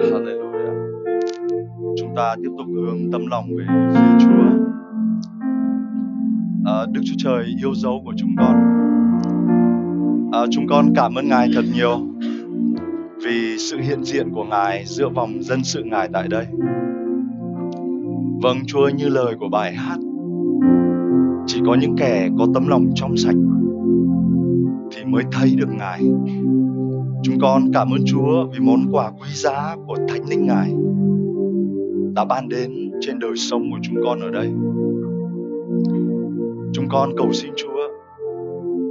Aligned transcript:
Hallelujah. 0.00 0.74
Chúng 1.96 2.14
ta 2.16 2.34
tiếp 2.42 2.50
tục 2.58 2.66
hướng 2.74 3.12
tâm 3.12 3.26
lòng 3.26 3.48
về 3.58 3.64
phía 3.68 4.24
Chúa. 4.24 4.64
À, 6.64 6.86
Đức 6.92 7.00
Chúa 7.04 7.14
Trời 7.18 7.44
yêu 7.62 7.74
dấu 7.74 8.02
của 8.04 8.12
chúng 8.16 8.34
con. 8.38 8.56
À, 10.32 10.40
chúng 10.50 10.66
con 10.68 10.92
cảm 10.94 11.14
ơn 11.14 11.28
Ngài 11.28 11.48
thật 11.54 11.64
nhiều 11.74 11.98
vì 13.24 13.58
sự 13.58 13.78
hiện 13.80 14.04
diện 14.04 14.30
của 14.34 14.44
Ngài 14.44 14.84
giữa 14.86 15.08
vòng 15.08 15.42
dân 15.42 15.64
sự 15.64 15.82
Ngài 15.84 16.08
tại 16.12 16.28
đây. 16.28 16.46
Vâng 18.42 18.58
Chúa 18.66 18.88
như 18.88 19.08
lời 19.08 19.34
của 19.40 19.48
bài 19.48 19.74
hát 19.74 19.98
Chỉ 21.46 21.60
có 21.66 21.76
những 21.80 21.96
kẻ 21.96 22.28
có 22.38 22.46
tấm 22.54 22.68
lòng 22.68 22.86
trong 22.94 23.16
sạch 23.16 23.36
Thì 24.90 25.04
mới 25.04 25.24
thấy 25.32 25.54
được 25.56 25.68
Ngài 25.78 26.00
Chúng 27.22 27.38
con 27.40 27.72
cảm 27.72 27.90
ơn 27.90 28.00
Chúa 28.06 28.46
vì 28.52 28.58
món 28.60 28.80
quà 28.92 29.10
quý 29.10 29.28
giá 29.32 29.76
của 29.86 29.96
Thánh 30.08 30.28
Linh 30.28 30.46
Ngài 30.46 30.74
đã 32.14 32.24
ban 32.24 32.48
đến 32.48 32.90
trên 33.00 33.18
đời 33.18 33.36
sống 33.36 33.70
của 33.70 33.78
chúng 33.82 33.96
con 34.04 34.20
ở 34.20 34.30
đây. 34.30 34.52
Chúng 36.72 36.88
con 36.88 37.10
cầu 37.16 37.32
xin 37.32 37.50
Chúa 37.56 37.88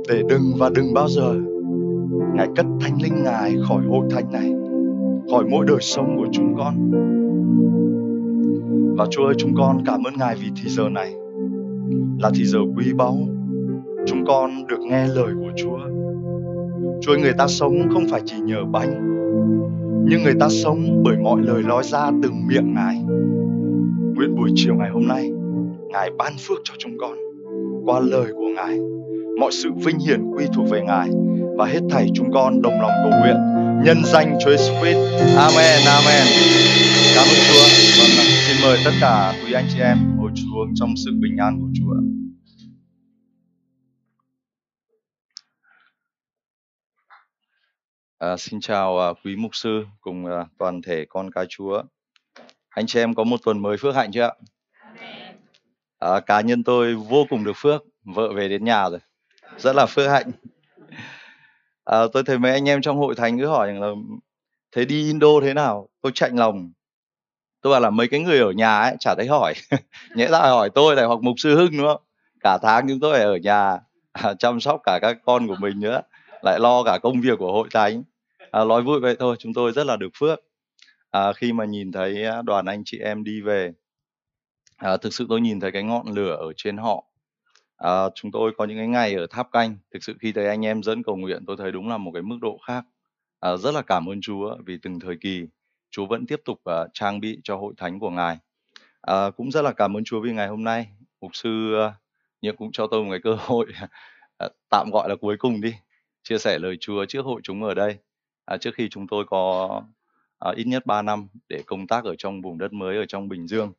để 0.09 0.23
đừng 0.29 0.41
và 0.59 0.69
đừng 0.75 0.93
bao 0.93 1.07
giờ 1.07 1.35
Ngài 2.35 2.47
cất 2.55 2.65
Thánh 2.81 3.01
Linh 3.03 3.23
Ngài 3.23 3.55
khỏi 3.67 3.83
hội 3.87 4.07
thánh 4.11 4.31
này, 4.31 4.53
khỏi 5.31 5.45
mỗi 5.51 5.65
đời 5.67 5.81
sống 5.81 6.17
của 6.17 6.27
chúng 6.31 6.55
con. 6.57 6.91
Và 8.97 9.05
Chúa 9.09 9.23
ơi, 9.23 9.33
chúng 9.37 9.55
con 9.57 9.77
cảm 9.85 10.03
ơn 10.03 10.13
Ngài 10.17 10.35
vì 10.35 10.47
thì 10.55 10.69
giờ 10.69 10.89
này 10.89 11.13
là 12.19 12.31
thì 12.35 12.45
giờ 12.45 12.59
quý 12.77 12.93
báu. 12.93 13.17
Chúng 14.07 14.25
con 14.25 14.67
được 14.67 14.79
nghe 14.89 15.07
lời 15.07 15.33
của 15.39 15.51
Chúa 15.55 15.77
Chúa 17.01 17.11
ơi, 17.11 17.21
người 17.21 17.33
ta 17.37 17.47
sống 17.47 17.89
không 17.93 18.07
phải 18.11 18.21
chỉ 18.25 18.35
nhờ 18.39 18.65
bánh 18.71 19.15
nhưng 20.07 20.23
người 20.23 20.33
ta 20.39 20.49
sống 20.49 21.03
bởi 21.03 21.17
mọi 21.17 21.41
lời 21.41 21.63
nói 21.63 21.83
ra 21.83 22.11
từ 22.23 22.29
miệng 22.31 22.73
Ngài. 22.73 22.95
Nguyện 24.15 24.35
buổi 24.35 24.49
chiều 24.55 24.75
ngày 24.75 24.89
hôm 24.89 25.07
nay, 25.07 25.31
Ngài 25.89 26.09
ban 26.17 26.33
phước 26.39 26.57
cho 26.63 26.73
chúng 26.79 26.97
con 26.97 27.17
qua 27.85 27.99
lời 27.99 28.31
của 28.35 28.47
Ngài. 28.55 28.79
Mọi 29.39 29.51
sự 29.51 29.69
vinh 29.85 29.99
hiển 29.99 30.21
quy 30.31 30.45
thuộc 30.55 30.69
về 30.69 30.81
Ngài 30.81 31.09
và 31.57 31.65
hết 31.65 31.79
thảy 31.89 32.07
chúng 32.13 32.31
con 32.33 32.61
đồng 32.61 32.81
lòng 32.81 32.91
cầu 33.03 33.19
nguyện 33.19 33.35
nhân 33.85 33.97
danh 34.05 34.37
Chúa 34.43 34.51
Jesus 34.51 34.81
Christ. 34.81 34.97
Amen, 35.37 35.79
amen. 35.85 36.25
Cảm 37.15 37.25
ơn 37.31 37.39
Chúa. 37.47 37.65
Vâng, 37.97 38.25
xin 38.47 38.57
mời 38.63 38.77
tất 38.85 38.91
cả 39.01 39.33
quý 39.45 39.53
anh 39.53 39.65
chị 39.73 39.79
em 39.79 39.97
ngồi 40.17 40.31
xuống 40.35 40.73
trong 40.75 40.89
sự 41.05 41.11
bình 41.21 41.37
an 41.37 41.59
của 41.61 41.67
Chúa. 41.73 42.24
À, 48.17 48.37
xin 48.37 48.59
chào 48.59 48.99
à, 48.99 49.13
quý 49.23 49.35
mục 49.35 49.55
sư 49.55 49.85
cùng 50.01 50.25
à, 50.25 50.45
toàn 50.57 50.81
thể 50.81 51.05
con 51.09 51.31
cái 51.31 51.45
Chúa. 51.49 51.83
Anh 52.69 52.85
chị 52.87 52.99
em 52.99 53.15
có 53.15 53.23
một 53.23 53.39
tuần 53.45 53.61
mới 53.61 53.77
phước 53.77 53.95
hạnh 53.95 54.11
chưa 54.11 54.23
ạ? 54.23 54.31
À, 55.99 56.19
cá 56.19 56.41
nhân 56.41 56.63
tôi 56.63 56.95
vô 56.95 57.25
cùng 57.29 57.43
được 57.43 57.53
phước, 57.55 57.83
vợ 58.03 58.33
về 58.33 58.49
đến 58.49 58.63
nhà 58.63 58.89
rồi, 58.89 58.99
rất 59.57 59.75
là 59.75 59.85
phước 59.85 60.09
hạnh. 60.09 60.31
À, 61.83 61.99
tôi 62.13 62.23
thấy 62.23 62.37
mấy 62.37 62.51
anh 62.51 62.69
em 62.69 62.81
trong 62.81 62.97
hội 62.97 63.15
thánh 63.15 63.39
cứ 63.39 63.45
hỏi 63.45 63.73
là 63.73 63.87
thế 64.71 64.85
đi 64.85 65.07
Indo 65.07 65.27
thế 65.41 65.53
nào? 65.53 65.89
Tôi 66.01 66.11
chạnh 66.15 66.39
lòng. 66.39 66.71
Tôi 67.61 67.71
bảo 67.71 67.81
là 67.81 67.89
mấy 67.89 68.07
cái 68.07 68.19
người 68.19 68.39
ở 68.39 68.51
nhà 68.51 68.79
ấy 68.79 68.95
chả 68.99 69.15
thấy 69.15 69.27
hỏi, 69.27 69.53
nhẽ 70.15 70.27
ra 70.27 70.39
hỏi 70.39 70.69
tôi 70.75 70.95
này 70.95 71.05
hoặc 71.05 71.19
mục 71.21 71.35
sư 71.37 71.55
Hưng 71.55 71.77
đúng 71.77 71.87
không? 71.87 72.01
Cả 72.39 72.57
tháng 72.61 72.87
chúng 72.87 72.99
tôi 72.99 73.19
ở 73.19 73.37
nhà 73.37 73.79
à, 74.11 74.33
chăm 74.39 74.59
sóc 74.59 74.81
cả 74.83 74.99
các 75.01 75.17
con 75.25 75.47
của 75.47 75.55
mình 75.59 75.79
nữa 75.79 76.01
lại 76.45 76.59
lo 76.59 76.83
cả 76.83 76.99
công 77.03 77.21
việc 77.21 77.39
của 77.39 77.51
hội 77.51 77.67
thánh. 77.71 78.03
À, 78.51 78.63
nói 78.63 78.81
vui 78.81 78.99
vậy 78.99 79.15
thôi 79.19 79.35
chúng 79.39 79.53
tôi 79.53 79.71
rất 79.71 79.85
là 79.85 79.95
được 79.97 80.09
phước. 80.19 80.39
À, 81.11 81.33
khi 81.33 81.53
mà 81.53 81.65
nhìn 81.65 81.91
thấy 81.91 82.25
à, 82.25 82.41
đoàn 82.41 82.65
anh 82.65 82.81
chị 82.85 82.99
em 82.99 83.23
đi 83.23 83.41
về 83.41 83.73
à, 84.77 84.97
thực 84.97 85.13
sự 85.13 85.25
tôi 85.29 85.41
nhìn 85.41 85.59
thấy 85.59 85.71
cái 85.71 85.83
ngọn 85.83 86.07
lửa 86.07 86.35
ở 86.35 86.53
trên 86.57 86.77
họ. 86.77 87.03
À, 87.77 88.09
chúng 88.15 88.31
tôi 88.31 88.51
có 88.57 88.65
những 88.65 88.77
cái 88.77 88.87
ngày 88.87 89.13
ở 89.15 89.27
tháp 89.29 89.51
canh 89.51 89.77
thực 89.93 90.03
sự 90.03 90.15
khi 90.19 90.31
thấy 90.31 90.47
anh 90.47 90.65
em 90.65 90.83
dẫn 90.83 91.03
cầu 91.03 91.15
nguyện 91.15 91.43
tôi 91.47 91.55
thấy 91.59 91.71
đúng 91.71 91.89
là 91.89 91.97
một 91.97 92.11
cái 92.13 92.21
mức 92.21 92.37
độ 92.41 92.59
khác. 92.67 92.85
À, 93.39 93.57
rất 93.57 93.73
là 93.73 93.81
cảm 93.81 94.09
ơn 94.09 94.21
Chúa 94.21 94.57
vì 94.65 94.77
từng 94.81 94.99
thời 94.99 95.15
kỳ 95.21 95.47
Chúa 95.91 96.05
vẫn 96.05 96.25
tiếp 96.25 96.41
tục 96.45 96.61
uh, 96.69 96.89
trang 96.93 97.19
bị 97.19 97.39
cho 97.43 97.55
hội 97.55 97.73
thánh 97.77 97.99
của 97.99 98.09
ngài. 98.09 98.37
À, 99.01 99.29
cũng 99.37 99.51
rất 99.51 99.61
là 99.61 99.71
cảm 99.71 99.97
ơn 99.97 100.03
Chúa 100.03 100.19
vì 100.21 100.31
ngày 100.33 100.47
hôm 100.47 100.63
nay 100.63 100.87
mục 101.21 101.35
sư 101.35 101.75
à, 101.75 101.85
uh, 101.85 101.93
nhưng 102.41 102.55
cũng 102.55 102.71
cho 102.71 102.87
tôi 102.87 103.03
một 103.03 103.11
cái 103.11 103.19
cơ 103.23 103.37
hội 103.39 103.65
uh, 104.45 104.51
tạm 104.69 104.89
gọi 104.93 105.09
là 105.09 105.15
cuối 105.21 105.37
cùng 105.39 105.61
đi 105.61 105.73
chia 106.29 106.37
sẻ 106.37 106.59
lời 106.59 106.77
Chúa 106.79 107.05
trước 107.05 107.25
hội 107.25 107.41
chúng 107.43 107.63
ở 107.63 107.73
đây 107.73 107.97
à, 108.45 108.57
trước 108.57 108.71
khi 108.75 108.89
chúng 108.89 109.07
tôi 109.07 109.25
có 109.27 109.81
à, 110.39 110.51
ít 110.55 110.67
nhất 110.67 110.85
3 110.85 111.01
năm 111.01 111.27
để 111.49 111.63
công 111.65 111.87
tác 111.87 112.03
ở 112.03 112.15
trong 112.17 112.41
vùng 112.41 112.57
đất 112.57 112.73
mới 112.73 112.97
ở 112.97 113.05
trong 113.05 113.29
Bình 113.29 113.47
Dương. 113.47 113.73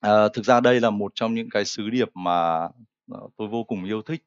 À, 0.00 0.28
thực 0.34 0.44
ra 0.44 0.60
đây 0.60 0.80
là 0.80 0.90
một 0.90 1.12
trong 1.14 1.34
những 1.34 1.50
cái 1.50 1.64
sứ 1.64 1.90
điệp 1.90 2.08
mà 2.14 2.68
à, 3.12 3.20
tôi 3.36 3.48
vô 3.48 3.64
cùng 3.64 3.84
yêu 3.84 4.02
thích. 4.02 4.22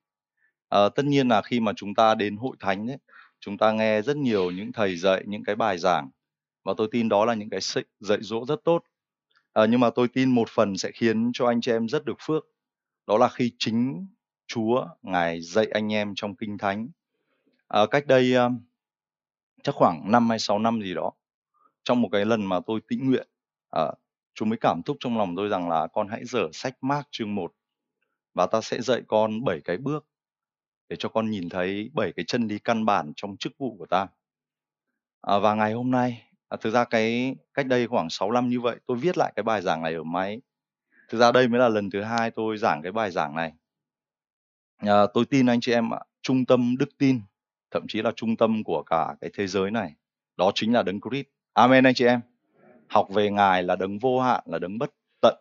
À, 0.70 0.90
tất 0.90 1.06
nhiên 1.06 1.28
là 1.28 1.42
khi 1.42 1.60
mà 1.60 1.74
chúng 1.76 1.96
ta 1.96 2.16
đến 2.16 2.38
hội 2.38 2.56
thánh 2.60 2.88
ấy, 2.88 2.98
chúng 3.40 3.58
ta 3.58 3.72
nghe 3.72 4.02
rất 4.02 4.18
nhiều 4.18 4.52
những 4.52 4.72
thầy 4.72 4.96
dạy 4.96 5.24
những 5.26 5.44
cái 5.44 5.56
bài 5.56 5.78
giảng 5.78 6.10
và 6.64 6.74
tôi 6.78 6.88
tin 6.92 7.10
đó 7.10 7.26
là 7.26 7.34
những 7.34 7.50
cái 7.50 7.60
dạy 8.00 8.18
dỗ 8.22 8.46
rất 8.46 8.64
tốt. 8.64 8.84
À, 9.54 9.66
nhưng 9.66 9.80
mà 9.80 9.90
tôi 9.90 10.08
tin 10.08 10.30
một 10.30 10.50
phần 10.50 10.78
sẽ 10.78 10.92
khiến 10.94 11.32
cho 11.34 11.48
anh 11.48 11.62
chị 11.62 11.72
em 11.72 11.88
rất 11.88 12.06
được 12.06 12.18
phước. 12.20 12.46
Đó 13.08 13.18
là 13.18 13.30
khi 13.30 13.52
chính 13.60 14.08
Chúa 14.54 14.88
ngài 15.02 15.42
dạy 15.42 15.66
anh 15.74 15.94
em 15.94 16.14
trong 16.16 16.36
kinh 16.36 16.58
thánh. 16.58 16.90
À, 17.68 17.80
cách 17.92 18.08
đây 18.08 18.34
um, 18.34 18.60
chắc 19.64 19.76
khoảng 19.76 20.12
5 20.12 20.30
hay 20.30 20.40
6 20.40 20.60
năm 20.60 20.82
gì 20.82 20.94
đó 20.94 21.12
trong 21.84 22.02
một 22.02 22.10
cái 22.12 22.26
lần 22.26 22.46
mà 22.46 22.60
tôi 22.66 22.80
tĩnh 22.88 23.10
nguyện 23.10 23.28
à, 23.70 23.82
Chúa 24.34 24.46
mới 24.46 24.58
cảm 24.58 24.82
thúc 24.84 24.98
trong 25.00 25.18
lòng 25.18 25.36
tôi 25.36 25.50
rằng 25.50 25.70
là 25.70 25.88
con 25.88 26.08
hãy 26.08 26.26
dở 26.26 26.50
sách 26.54 26.78
Mark 26.82 27.08
chương 27.12 27.36
1 27.36 27.54
và 28.34 28.46
ta 28.46 28.62
sẽ 28.62 28.82
dạy 28.82 29.02
con 29.08 29.44
bảy 29.44 29.62
cái 29.62 29.78
bước 29.78 30.06
để 30.90 30.96
cho 31.00 31.10
con 31.10 31.30
nhìn 31.30 31.50
thấy 31.50 31.90
bảy 31.94 32.12
cái 32.16 32.26
chân 32.28 32.48
lý 32.48 32.60
căn 32.60 32.86
bản 32.86 33.14
trong 33.16 33.38
chức 33.38 33.54
vụ 33.58 33.76
của 33.78 33.86
ta. 33.86 34.08
À, 35.22 35.40
và 35.40 35.56
ngày 35.56 35.74
hôm 35.74 35.92
nay, 35.92 36.24
à, 36.50 36.58
thực 36.62 36.72
ra 36.72 36.84
cái 36.84 37.36
cách 37.54 37.68
đây 37.68 37.88
khoảng 37.88 38.10
6 38.10 38.32
năm 38.32 38.50
như 38.50 38.60
vậy, 38.60 38.80
tôi 38.86 38.98
viết 38.98 39.18
lại 39.18 39.34
cái 39.36 39.44
bài 39.44 39.62
giảng 39.62 39.84
này 39.84 39.94
ở 39.94 40.04
máy. 40.04 40.42
Thực 41.10 41.18
ra 41.18 41.32
đây 41.32 41.48
mới 41.48 41.60
là 41.60 41.70
lần 41.70 41.90
thứ 41.90 42.02
hai 42.02 42.32
tôi 42.32 42.58
giảng 42.58 42.82
cái 42.84 42.92
bài 42.92 43.12
giảng 43.12 43.36
này. 43.36 43.54
À, 44.82 45.06
tôi 45.14 45.26
tin 45.26 45.46
anh 45.46 45.62
chị 45.62 45.72
em 45.72 45.94
ạ, 45.94 46.00
trung 46.22 46.46
tâm 46.46 46.78
đức 46.78 46.98
tin 46.98 47.22
thậm 47.72 47.86
chí 47.88 48.02
là 48.02 48.12
trung 48.16 48.36
tâm 48.36 48.64
của 48.64 48.84
cả 48.84 49.16
cái 49.22 49.30
thế 49.34 49.48
giới 49.48 49.72
này 49.72 49.96
đó 50.38 50.52
chính 50.56 50.74
là 50.74 50.84
đấng 50.84 51.00
Christ. 51.02 51.28
Amen 51.54 51.84
anh 51.84 51.94
chị 51.94 52.06
em. 52.06 52.22
Học 52.88 53.08
về 53.10 53.30
ngài 53.30 53.64
là 53.64 53.76
đấng 53.76 54.00
vô 54.00 54.20
hạn 54.22 54.44
là 54.46 54.60
đấng 54.60 54.78
bất 54.78 54.94
tận. 55.22 55.36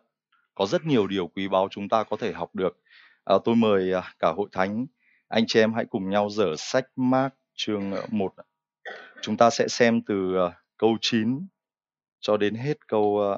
Có 0.55 0.67
rất 0.67 0.85
nhiều 0.87 1.07
điều 1.07 1.27
quý 1.27 1.49
báu 1.49 1.69
chúng 1.71 1.89
ta 1.89 2.05
có 2.05 2.17
thể 2.17 2.33
học 2.33 2.55
được. 2.55 2.81
À, 3.25 3.35
tôi 3.45 3.57
mời 3.57 3.93
à, 3.93 4.15
cả 4.19 4.33
hội 4.37 4.49
thánh 4.53 4.87
anh 5.29 5.45
chị 5.47 5.61
em 5.61 5.75
hãy 5.75 5.85
cùng 5.85 6.11
nhau 6.11 6.29
dở 6.31 6.55
sách 6.59 6.87
Mark 6.97 7.35
chương 7.55 7.93
ờ, 7.93 8.07
1 8.11 8.35
chúng 9.23 9.37
ta 9.37 9.51
sẽ 9.51 9.69
xem 9.69 10.03
từ 10.07 10.37
câu 10.77 10.97
9 11.01 11.47
cho 12.21 12.37
đến 12.37 12.55
hết 12.55 12.89
câu 12.89 13.37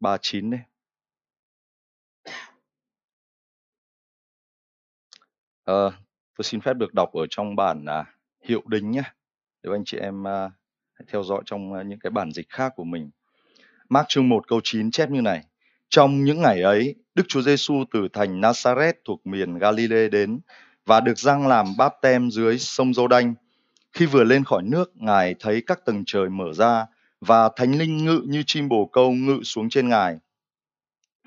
39 0.00 0.50
đây. 0.50 0.60
À, 5.64 5.74
tôi 6.38 6.44
xin 6.44 6.60
phép 6.60 6.76
được 6.76 6.94
đọc 6.94 7.12
ở 7.12 7.26
trong 7.30 7.56
bản 7.56 7.84
à, 7.84 8.04
hiệu 8.44 8.62
đính 8.66 8.90
nhé 8.90 9.02
để 9.62 9.70
anh 9.72 9.84
chị 9.84 9.96
em 9.96 10.26
à, 10.26 10.50
hãy 10.92 11.06
theo 11.12 11.22
dõi 11.22 11.42
trong 11.46 11.74
à, 11.74 11.82
những 11.82 11.98
cái 11.98 12.10
bản 12.10 12.32
dịch 12.32 12.48
khác 12.48 12.72
của 12.76 12.84
mình. 12.84 13.10
Mark 13.88 14.08
chương 14.08 14.28
1 14.28 14.48
câu 14.48 14.60
9 14.64 14.90
chép 14.90 15.10
như 15.10 15.20
này. 15.20 15.44
Trong 15.88 16.24
những 16.24 16.42
ngày 16.42 16.62
ấy, 16.62 16.94
Đức 17.14 17.22
Chúa 17.28 17.42
Giêsu 17.42 17.84
từ 17.92 18.08
thành 18.12 18.40
Nazareth 18.40 18.92
thuộc 19.04 19.26
miền 19.26 19.58
Galilee 19.58 20.08
đến 20.08 20.40
và 20.86 21.00
được 21.00 21.18
răng 21.18 21.46
làm 21.46 21.66
báp 21.78 21.92
tem 22.02 22.30
dưới 22.30 22.58
sông 22.58 22.94
Giô 22.94 23.08
Đanh. 23.08 23.34
Khi 23.92 24.06
vừa 24.06 24.24
lên 24.24 24.44
khỏi 24.44 24.62
nước, 24.62 24.92
Ngài 24.96 25.34
thấy 25.40 25.62
các 25.66 25.84
tầng 25.84 26.02
trời 26.06 26.28
mở 26.28 26.52
ra 26.52 26.86
và 27.20 27.50
thánh 27.56 27.78
linh 27.78 28.04
ngự 28.04 28.22
như 28.24 28.42
chim 28.46 28.68
bồ 28.68 28.86
câu 28.86 29.12
ngự 29.12 29.40
xuống 29.42 29.68
trên 29.68 29.88
Ngài. 29.88 30.18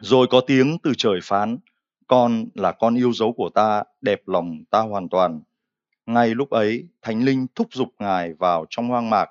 Rồi 0.01 0.27
có 0.29 0.41
tiếng 0.47 0.77
từ 0.83 0.93
trời 0.97 1.19
phán, 1.23 1.57
con 2.07 2.45
là 2.55 2.71
con 2.71 2.95
yêu 2.95 3.13
dấu 3.13 3.33
của 3.33 3.49
ta, 3.49 3.83
đẹp 4.01 4.21
lòng 4.25 4.63
ta 4.71 4.79
hoàn 4.79 5.09
toàn. 5.09 5.41
Ngay 6.05 6.35
lúc 6.35 6.49
ấy, 6.49 6.87
Thánh 7.01 7.23
Linh 7.23 7.47
thúc 7.55 7.67
giục 7.73 7.89
Ngài 7.99 8.33
vào 8.33 8.65
trong 8.69 8.87
hoang 8.87 9.09
mạc. 9.09 9.29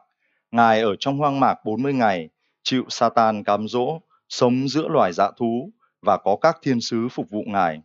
Ngài 0.51 0.81
ở 0.81 0.97
trong 0.99 1.19
hoang 1.19 1.41
mạc 1.41 1.65
40 1.65 1.93
ngày, 1.93 2.29
chịu 2.63 2.85
Satan 2.89 3.45
cám 3.45 3.69
dỗ, 3.69 4.01
sống 4.29 4.69
giữa 4.69 4.89
loài 4.89 5.13
dã 5.13 5.31
thú 5.39 5.71
và 6.03 6.17
có 6.17 6.37
các 6.41 6.59
thiên 6.63 6.81
sứ 6.81 7.09
phục 7.09 7.31
vụ 7.31 7.43
Ngài. 7.47 7.83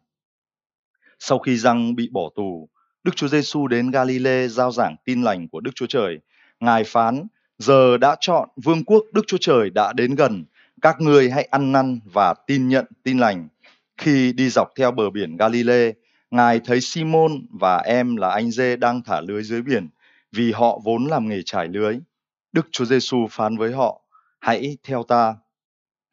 Sau 1.19 1.39
khi 1.39 1.57
răng 1.57 1.95
bị 1.95 2.09
bỏ 2.11 2.29
tù, 2.35 2.69
Đức 3.03 3.15
Chúa 3.15 3.27
Giêsu 3.27 3.67
đến 3.67 3.91
Galilee 3.91 4.47
giao 4.47 4.71
giảng 4.71 4.95
tin 5.05 5.21
lành 5.21 5.47
của 5.47 5.59
Đức 5.59 5.71
Chúa 5.75 5.85
Trời. 5.85 6.19
Ngài 6.59 6.83
phán, 6.83 7.27
giờ 7.57 7.97
đã 7.97 8.15
chọn 8.19 8.49
vương 8.63 8.83
quốc 8.83 9.03
Đức 9.11 9.21
Chúa 9.27 9.37
Trời 9.37 9.69
đã 9.69 9.93
đến 9.93 10.15
gần, 10.15 10.45
các 10.81 11.01
ngươi 11.01 11.29
hãy 11.29 11.43
ăn 11.43 11.71
năn 11.71 11.99
và 12.13 12.33
tin 12.47 12.67
nhận 12.67 12.85
tin 13.03 13.17
lành. 13.17 13.47
Khi 14.01 14.33
đi 14.33 14.49
dọc 14.49 14.69
theo 14.75 14.91
bờ 14.91 15.09
biển 15.09 15.37
Galilee, 15.37 15.91
Ngài 16.31 16.59
thấy 16.59 16.81
Simon 16.81 17.31
và 17.59 17.77
em 17.77 18.15
là 18.15 18.29
anh 18.29 18.51
Dê 18.51 18.75
đang 18.75 19.01
thả 19.03 19.21
lưới 19.21 19.43
dưới 19.43 19.61
biển 19.61 19.89
vì 20.31 20.51
họ 20.51 20.79
vốn 20.83 21.05
làm 21.05 21.29
nghề 21.29 21.41
trải 21.45 21.67
lưới. 21.67 21.99
Đức 22.51 22.67
Chúa 22.71 22.85
Giêsu 22.85 23.27
phán 23.31 23.57
với 23.57 23.71
họ, 23.71 24.01
hãy 24.39 24.77
theo 24.83 25.03
ta. 25.03 25.35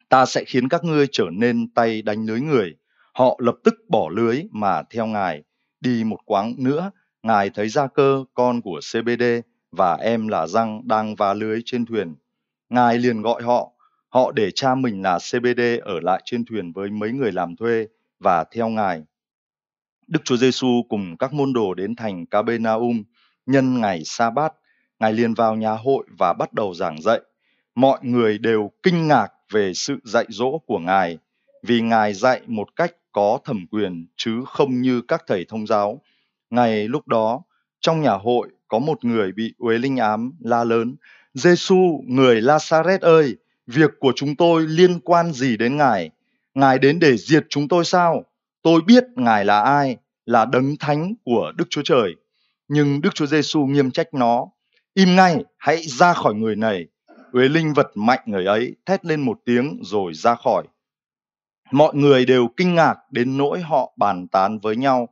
Ta 0.09 0.25
sẽ 0.25 0.43
khiến 0.43 0.69
các 0.69 0.83
ngươi 0.83 1.07
trở 1.11 1.25
nên 1.31 1.67
tay 1.73 2.01
đánh 2.01 2.25
lưới 2.25 2.41
người. 2.41 2.75
Họ 3.13 3.39
lập 3.39 3.55
tức 3.63 3.73
bỏ 3.87 4.09
lưới 4.09 4.43
mà 4.51 4.83
theo 4.83 5.05
Ngài. 5.05 5.43
Đi 5.81 6.03
một 6.03 6.19
quãng 6.25 6.55
nữa, 6.57 6.91
Ngài 7.23 7.49
thấy 7.49 7.69
Gia 7.69 7.87
Cơ, 7.87 8.23
con 8.33 8.61
của 8.61 8.79
CBD, 8.93 9.23
và 9.71 9.95
em 9.95 10.27
là 10.27 10.47
Răng 10.47 10.81
đang 10.87 11.15
va 11.15 11.33
lưới 11.33 11.61
trên 11.65 11.85
thuyền. 11.85 12.15
Ngài 12.69 12.97
liền 12.97 13.21
gọi 13.21 13.41
họ. 13.43 13.71
Họ 14.09 14.31
để 14.31 14.51
cha 14.51 14.75
mình 14.75 15.01
là 15.01 15.17
CBD 15.19 15.61
ở 15.81 15.99
lại 15.99 16.21
trên 16.25 16.45
thuyền 16.45 16.71
với 16.71 16.89
mấy 16.89 17.11
người 17.11 17.31
làm 17.31 17.55
thuê 17.55 17.87
và 18.19 18.43
theo 18.43 18.69
Ngài. 18.69 19.03
Đức 20.07 20.19
Chúa 20.23 20.37
Giêsu 20.37 20.67
cùng 20.89 21.17
các 21.17 21.33
môn 21.33 21.53
đồ 21.53 21.73
đến 21.73 21.95
thành 21.95 22.25
Capernaum 22.25 23.03
nhân 23.45 23.81
ngày 23.81 24.01
sa 24.05 24.29
bát 24.29 24.53
ngài 24.99 25.13
liền 25.13 25.33
vào 25.33 25.55
nhà 25.55 25.71
hội 25.71 26.05
và 26.17 26.33
bắt 26.33 26.53
đầu 26.53 26.73
giảng 26.73 27.01
dạy. 27.01 27.19
Mọi 27.75 27.99
người 28.01 28.37
đều 28.37 28.71
kinh 28.83 29.07
ngạc 29.07 29.27
về 29.51 29.73
sự 29.73 29.99
dạy 30.03 30.25
dỗ 30.29 30.57
của 30.57 30.79
ngài, 30.79 31.17
vì 31.63 31.81
ngài 31.81 32.13
dạy 32.13 32.41
một 32.47 32.75
cách 32.75 32.95
có 33.11 33.39
thẩm 33.45 33.67
quyền 33.71 34.07
chứ 34.17 34.31
không 34.47 34.81
như 34.81 35.01
các 35.01 35.23
thầy 35.27 35.45
thông 35.49 35.67
giáo. 35.67 36.01
Ngày 36.49 36.87
lúc 36.87 37.07
đó, 37.07 37.41
trong 37.79 38.01
nhà 38.01 38.13
hội 38.13 38.49
có 38.67 38.79
một 38.79 39.05
người 39.05 39.31
bị 39.31 39.53
uế 39.57 39.77
linh 39.77 39.97
ám 39.97 40.31
la 40.39 40.63
lớn 40.63 40.95
Giêsu 41.33 42.03
người 42.07 42.41
Lazareth 42.41 42.99
ơi! 43.01 43.37
Việc 43.73 43.91
của 43.99 44.13
chúng 44.15 44.35
tôi 44.35 44.67
liên 44.67 44.99
quan 44.99 45.33
gì 45.33 45.57
đến 45.57 45.77
ngài? 45.77 46.09
Ngài 46.53 46.79
đến 46.79 46.99
để 46.99 47.17
diệt 47.17 47.45
chúng 47.49 47.67
tôi 47.67 47.85
sao? 47.85 48.23
Tôi 48.61 48.81
biết 48.81 49.03
ngài 49.15 49.45
là 49.45 49.61
ai, 49.61 49.97
là 50.25 50.45
đấng 50.45 50.75
thánh 50.79 51.13
của 51.23 51.51
Đức 51.55 51.65
Chúa 51.69 51.81
Trời. 51.81 52.15
Nhưng 52.67 53.01
Đức 53.01 53.15
Chúa 53.15 53.25
Giêsu 53.25 53.65
nghiêm 53.65 53.91
trách 53.91 54.13
nó. 54.13 54.47
Im 54.93 55.15
ngay, 55.15 55.43
hãy 55.57 55.77
ra 55.77 56.13
khỏi 56.13 56.33
người 56.33 56.55
này. 56.55 56.85
Huế 57.33 57.49
linh 57.49 57.73
vật 57.73 57.87
mạnh 57.95 58.19
người 58.25 58.45
ấy 58.45 58.75
thét 58.85 59.05
lên 59.05 59.21
một 59.21 59.39
tiếng 59.45 59.79
rồi 59.83 60.13
ra 60.13 60.35
khỏi. 60.35 60.63
Mọi 61.71 61.95
người 61.95 62.25
đều 62.25 62.47
kinh 62.57 62.75
ngạc 62.75 62.95
đến 63.11 63.37
nỗi 63.37 63.61
họ 63.61 63.93
bàn 63.97 64.27
tán 64.27 64.59
với 64.59 64.75
nhau. 64.75 65.09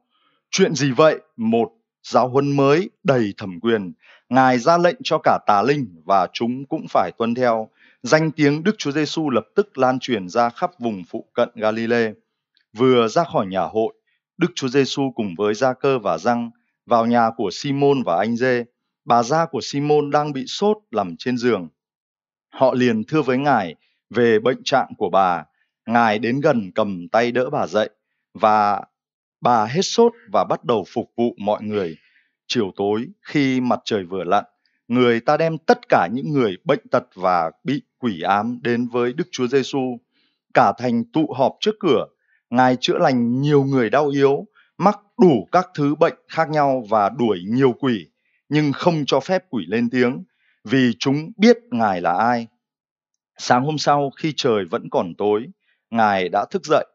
Chuyện 0.51 0.75
gì 0.75 0.91
vậy? 0.91 1.19
Một, 1.37 1.71
giáo 2.03 2.29
huấn 2.29 2.55
mới 2.55 2.89
đầy 3.03 3.33
thẩm 3.37 3.59
quyền. 3.59 3.93
Ngài 4.29 4.59
ra 4.59 4.77
lệnh 4.77 4.97
cho 5.03 5.17
cả 5.23 5.39
tà 5.47 5.61
linh 5.61 6.01
và 6.05 6.27
chúng 6.33 6.65
cũng 6.65 6.85
phải 6.89 7.11
tuân 7.17 7.35
theo 7.35 7.69
danh 8.03 8.31
tiếng 8.31 8.63
đức 8.63 8.75
chúa 8.77 8.91
giêsu 8.91 9.29
lập 9.29 9.45
tức 9.55 9.77
lan 9.77 9.99
truyền 9.99 10.29
ra 10.29 10.49
khắp 10.49 10.71
vùng 10.79 11.03
phụ 11.09 11.25
cận 11.33 11.49
galilee 11.55 12.13
vừa 12.73 13.07
ra 13.07 13.23
khỏi 13.23 13.45
nhà 13.47 13.61
hội 13.61 13.93
đức 14.37 14.51
chúa 14.55 14.67
giêsu 14.67 15.11
cùng 15.15 15.35
với 15.37 15.53
gia 15.53 15.73
cơ 15.73 15.99
và 15.99 16.17
răng 16.17 16.51
vào 16.85 17.05
nhà 17.05 17.29
của 17.37 17.49
simon 17.51 18.03
và 18.03 18.17
anh 18.17 18.35
dê 18.35 18.65
bà 19.07 19.23
gia 19.23 19.45
của 19.45 19.61
Simon 19.61 20.11
đang 20.11 20.33
bị 20.33 20.45
sốt 20.47 20.77
nằm 20.91 21.15
trên 21.19 21.37
giường. 21.37 21.67
Họ 22.49 22.73
liền 22.73 23.03
thưa 23.03 23.21
với 23.21 23.37
ngài 23.37 23.75
về 24.09 24.39
bệnh 24.39 24.63
trạng 24.63 24.87
của 24.97 25.09
bà. 25.09 25.45
Ngài 25.85 26.19
đến 26.19 26.41
gần 26.41 26.71
cầm 26.75 27.07
tay 27.11 27.31
đỡ 27.31 27.49
bà 27.49 27.67
dậy 27.67 27.89
và 28.33 28.81
bà 29.41 29.65
hết 29.65 29.81
sốt 29.81 30.13
và 30.31 30.43
bắt 30.43 30.63
đầu 30.65 30.85
phục 30.87 31.11
vụ 31.17 31.35
mọi 31.37 31.63
người. 31.63 31.97
Chiều 32.47 32.71
tối 32.75 33.05
khi 33.21 33.61
mặt 33.61 33.79
trời 33.85 34.03
vừa 34.03 34.23
lặn, 34.23 34.43
người 34.87 35.19
ta 35.19 35.37
đem 35.37 35.57
tất 35.57 35.89
cả 35.89 36.07
những 36.13 36.33
người 36.33 36.57
bệnh 36.63 36.87
tật 36.91 37.03
và 37.15 37.51
bị 37.63 37.81
quỷ 37.99 38.21
ám 38.21 38.59
đến 38.63 38.87
với 38.87 39.13
Đức 39.13 39.27
Chúa 39.31 39.47
Giêsu. 39.47 39.97
Cả 40.53 40.73
thành 40.77 41.03
tụ 41.13 41.33
họp 41.33 41.57
trước 41.59 41.75
cửa, 41.79 42.05
Ngài 42.49 42.77
chữa 42.79 42.97
lành 42.97 43.41
nhiều 43.41 43.63
người 43.63 43.89
đau 43.89 44.07
yếu, 44.07 44.45
mắc 44.77 44.99
đủ 45.17 45.47
các 45.51 45.67
thứ 45.75 45.95
bệnh 45.95 46.15
khác 46.27 46.49
nhau 46.49 46.83
và 46.89 47.09
đuổi 47.09 47.39
nhiều 47.47 47.73
quỷ 47.79 48.07
nhưng 48.49 48.71
không 48.73 49.03
cho 49.07 49.19
phép 49.19 49.43
quỷ 49.49 49.65
lên 49.67 49.89
tiếng 49.89 50.23
vì 50.63 50.91
chúng 50.99 51.31
biết 51.37 51.57
ngài 51.71 52.01
là 52.01 52.13
ai. 52.13 52.47
Sáng 53.37 53.65
hôm 53.65 53.77
sau 53.77 54.11
khi 54.17 54.33
trời 54.35 54.65
vẫn 54.65 54.89
còn 54.91 55.15
tối 55.17 55.45
ngài 55.89 56.29
đã 56.29 56.45
thức 56.51 56.65
dậy 56.65 56.85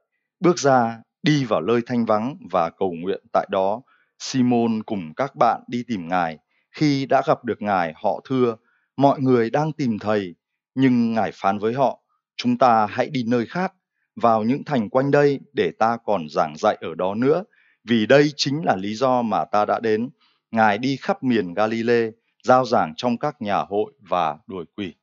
bước 0.41 0.59
ra 0.59 1.03
đi 1.23 1.45
vào 1.45 1.61
nơi 1.61 1.81
thanh 1.87 2.05
vắng 2.05 2.37
và 2.51 2.71
cầu 2.71 2.93
nguyện 2.93 3.21
tại 3.33 3.47
đó. 3.51 3.81
Simon 4.19 4.83
cùng 4.83 5.13
các 5.17 5.37
bạn 5.37 5.61
đi 5.69 5.85
tìm 5.89 6.09
ngài 6.09 6.39
khi 6.73 7.07
đã 7.07 7.23
gặp 7.27 7.45
được 7.45 7.63
ngài 7.63 7.93
họ 7.97 8.21
thưa 8.25 8.57
mọi 8.97 9.21
người 9.21 9.51
đang 9.51 9.73
tìm 9.73 9.99
thầy 9.99 10.35
nhưng 10.75 11.13
ngài 11.13 11.31
phán 11.35 11.59
với 11.59 11.75
họ 11.75 12.01
chúng 12.37 12.59
ta 12.59 12.87
hãy 12.87 13.11
đi 13.11 13.25
nơi 13.27 13.47
khác 13.47 13.73
vào 14.17 14.45
những 14.45 14.65
thành 14.65 14.91
quanh 14.91 15.11
đây 15.11 15.41
để 15.53 15.71
ta 15.79 15.97
còn 16.05 16.29
giảng 16.29 16.55
dạy 16.57 16.79
ở 16.81 16.95
đó 16.95 17.15
nữa 17.15 17.45
vì 17.85 18.07
đây 18.07 18.33
chính 18.37 18.65
là 18.65 18.77
lý 18.77 18.95
do 18.95 19.23
mà 19.23 19.45
ta 19.45 19.65
đã 19.65 19.81
đến 19.81 20.11
Ngài 20.53 20.79
đi 20.79 20.97
khắp 20.97 21.23
miền 21.23 21.55
Galilee, 21.55 22.11
giao 22.43 22.65
giảng 22.65 22.95
trong 22.97 23.19
các 23.19 23.43
nhà 23.43 23.59
hội 23.59 23.93
và 23.99 24.39
đuổi 24.47 24.65
quỷ. 24.77 24.95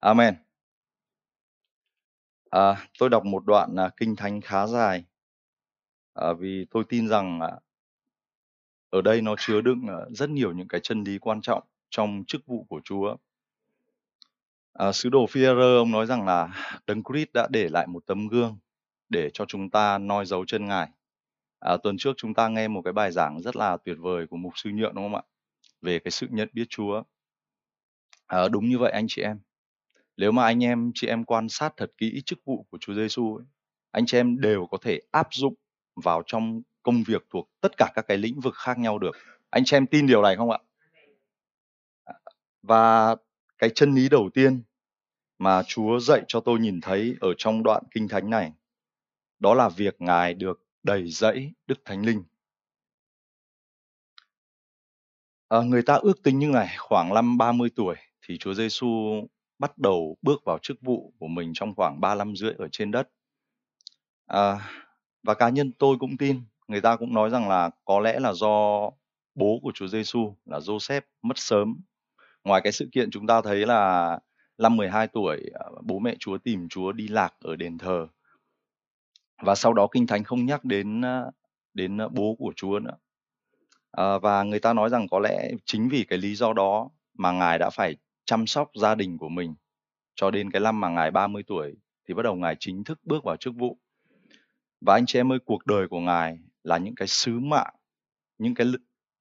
Amen. 0.00 0.34
À, 2.50 2.88
tôi 2.98 3.10
đọc 3.10 3.24
một 3.24 3.44
đoạn 3.46 3.76
à, 3.76 3.90
kinh 3.96 4.16
thánh 4.16 4.40
khá 4.40 4.66
dài 4.66 5.04
à, 6.14 6.32
vì 6.38 6.66
tôi 6.70 6.84
tin 6.88 7.08
rằng 7.08 7.40
à, 7.40 7.50
ở 8.90 9.02
đây 9.02 9.20
nó 9.22 9.34
chứa 9.38 9.60
đựng 9.60 9.86
ờ, 9.88 10.08
rất 10.10 10.30
nhiều 10.30 10.52
những 10.52 10.68
cái 10.68 10.80
chân 10.80 11.04
lý 11.04 11.18
quan 11.18 11.40
trọng 11.40 11.64
trong 11.90 12.24
chức 12.26 12.46
vụ 12.46 12.66
của 12.68 12.80
Chúa. 12.84 13.16
À, 14.72 14.92
sứ 14.92 15.08
đồ 15.08 15.26
phi 15.26 15.44
ông 15.44 15.90
nói 15.90 16.06
rằng 16.06 16.24
là 16.26 16.48
Đấng 16.86 17.02
Christ 17.04 17.32
đã 17.34 17.48
để 17.50 17.68
lại 17.68 17.86
một 17.86 18.06
tấm 18.06 18.28
gương 18.28 18.58
để 19.08 19.30
cho 19.34 19.44
chúng 19.44 19.70
ta 19.70 19.98
noi 19.98 20.26
dấu 20.26 20.44
chân 20.44 20.66
Ngài. 20.66 20.88
À, 21.60 21.76
tuần 21.82 21.96
trước 21.98 22.12
chúng 22.16 22.34
ta 22.34 22.48
nghe 22.48 22.68
một 22.68 22.82
cái 22.82 22.92
bài 22.92 23.12
giảng 23.12 23.42
rất 23.42 23.56
là 23.56 23.76
tuyệt 23.76 23.96
vời 24.00 24.26
của 24.26 24.36
mục 24.36 24.52
sư 24.56 24.70
Nhượng 24.70 24.94
đúng 24.94 25.04
không 25.04 25.14
ạ? 25.14 25.22
Về 25.82 25.98
cái 25.98 26.10
sự 26.10 26.26
nhận 26.30 26.48
biết 26.52 26.66
Chúa. 26.68 27.02
À, 28.26 28.48
đúng 28.48 28.68
như 28.68 28.78
vậy 28.78 28.92
anh 28.92 29.06
chị 29.08 29.22
em. 29.22 29.38
Nếu 30.16 30.32
mà 30.32 30.44
anh 30.44 30.64
em 30.64 30.90
chị 30.94 31.06
em 31.06 31.24
quan 31.24 31.48
sát 31.48 31.72
thật 31.76 31.90
kỹ 31.98 32.22
chức 32.26 32.38
vụ 32.44 32.66
của 32.70 32.78
Chúa 32.80 32.94
Giêsu 32.94 33.40
anh 33.96 34.06
chị 34.06 34.18
em 34.18 34.40
đều 34.40 34.66
có 34.66 34.78
thể 34.82 35.00
áp 35.10 35.28
dụng 35.30 35.54
vào 36.04 36.22
trong 36.26 36.62
công 36.86 37.02
việc 37.02 37.26
thuộc 37.30 37.50
tất 37.60 37.76
cả 37.76 37.92
các 37.94 38.04
cái 38.08 38.18
lĩnh 38.18 38.40
vực 38.40 38.54
khác 38.54 38.78
nhau 38.78 38.98
được. 38.98 39.16
Anh 39.50 39.64
chị 39.64 39.76
em 39.76 39.86
tin 39.86 40.06
điều 40.06 40.22
này 40.22 40.36
không 40.36 40.50
ạ? 40.50 40.58
À, 42.04 42.14
và 42.62 43.16
cái 43.58 43.70
chân 43.74 43.94
lý 43.94 44.08
đầu 44.08 44.30
tiên 44.34 44.62
mà 45.38 45.62
Chúa 45.62 45.98
dạy 45.98 46.22
cho 46.28 46.40
tôi 46.40 46.58
nhìn 46.58 46.80
thấy 46.80 47.16
ở 47.20 47.28
trong 47.38 47.62
đoạn 47.62 47.82
kinh 47.90 48.08
thánh 48.08 48.30
này 48.30 48.52
đó 49.38 49.54
là 49.54 49.68
việc 49.68 49.96
Ngài 49.98 50.34
được 50.34 50.64
đầy 50.82 51.10
dẫy 51.10 51.52
Đức 51.66 51.84
Thánh 51.84 52.06
Linh. 52.06 52.22
À, 55.48 55.58
người 55.60 55.82
ta 55.82 55.94
ước 55.94 56.22
tính 56.22 56.38
như 56.38 56.48
này, 56.48 56.76
khoảng 56.78 57.14
năm 57.14 57.38
30 57.38 57.70
tuổi 57.76 57.94
thì 58.26 58.38
Chúa 58.38 58.54
Giêsu 58.54 58.86
bắt 59.58 59.78
đầu 59.78 60.16
bước 60.22 60.44
vào 60.44 60.58
chức 60.62 60.76
vụ 60.80 61.12
của 61.18 61.28
mình 61.28 61.50
trong 61.54 61.74
khoảng 61.74 62.00
3 62.00 62.14
năm 62.14 62.36
rưỡi 62.36 62.52
ở 62.58 62.68
trên 62.72 62.90
đất. 62.90 63.08
À, 64.26 64.70
và 65.22 65.34
cá 65.34 65.48
nhân 65.48 65.72
tôi 65.78 65.96
cũng 66.00 66.16
tin, 66.16 66.42
người 66.68 66.80
ta 66.80 66.96
cũng 66.96 67.14
nói 67.14 67.30
rằng 67.30 67.48
là 67.48 67.70
có 67.84 68.00
lẽ 68.00 68.20
là 68.20 68.32
do 68.32 68.90
bố 69.34 69.58
của 69.62 69.72
Chúa 69.74 69.86
Giêsu 69.86 70.34
là 70.44 70.58
Joseph 70.58 71.00
mất 71.22 71.38
sớm. 71.38 71.76
Ngoài 72.44 72.60
cái 72.64 72.72
sự 72.72 72.88
kiện 72.92 73.10
chúng 73.10 73.26
ta 73.26 73.40
thấy 73.42 73.66
là 73.66 74.18
năm 74.58 74.76
12 74.76 75.08
tuổi 75.08 75.50
à, 75.54 75.66
bố 75.82 75.98
mẹ 75.98 76.14
Chúa 76.18 76.38
tìm 76.38 76.68
Chúa 76.68 76.92
đi 76.92 77.08
lạc 77.08 77.34
ở 77.40 77.56
đền 77.56 77.78
thờ 77.78 78.06
và 79.42 79.54
sau 79.54 79.72
đó 79.72 79.86
kinh 79.92 80.06
thánh 80.06 80.24
không 80.24 80.46
nhắc 80.46 80.64
đến 80.64 81.04
à, 81.04 81.24
đến 81.74 82.00
à, 82.00 82.08
bố 82.08 82.36
của 82.38 82.52
Chúa 82.56 82.78
nữa. 82.78 82.96
À, 83.92 84.18
và 84.18 84.42
người 84.42 84.60
ta 84.60 84.72
nói 84.72 84.90
rằng 84.90 85.08
có 85.08 85.18
lẽ 85.18 85.50
chính 85.64 85.88
vì 85.88 86.04
cái 86.08 86.18
lý 86.18 86.34
do 86.34 86.52
đó 86.52 86.90
mà 87.14 87.32
ngài 87.32 87.58
đã 87.58 87.70
phải 87.70 87.96
chăm 88.24 88.46
sóc 88.46 88.70
gia 88.80 88.94
đình 88.94 89.18
của 89.18 89.28
mình 89.28 89.54
cho 90.14 90.30
đến 90.30 90.50
cái 90.50 90.60
năm 90.60 90.80
mà 90.80 90.88
ngài 90.88 91.10
30 91.10 91.42
tuổi 91.46 91.76
thì 92.08 92.14
bắt 92.14 92.22
đầu 92.22 92.34
ngài 92.34 92.56
chính 92.60 92.84
thức 92.84 93.00
bước 93.04 93.24
vào 93.24 93.36
chức 93.36 93.54
vụ. 93.54 93.78
Và 94.80 94.94
anh 94.94 95.06
chị 95.06 95.18
em 95.18 95.32
ơi, 95.32 95.38
cuộc 95.44 95.66
đời 95.66 95.88
của 95.88 96.00
ngài 96.00 96.38
là 96.66 96.78
những 96.78 96.94
cái 96.94 97.08
sứ 97.08 97.38
mạng, 97.38 97.74
những 98.38 98.54
cái 98.54 98.66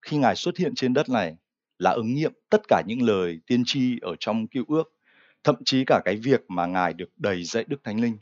khi 0.01 0.17
ngài 0.17 0.35
xuất 0.35 0.57
hiện 0.57 0.75
trên 0.75 0.93
đất 0.93 1.09
này 1.09 1.35
là 1.79 1.91
ứng 1.91 2.13
nghiệm 2.13 2.33
tất 2.49 2.61
cả 2.67 2.81
những 2.87 3.01
lời 3.01 3.39
tiên 3.47 3.63
tri 3.65 3.99
ở 4.01 4.15
trong 4.19 4.47
cựu 4.47 4.65
ước, 4.67 4.93
thậm 5.43 5.55
chí 5.65 5.83
cả 5.87 6.01
cái 6.05 6.15
việc 6.15 6.41
mà 6.47 6.65
ngài 6.65 6.93
được 6.93 7.09
đầy 7.17 7.43
dạy 7.43 7.63
Đức 7.67 7.83
Thánh 7.83 7.99
Linh. 7.99 8.17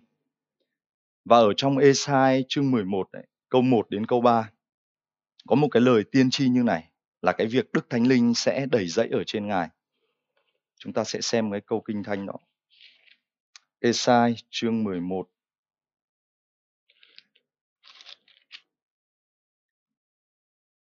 Và 1.26 1.38
ở 1.38 1.54
trong 1.58 1.78
Esai 1.78 2.46
chương 2.50 2.72
11 2.72 3.10
này, 3.14 3.24
câu 3.50 3.62
1 3.62 3.90
đến 3.90 4.06
câu 4.06 4.22
3 4.22 4.52
có 5.48 5.56
một 5.56 5.68
cái 5.72 5.82
lời 5.82 6.04
tiên 6.12 6.30
tri 6.30 6.50
như 6.50 6.64
này 6.64 6.90
là 7.22 7.32
cái 7.32 7.48
việc 7.48 7.72
Đức 7.74 7.90
Thánh 7.90 8.08
Linh 8.08 8.34
sẽ 8.34 8.66
đầy 8.72 8.88
dẫy 8.88 9.08
ở 9.12 9.24
trên 9.24 9.48
Ngài. 9.48 9.70
Chúng 10.80 10.94
ta 10.94 11.04
sẽ 11.04 11.22
xem 11.22 11.52
cái 11.52 11.62
câu 11.62 11.82
kinh 11.82 12.04
thánh 12.04 12.26
đó. 12.26 12.34
Esai 13.80 14.36
chương 14.50 14.84
11 14.84 15.30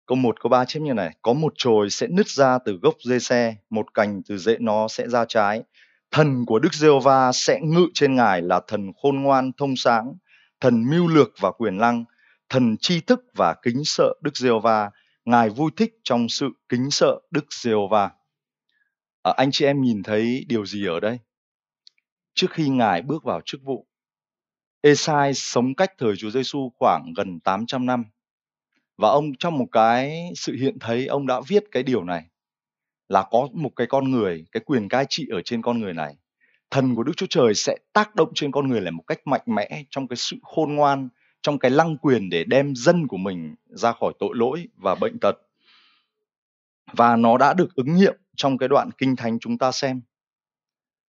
Câu 0.06 0.16
1, 0.16 0.40
câu 0.40 0.50
3 0.50 0.64
chép 0.64 0.80
như 0.80 0.94
này. 0.94 1.16
Có 1.22 1.32
một 1.32 1.52
chồi 1.56 1.90
sẽ 1.90 2.06
nứt 2.06 2.28
ra 2.28 2.58
từ 2.64 2.78
gốc 2.82 2.94
dê 3.04 3.18
xe, 3.18 3.56
một 3.70 3.94
cành 3.94 4.22
từ 4.28 4.38
rễ 4.38 4.56
nó 4.60 4.88
sẽ 4.88 5.08
ra 5.08 5.24
trái. 5.28 5.62
Thần 6.10 6.46
của 6.46 6.58
Đức 6.58 6.74
giê 6.74 6.88
va 7.02 7.32
sẽ 7.32 7.60
ngự 7.62 7.86
trên 7.94 8.14
ngài 8.14 8.42
là 8.42 8.60
thần 8.66 8.92
khôn 9.02 9.22
ngoan 9.22 9.52
thông 9.56 9.76
sáng, 9.76 10.14
thần 10.60 10.90
mưu 10.90 11.08
lược 11.08 11.30
và 11.40 11.50
quyền 11.50 11.78
năng, 11.78 12.04
thần 12.48 12.76
tri 12.80 13.00
thức 13.00 13.20
và 13.36 13.54
kính 13.62 13.82
sợ 13.84 14.14
Đức 14.22 14.36
giê 14.36 14.50
va 14.62 14.90
Ngài 15.24 15.48
vui 15.48 15.70
thích 15.76 15.94
trong 16.04 16.28
sự 16.28 16.48
kính 16.68 16.90
sợ 16.90 17.20
Đức 17.30 17.44
giê 17.52 17.72
va 17.90 18.10
À, 19.22 19.32
anh 19.36 19.50
chị 19.52 19.64
em 19.64 19.82
nhìn 19.82 20.02
thấy 20.02 20.44
điều 20.48 20.66
gì 20.66 20.86
ở 20.86 21.00
đây? 21.00 21.18
Trước 22.34 22.46
khi 22.50 22.68
Ngài 22.68 23.02
bước 23.02 23.24
vào 23.24 23.40
chức 23.44 23.62
vụ, 23.62 23.86
Esai 24.80 25.34
sống 25.34 25.74
cách 25.74 25.92
thời 25.98 26.16
Chúa 26.16 26.30
Giêsu 26.30 26.72
khoảng 26.78 27.12
gần 27.16 27.40
800 27.40 27.86
năm. 27.86 28.04
Và 28.96 29.08
ông 29.08 29.34
trong 29.38 29.58
một 29.58 29.66
cái 29.72 30.30
sự 30.34 30.56
hiện 30.56 30.78
thấy 30.78 31.06
ông 31.06 31.26
đã 31.26 31.40
viết 31.48 31.64
cái 31.72 31.82
điều 31.82 32.04
này 32.04 32.26
là 33.08 33.26
có 33.30 33.48
một 33.52 33.70
cái 33.76 33.86
con 33.86 34.10
người, 34.10 34.44
cái 34.52 34.62
quyền 34.66 34.88
cai 34.88 35.06
trị 35.08 35.28
ở 35.30 35.42
trên 35.42 35.62
con 35.62 35.80
người 35.80 35.94
này. 35.94 36.16
Thần 36.70 36.94
của 36.94 37.02
Đức 37.02 37.12
Chúa 37.16 37.26
Trời 37.30 37.54
sẽ 37.54 37.76
tác 37.92 38.14
động 38.14 38.32
trên 38.34 38.52
con 38.52 38.68
người 38.68 38.80
này 38.80 38.90
một 38.90 39.04
cách 39.06 39.26
mạnh 39.26 39.42
mẽ 39.46 39.84
trong 39.90 40.08
cái 40.08 40.16
sự 40.16 40.36
khôn 40.42 40.74
ngoan, 40.74 41.08
trong 41.42 41.58
cái 41.58 41.70
lăng 41.70 41.96
quyền 41.98 42.30
để 42.30 42.44
đem 42.44 42.74
dân 42.76 43.06
của 43.06 43.16
mình 43.16 43.54
ra 43.66 43.92
khỏi 43.92 44.12
tội 44.18 44.30
lỗi 44.34 44.68
và 44.76 44.94
bệnh 44.94 45.18
tật. 45.20 45.36
Và 46.92 47.16
nó 47.16 47.38
đã 47.38 47.54
được 47.54 47.74
ứng 47.74 47.96
nghiệm 47.96 48.14
trong 48.36 48.58
cái 48.58 48.68
đoạn 48.68 48.90
kinh 48.98 49.16
thánh 49.16 49.38
chúng 49.38 49.58
ta 49.58 49.72
xem. 49.72 50.00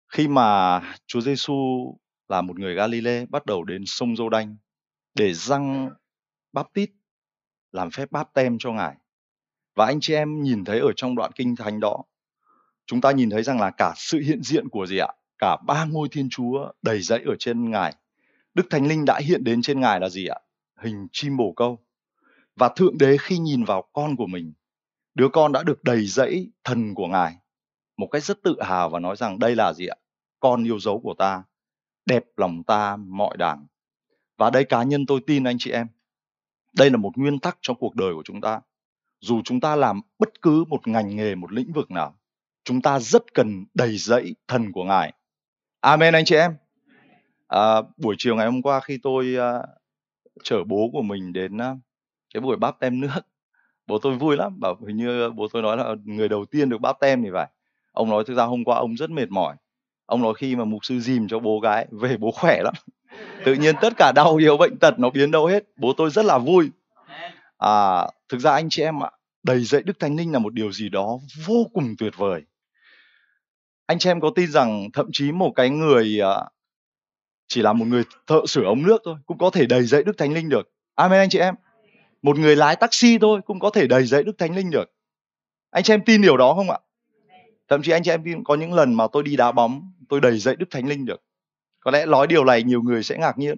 Khi 0.08 0.28
mà 0.28 0.80
Chúa 1.08 1.22
Giêsu 1.22 1.94
là 2.30 2.42
một 2.42 2.60
người 2.60 2.76
Galilee 2.76 3.26
bắt 3.26 3.46
đầu 3.46 3.64
đến 3.64 3.84
sông 3.86 4.16
Giô 4.16 4.30
Đanh 4.30 4.58
để 5.16 5.34
răng 5.34 5.90
báp 6.54 6.74
tít 6.74 6.90
làm 7.72 7.92
phép 7.92 8.12
báp 8.12 8.34
tem 8.34 8.58
cho 8.60 8.72
ngài. 8.72 8.96
Và 9.76 9.86
anh 9.86 10.00
chị 10.00 10.14
em 10.14 10.42
nhìn 10.42 10.66
thấy 10.66 10.80
ở 10.80 10.92
trong 10.96 11.16
đoạn 11.16 11.32
kinh 11.36 11.56
thánh 11.56 11.80
đó, 11.80 12.04
chúng 12.86 13.02
ta 13.02 13.12
nhìn 13.12 13.30
thấy 13.30 13.44
rằng 13.44 13.60
là 13.60 13.72
cả 13.72 13.94
sự 13.96 14.20
hiện 14.20 14.44
diện 14.44 14.70
của 14.70 14.86
gì 14.86 14.98
ạ? 14.98 15.08
Cả 15.38 15.58
ba 15.68 15.86
ngôi 15.86 16.08
thiên 16.12 16.30
chúa 16.30 16.72
đầy 16.82 17.02
dẫy 17.02 17.24
ở 17.26 17.36
trên 17.40 17.72
ngài. 17.72 17.96
Đức 18.54 18.68
thánh 18.70 18.88
linh 18.88 19.06
đã 19.06 19.20
hiện 19.20 19.44
đến 19.44 19.62
trên 19.62 19.80
ngài 19.80 20.00
là 20.00 20.10
gì 20.10 20.28
ạ? 20.28 20.40
Hình 20.82 21.08
chim 21.12 21.38
bồ 21.38 21.54
câu. 21.56 21.80
Và 22.56 22.70
thượng 22.70 22.98
đế 22.98 23.18
khi 23.20 23.38
nhìn 23.38 23.64
vào 23.64 23.90
con 23.94 24.16
của 24.16 24.28
mình, 24.28 24.54
đứa 25.16 25.30
con 25.30 25.52
đã 25.52 25.64
được 25.64 25.84
đầy 25.84 26.06
dẫy 26.06 26.52
thần 26.64 26.96
của 26.96 27.08
ngài. 27.08 27.36
Một 27.98 28.08
cách 28.12 28.24
rất 28.24 28.44
tự 28.44 28.56
hào 28.62 28.90
và 28.90 29.00
nói 29.00 29.16
rằng 29.16 29.40
đây 29.40 29.56
là 29.56 29.74
gì 29.74 29.88
ạ? 29.88 29.96
Con 30.40 30.64
yêu 30.64 30.80
dấu 30.80 31.00
của 31.00 31.14
ta, 31.14 31.44
đẹp 32.06 32.26
lòng 32.38 32.64
ta 32.64 32.98
mọi 32.98 33.38
đảng 33.38 33.66
và 34.38 34.50
đây 34.50 34.66
cá 34.66 34.84
nhân 34.84 35.06
tôi 35.06 35.20
tin 35.28 35.44
anh 35.44 35.58
chị 35.60 35.72
em 35.72 35.88
đây 36.78 36.90
là 36.90 36.98
một 36.98 37.12
nguyên 37.16 37.40
tắc 37.40 37.58
trong 37.62 37.78
cuộc 37.80 37.96
đời 37.96 38.14
của 38.14 38.24
chúng 38.26 38.42
ta. 38.42 38.62
Dù 39.20 39.42
chúng 39.46 39.60
ta 39.60 39.76
làm 39.76 40.02
bất 40.20 40.42
cứ 40.42 40.64
một 40.68 40.88
ngành 40.88 41.16
nghề 41.16 41.36
một 41.36 41.52
lĩnh 41.52 41.74
vực 41.74 41.92
nào 41.92 42.16
chúng 42.68 42.82
ta 42.82 43.00
rất 43.00 43.34
cần 43.34 43.66
đầy 43.74 43.98
dẫy 43.98 44.36
thần 44.48 44.72
của 44.72 44.84
ngài. 44.84 45.14
Amen 45.82 46.14
anh 46.14 46.26
chị 46.26 46.36
em. 46.36 46.52
À, 47.48 47.82
buổi 47.98 48.16
chiều 48.18 48.36
ngày 48.36 48.46
hôm 48.46 48.62
qua 48.62 48.80
khi 48.80 49.00
tôi 49.04 49.36
uh, 49.38 49.66
chở 50.44 50.64
bố 50.64 50.90
của 50.94 51.02
mình 51.02 51.34
đến 51.34 51.58
uh, 51.58 51.78
cái 52.34 52.42
buổi 52.42 52.58
báp 52.58 52.80
tem 52.80 53.00
nước 53.00 53.20
bố 53.88 54.00
tôi 54.00 54.18
vui 54.18 54.38
lắm. 54.38 54.60
Bảo 54.60 54.76
hình 54.88 54.98
như 54.98 55.30
bố 55.30 55.48
tôi 55.54 55.62
nói 55.62 55.78
là 55.78 55.96
người 56.04 56.30
đầu 56.30 56.46
tiên 56.46 56.70
được 56.70 56.82
báp 56.82 57.00
tem 57.00 57.24
thì 57.24 57.30
phải. 57.34 57.48
Ông 57.92 58.10
nói 58.10 58.24
thực 58.28 58.36
ra 58.38 58.44
hôm 58.44 58.64
qua 58.64 58.78
ông 58.78 58.96
rất 58.96 59.10
mệt 59.10 59.30
mỏi. 59.30 59.56
Ông 60.06 60.22
nói 60.22 60.34
khi 60.38 60.56
mà 60.56 60.66
mục 60.66 60.86
sư 60.86 61.00
dìm 61.00 61.28
cho 61.28 61.40
bố 61.40 61.60
gái 61.60 61.88
về 61.92 62.18
bố 62.18 62.32
khỏe 62.32 62.62
lắm 62.64 62.74
tự 63.46 63.54
nhiên 63.54 63.76
tất 63.82 63.94
cả 63.98 64.12
đau 64.16 64.36
yếu 64.36 64.58
bệnh 64.58 64.78
tật 64.78 65.00
nó 65.00 65.10
biến 65.10 65.32
đâu 65.32 65.46
hết. 65.46 65.64
Bố 65.78 65.94
tôi 65.98 66.10
rất 66.10 66.26
là 66.26 66.38
vui. 66.38 66.70
À, 67.58 68.08
thực 68.30 68.40
ra 68.40 68.52
anh 68.52 68.70
chị 68.70 68.84
em 68.84 69.04
ạ 69.04 69.10
đầy 69.44 69.64
dạy 69.64 69.82
đức 69.86 70.00
thánh 70.00 70.16
linh 70.16 70.32
là 70.32 70.40
một 70.40 70.54
điều 70.54 70.72
gì 70.72 70.90
đó 70.90 71.20
vô 71.46 71.66
cùng 71.74 71.96
tuyệt 71.98 72.14
vời. 72.18 72.42
Anh 73.86 74.00
chị 74.00 74.10
em 74.10 74.22
có 74.22 74.32
tin 74.36 74.52
rằng 74.52 74.90
thậm 74.94 75.10
chí 75.14 75.32
một 75.32 75.52
cái 75.56 75.70
người 75.70 76.22
à, 76.22 76.36
chỉ 77.48 77.62
là 77.62 77.74
một 77.74 77.86
người 77.86 78.04
thợ 78.28 78.42
sửa 78.48 78.64
ống 78.64 78.84
nước 78.84 79.02
thôi 79.06 79.16
cũng 79.26 79.38
có 79.38 79.50
thể 79.50 79.66
đầy 79.66 79.84
dạy 79.84 80.04
đức 80.04 80.18
thánh 80.18 80.34
linh 80.34 80.50
được. 80.50 80.72
Amen 80.96 81.20
anh 81.20 81.30
chị 81.30 81.40
em. 81.40 81.56
Một 82.22 82.38
người 82.38 82.56
lái 82.56 82.76
taxi 82.76 83.18
thôi 83.18 83.42
cũng 83.46 83.60
có 83.60 83.70
thể 83.70 83.88
đầy 83.88 84.06
dạy 84.06 84.24
đức 84.24 84.38
thánh 84.38 84.56
linh 84.56 84.72
được. 84.72 84.94
Anh 85.72 85.84
chị 85.84 85.94
em 85.94 86.02
tin 86.06 86.22
điều 86.22 86.38
đó 86.38 86.54
không 86.54 86.70
ạ? 86.70 86.80
Thậm 87.68 87.82
chí 87.82 87.92
anh 87.92 88.04
chị 88.04 88.12
em 88.12 88.24
tin 88.24 88.44
có 88.44 88.56
những 88.56 88.74
lần 88.74 88.94
mà 88.94 89.08
tôi 89.12 89.24
đi 89.24 89.36
đá 89.36 89.52
bóng 89.52 89.92
tôi 90.10 90.22
đầy 90.22 90.40
dạy 90.40 90.56
đức 90.56 90.66
thánh 90.72 90.88
linh 90.88 91.06
được 91.06 91.24
có 91.88 91.92
lẽ 91.92 92.06
nói 92.06 92.28
điều 92.28 92.46
này 92.46 92.64
nhiều 92.64 92.82
người 92.82 93.04
sẽ 93.04 93.18
ngạc 93.18 93.38
nhiên. 93.38 93.58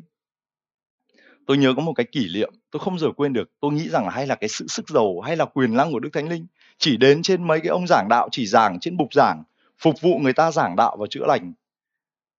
Tôi 1.47 1.57
nhớ 1.57 1.73
có 1.75 1.81
một 1.81 1.93
cái 1.93 2.05
kỷ 2.11 2.27
niệm, 2.33 2.53
tôi 2.71 2.79
không 2.79 2.99
giờ 2.99 3.07
quên 3.17 3.33
được. 3.33 3.51
Tôi 3.59 3.71
nghĩ 3.71 3.89
rằng 3.89 4.03
là 4.03 4.09
hay 4.09 4.27
là 4.27 4.35
cái 4.35 4.49
sự 4.49 4.67
sức 4.67 4.89
giàu 4.89 5.19
hay 5.19 5.35
là 5.35 5.45
quyền 5.45 5.75
năng 5.75 5.91
của 5.91 5.99
đức 5.99 6.09
thánh 6.13 6.29
linh 6.29 6.47
chỉ 6.77 6.97
đến 6.97 7.21
trên 7.21 7.47
mấy 7.47 7.59
cái 7.59 7.69
ông 7.69 7.87
giảng 7.87 8.07
đạo, 8.09 8.29
chỉ 8.31 8.45
giảng 8.45 8.79
trên 8.79 8.97
bục 8.97 9.13
giảng, 9.13 9.43
phục 9.77 10.01
vụ 10.01 10.19
người 10.19 10.33
ta 10.33 10.51
giảng 10.51 10.75
đạo 10.75 10.97
và 10.99 11.07
chữa 11.09 11.25
lành. 11.27 11.53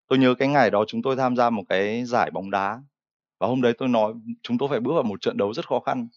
Tôi 0.08 0.18
nhớ 0.18 0.34
cái 0.34 0.48
ngày 0.48 0.70
đó 0.70 0.84
chúng 0.88 1.02
tôi 1.02 1.16
tham 1.16 1.36
gia 1.36 1.50
một 1.50 1.62
cái 1.68 2.04
giải 2.04 2.30
bóng 2.30 2.50
đá 2.50 2.82
và 3.38 3.46
hôm 3.46 3.62
đấy 3.62 3.72
tôi 3.78 3.88
nói, 3.88 4.12
chúng 4.42 4.58
tôi 4.58 4.68
phải 4.68 4.80
bước 4.80 4.92
vào 4.94 5.02
một 5.02 5.20
trận 5.20 5.36
đấu 5.36 5.54
rất 5.54 5.68
khó 5.68 5.80
khăn. 5.80 6.08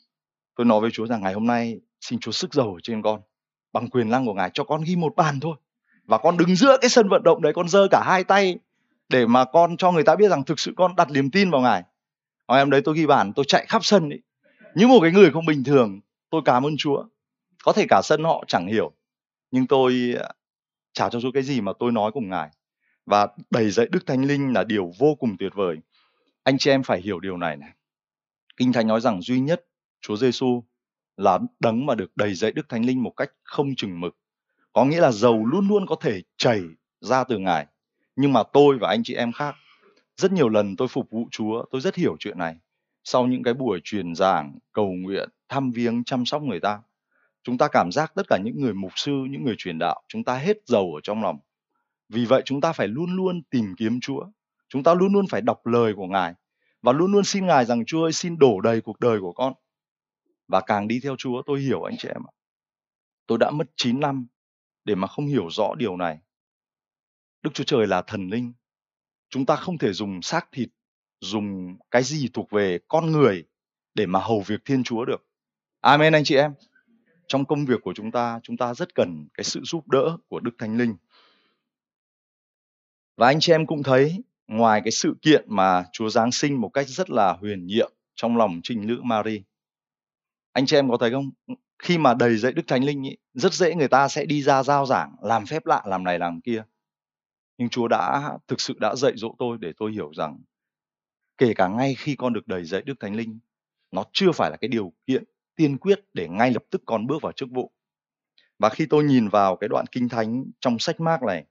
Tôi 0.56 0.66
nói 0.66 0.82
với 0.82 0.92
chúa 0.92 1.08
rằng, 1.08 1.22
ngày 1.22 1.34
hôm 1.34 1.48
nay 1.48 1.80
xin 2.02 2.20
chúa 2.20 2.32
sức 2.32 2.54
giàu 2.54 2.74
ở 2.74 2.80
trên 2.84 3.02
con, 3.02 3.22
bằng 3.74 3.90
quyền 3.90 4.10
năng 4.10 4.26
của 4.26 4.34
ngài, 4.34 4.50
cho 4.54 4.64
con 4.64 4.82
ghi 4.86 4.96
một 4.96 5.16
bàn 5.16 5.40
thôi 5.40 5.56
và 6.06 6.18
con 6.18 6.38
đứng 6.38 6.56
giữa 6.56 6.78
cái 6.82 6.90
sân 6.90 7.10
vận 7.10 7.24
động 7.24 7.42
đấy, 7.42 7.54
con 7.54 7.70
giơ 7.70 7.88
cả 7.92 8.04
hai 8.06 8.24
tay 8.24 8.58
để 9.14 9.26
mà 9.26 9.46
con 9.46 9.78
cho 9.78 9.92
người 9.92 10.04
ta 10.04 10.16
biết 10.16 10.30
rằng 10.30 10.44
thực 10.44 10.60
sự 10.60 10.74
con 10.78 10.96
đặt 10.96 11.12
niềm 11.12 11.32
tin 11.32 11.52
vào 11.52 11.62
ngài. 11.62 11.84
Hồi 12.48 12.60
em 12.60 12.70
đấy 12.70 12.82
tôi 12.86 12.96
ghi 12.96 13.06
bản, 13.06 13.34
tôi 13.34 13.46
chạy 13.48 13.66
khắp 13.70 13.86
sân 13.86 14.10
ấy. 14.10 14.22
Như 14.76 14.88
một 14.88 15.00
cái 15.02 15.12
người 15.12 15.32
không 15.32 15.46
bình 15.46 15.64
thường 15.64 16.00
tôi 16.30 16.42
cảm 16.46 16.66
ơn 16.66 16.78
chúa. 16.78 17.04
Có 17.64 17.74
thể 17.74 17.86
cả 17.90 18.02
sân 18.04 18.24
họ 18.24 18.44
chẳng 18.48 18.68
hiểu 18.68 18.92
nhưng 19.52 19.68
tôi 19.68 20.16
à, 20.20 20.30
trả 20.94 21.10
cho 21.10 21.22
chúa 21.22 21.32
cái 21.32 21.44
gì 21.44 21.62
mà 21.62 21.72
tôi 21.80 21.92
nói 21.92 22.12
cùng 22.12 22.30
ngài. 22.30 22.50
Và 23.06 23.28
đầy 23.50 23.70
dạy 23.70 23.88
đức 23.92 24.06
thánh 24.06 24.26
linh 24.26 24.54
là 24.54 24.64
điều 24.64 24.92
vô 25.00 25.16
cùng 25.16 25.38
tuyệt 25.40 25.52
vời. 25.56 25.78
Anh 26.44 26.58
chị 26.58 26.72
em 26.72 26.84
phải 26.84 27.02
hiểu 27.02 27.20
điều 27.20 27.38
này 27.38 27.58
này. 27.58 27.70
Kinh 28.58 28.74
thánh 28.74 28.88
nói 28.88 29.02
rằng 29.02 29.22
duy 29.22 29.40
nhất 29.40 29.66
chúa 30.02 30.18
giêsu 30.18 30.64
là 31.18 31.40
đấng 31.60 31.86
mà 31.86 31.96
được 31.96 32.18
đầy 32.18 32.34
dạy 32.34 32.52
đức 32.52 32.70
thánh 32.70 32.86
linh 32.86 33.04
một 33.04 33.14
cách 33.18 33.32
không 33.44 33.76
chừng 33.78 34.00
mực. 34.00 34.18
Có 34.74 34.86
nghĩa 34.86 35.00
là 35.00 35.12
dầu 35.12 35.46
luôn 35.46 35.68
luôn 35.68 35.86
có 35.88 35.96
thể 36.02 36.22
chảy 36.38 36.62
ra 37.02 37.24
từ 37.24 37.38
ngài 37.38 37.68
nhưng 38.16 38.34
mà 38.34 38.44
tôi 38.54 38.78
và 38.78 38.90
anh 38.90 39.04
chị 39.04 39.14
em 39.14 39.32
khác, 39.32 39.56
rất 40.18 40.32
nhiều 40.32 40.50
lần 40.50 40.76
tôi 40.76 40.88
phục 40.88 41.10
vụ 41.10 41.28
chúa, 41.32 41.66
tôi 41.72 41.82
rất 41.82 41.96
hiểu 41.96 42.16
chuyện 42.20 42.38
này. 42.38 42.56
Sau 43.04 43.28
những 43.28 43.44
cái 43.44 43.54
buổi 43.54 43.80
truyền 43.84 44.16
giảng, 44.16 44.58
cầu 44.72 44.92
nguyện, 44.92 45.30
thăm 45.50 45.72
viếng, 45.72 46.04
chăm 46.04 46.26
sóc 46.26 46.42
người 46.42 46.60
ta, 46.60 46.80
chúng 47.44 47.58
ta 47.58 47.68
cảm 47.68 47.92
giác 47.92 48.12
tất 48.16 48.24
cả 48.30 48.38
những 48.44 48.62
người 48.62 48.74
mục 48.74 48.92
sư, 48.96 49.12
những 49.30 49.44
người 49.44 49.56
truyền 49.58 49.80
đạo, 49.80 50.02
chúng 50.08 50.24
ta 50.24 50.38
hết 50.38 50.58
dầu 50.66 50.94
ở 50.96 51.02
trong 51.04 51.24
lòng. 51.24 51.40
Vì 52.10 52.26
vậy 52.26 52.42
chúng 52.46 52.62
ta 52.62 52.74
phải 52.74 52.88
luôn 52.88 53.16
luôn 53.16 53.42
tìm 53.50 53.76
kiếm 53.78 54.00
chúa. 54.00 54.26
Chúng 54.70 54.84
ta 54.84 54.94
luôn 54.94 55.14
luôn 55.14 55.26
phải 55.28 55.42
đọc 55.42 55.68
lời 55.68 55.94
của 55.96 56.08
ngài 56.08 56.34
và 56.84 56.92
luôn 56.92 57.12
luôn 57.12 57.24
xin 57.24 57.46
ngài 57.46 57.66
rằng, 57.66 57.86
chúa 57.86 58.04
ơi, 58.04 58.12
xin 58.12 58.38
đổ 58.40 58.62
đầy 58.62 58.82
cuộc 58.82 59.00
đời 59.00 59.20
của 59.22 59.34
con. 59.34 59.54
Và 60.48 60.62
càng 60.62 60.88
đi 60.88 61.00
theo 61.04 61.16
chúa, 61.18 61.42
tôi 61.46 61.60
hiểu 61.60 61.84
anh 61.84 61.96
chị 61.98 62.08
em 62.08 62.24
ạ. 62.28 62.32
Tôi 63.28 63.38
đã 63.38 63.52
mất 63.52 63.68
9 63.76 64.00
năm 64.00 64.28
để 64.86 64.96
mà 64.96 65.08
không 65.08 65.26
hiểu 65.26 65.50
rõ 65.50 65.76
điều 65.78 65.98
này. 65.98 66.20
Đức 67.44 67.54
Chúa 67.54 67.64
Trời 67.64 67.88
là 67.88 68.02
thần 68.02 68.30
linh. 68.30 68.54
Chúng 69.30 69.46
ta 69.46 69.56
không 69.56 69.78
thể 69.78 69.94
dùng 69.94 70.22
xác 70.22 70.52
thịt, 70.52 70.70
dùng 71.20 71.78
cái 71.92 72.04
gì 72.04 72.30
thuộc 72.34 72.52
về 72.52 72.80
con 72.88 73.12
người 73.12 73.44
để 73.94 74.06
mà 74.06 74.20
hầu 74.20 74.42
việc 74.42 74.66
Thiên 74.66 74.84
Chúa 74.84 75.06
được. 75.06 75.28
Amen 75.82 76.14
anh 76.14 76.24
chị 76.24 76.36
em. 76.36 76.54
Trong 77.28 77.46
công 77.46 77.66
việc 77.66 77.82
của 77.82 77.94
chúng 77.96 78.12
ta, 78.12 78.40
chúng 78.44 78.58
ta 78.58 78.74
rất 78.74 78.96
cần 78.96 79.28
cái 79.34 79.44
sự 79.44 79.62
giúp 79.64 79.88
đỡ 79.88 80.18
của 80.28 80.40
Đức 80.40 80.52
Thánh 80.58 80.78
Linh. 80.78 80.96
Và 83.18 83.28
anh 83.28 83.40
chị 83.40 83.54
em 83.54 83.66
cũng 83.66 83.84
thấy 83.84 84.24
ngoài 84.48 84.82
cái 84.84 84.92
sự 84.92 85.16
kiện 85.22 85.46
mà 85.48 85.86
Chúa 85.92 86.10
Giáng 86.10 86.32
sinh 86.32 86.62
một 86.62 86.70
cách 86.70 86.88
rất 86.88 87.10
là 87.10 87.34
huyền 87.34 87.66
nhiệm 87.66 87.92
trong 88.16 88.38
lòng 88.38 88.60
trinh 88.64 88.88
nữ 88.88 89.00
Mary. 89.04 89.44
Anh 90.52 90.66
chị 90.66 90.76
em 90.76 90.90
có 90.90 90.98
thấy 90.98 91.12
không? 91.12 91.32
Khi 91.80 91.98
mà 91.98 92.14
đầy 92.14 92.38
dậy 92.38 92.52
Đức 92.52 92.64
Thánh 92.68 92.84
Linh 92.84 93.04
ý, 93.04 93.18
rất 93.34 93.54
dễ 93.54 93.76
người 93.76 93.88
ta 93.88 94.08
sẽ 94.08 94.26
đi 94.26 94.42
ra 94.42 94.64
giao 94.64 94.86
giảng, 94.86 95.16
làm 95.22 95.46
phép 95.46 95.66
lạ, 95.66 95.84
làm 95.86 96.04
này 96.04 96.20
làm 96.20 96.42
kia 96.42 96.64
nhưng 97.58 97.70
Chúa 97.70 97.88
đã 97.88 98.38
thực 98.48 98.62
sự 98.62 98.74
đã 98.80 98.96
dạy 98.96 99.12
dỗ 99.16 99.36
tôi 99.40 99.58
để 99.62 99.74
tôi 99.78 99.92
hiểu 99.92 100.12
rằng 100.14 100.40
kể 101.38 101.54
cả 101.54 101.68
ngay 101.68 101.96
khi 101.96 102.16
con 102.16 102.34
được 102.34 102.48
đầy 102.48 102.66
dạy 102.66 102.82
Đức 102.82 103.00
Thánh 103.00 103.16
Linh, 103.16 103.40
nó 103.92 104.04
chưa 104.14 104.32
phải 104.32 104.52
là 104.52 104.58
cái 104.58 104.68
điều 104.68 104.94
kiện 105.08 105.24
tiên 105.56 105.78
quyết 105.78 106.00
để 106.14 106.28
ngay 106.28 106.52
lập 106.52 106.64
tức 106.70 106.82
con 106.86 107.08
bước 107.08 107.22
vào 107.22 107.32
chức 107.32 107.50
vụ. 107.52 107.72
Và 108.60 108.70
khi 108.70 108.86
tôi 108.90 109.04
nhìn 109.04 109.28
vào 109.30 109.56
cái 109.56 109.68
đoạn 109.68 109.86
kinh 109.92 110.10
thánh 110.10 110.44
trong 110.60 110.80
sách 110.80 111.00
Mác 111.00 111.24
này, 111.24 111.46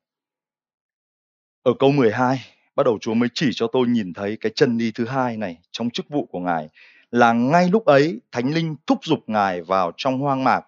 ở 1.63 1.73
câu 1.79 1.93
12, 1.93 2.39
bắt 2.77 2.83
đầu 2.85 2.99
Chúa 3.01 3.15
mới 3.15 3.29
chỉ 3.35 3.51
cho 3.53 3.67
tôi 3.67 3.87
nhìn 3.89 4.13
thấy 4.13 4.37
cái 4.41 4.53
chân 4.55 4.79
đi 4.79 4.93
thứ 4.95 5.07
hai 5.07 5.37
này 5.37 5.59
trong 5.71 5.91
chức 5.91 6.09
vụ 6.09 6.27
của 6.27 6.41
Ngài 6.41 6.69
là 7.11 7.33
ngay 7.33 7.69
lúc 7.69 7.85
ấy 7.85 8.21
Thánh 8.33 8.55
Linh 8.55 8.77
thúc 8.87 9.05
giục 9.05 9.19
Ngài 9.27 9.63
vào 9.63 9.93
trong 9.97 10.19
hoang 10.19 10.45
mạc. 10.45 10.65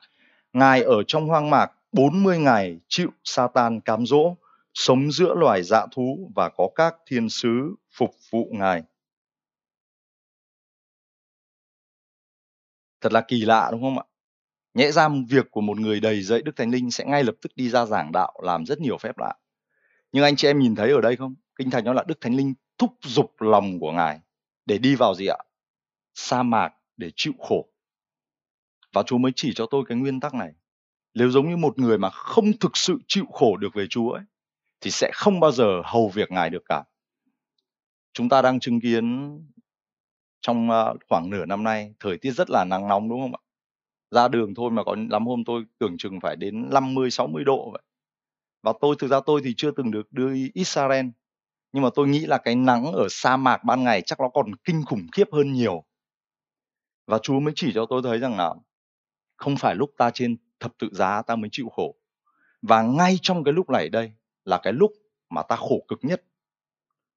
Ngài 0.52 0.82
ở 0.82 1.02
trong 1.06 1.28
hoang 1.28 1.50
mạc 1.50 1.72
40 1.92 2.38
ngày 2.38 2.78
chịu 2.88 3.08
Satan 3.24 3.80
cám 3.80 4.06
dỗ 4.06 4.36
sống 4.74 5.12
giữa 5.12 5.34
loài 5.34 5.62
dạ 5.62 5.86
thú 5.92 6.32
và 6.36 6.48
có 6.48 6.68
các 6.74 6.94
thiên 7.06 7.28
sứ 7.28 7.74
phục 7.92 8.10
vụ 8.30 8.48
Ngài. 8.52 8.82
Thật 13.00 13.12
là 13.12 13.24
kỳ 13.28 13.44
lạ 13.44 13.68
đúng 13.72 13.82
không 13.82 13.98
ạ? 13.98 14.04
Nhẽ 14.74 14.92
ra 14.92 15.08
việc 15.28 15.50
của 15.50 15.60
một 15.60 15.78
người 15.78 16.00
đầy 16.00 16.22
dậy 16.22 16.42
Đức 16.42 16.56
Thánh 16.56 16.70
Linh 16.70 16.90
sẽ 16.90 17.04
ngay 17.04 17.24
lập 17.24 17.34
tức 17.42 17.52
đi 17.56 17.70
ra 17.70 17.86
giảng 17.86 18.12
đạo 18.12 18.40
làm 18.42 18.66
rất 18.66 18.80
nhiều 18.80 18.98
phép 18.98 19.18
lạ. 19.18 19.34
Nhưng 20.12 20.24
anh 20.24 20.36
chị 20.36 20.48
em 20.48 20.58
nhìn 20.58 20.74
thấy 20.74 20.90
ở 20.90 21.00
đây 21.00 21.16
không? 21.16 21.34
Kinh 21.58 21.70
Thánh 21.70 21.84
nói 21.84 21.94
là 21.94 22.04
Đức 22.06 22.20
Thánh 22.20 22.36
Linh 22.36 22.54
thúc 22.78 22.92
giục 23.02 23.34
lòng 23.38 23.78
của 23.80 23.92
Ngài 23.92 24.20
để 24.66 24.78
đi 24.78 24.94
vào 24.94 25.14
gì 25.14 25.26
ạ? 25.26 25.38
Sa 26.14 26.42
mạc 26.42 26.74
để 26.96 27.10
chịu 27.16 27.32
khổ. 27.38 27.68
Và 28.92 29.02
Chúa 29.02 29.18
mới 29.18 29.32
chỉ 29.36 29.52
cho 29.54 29.66
tôi 29.70 29.84
cái 29.88 29.98
nguyên 29.98 30.20
tắc 30.20 30.34
này. 30.34 30.52
nếu 31.14 31.30
giống 31.30 31.48
như 31.50 31.56
một 31.56 31.78
người 31.78 31.98
mà 31.98 32.10
không 32.10 32.52
thực 32.60 32.76
sự 32.76 32.98
chịu 33.08 33.24
khổ 33.32 33.56
được 33.56 33.74
về 33.74 33.86
Chúa 33.90 34.10
ấy, 34.10 34.24
thì 34.84 34.90
sẽ 34.90 35.10
không 35.14 35.40
bao 35.40 35.52
giờ 35.52 35.82
hầu 35.84 36.08
việc 36.08 36.32
Ngài 36.32 36.50
được 36.50 36.62
cả. 36.68 36.84
Chúng 38.12 38.28
ta 38.28 38.42
đang 38.42 38.60
chứng 38.60 38.80
kiến 38.80 39.38
trong 40.40 40.70
ờ, 40.70 40.94
khoảng 41.08 41.30
nửa 41.30 41.44
năm 41.44 41.62
nay, 41.62 41.94
thời 42.00 42.18
tiết 42.18 42.30
rất 42.30 42.50
là 42.50 42.64
nắng 42.64 42.88
nóng, 42.88 43.08
đúng 43.08 43.20
không 43.20 43.34
ạ? 43.34 43.42
Ra 44.10 44.28
đường 44.28 44.54
thôi 44.54 44.70
mà 44.70 44.84
có 44.84 44.96
lắm 45.10 45.26
hôm 45.26 45.44
tôi 45.46 45.64
tưởng 45.78 45.96
chừng 45.98 46.20
phải 46.20 46.36
đến 46.36 46.70
50 46.70 47.10
60 47.10 47.44
độ 47.44 47.70
vậy. 47.72 47.82
Và 48.62 48.72
tôi, 48.80 48.96
thực 48.98 49.08
ra 49.08 49.20
tôi 49.26 49.40
thì 49.44 49.54
chưa 49.56 49.70
từng 49.70 49.90
được 49.90 50.12
đưa 50.12 50.32
Israel, 50.54 51.06
nhưng 51.72 51.82
mà 51.82 51.88
tôi 51.94 52.08
nghĩ 52.08 52.26
là 52.26 52.38
cái 52.38 52.56
nắng 52.56 52.84
ở 52.84 53.06
sa 53.10 53.36
mạc 53.36 53.64
ban 53.64 53.84
ngày 53.84 54.02
chắc 54.02 54.20
nó 54.20 54.28
còn 54.28 54.54
kinh 54.64 54.84
khủng 54.84 55.06
khiếp 55.12 55.28
hơn 55.32 55.52
nhiều. 55.52 55.84
Và 57.06 57.18
Chúa 57.22 57.40
mới 57.40 57.52
chỉ 57.56 57.72
cho 57.74 57.86
tôi 57.90 58.02
thấy 58.02 58.18
rằng 58.18 58.36
là 58.36 58.54
không 59.36 59.56
phải 59.56 59.74
lúc 59.74 59.90
ta 59.98 60.10
trên 60.10 60.36
thập 60.60 60.72
tự 60.78 60.88
giá 60.92 61.22
ta 61.22 61.36
mới 61.36 61.48
chịu 61.52 61.68
khổ. 61.68 61.94
Và 62.62 62.82
ngay 62.82 63.18
trong 63.22 63.44
cái 63.44 63.52
lúc 63.54 63.70
này 63.70 63.88
đây 63.88 64.12
là 64.44 64.60
cái 64.62 64.72
lúc 64.72 64.92
mà 65.30 65.42
ta 65.42 65.56
khổ 65.56 65.84
cực 65.88 65.98
nhất. 66.02 66.24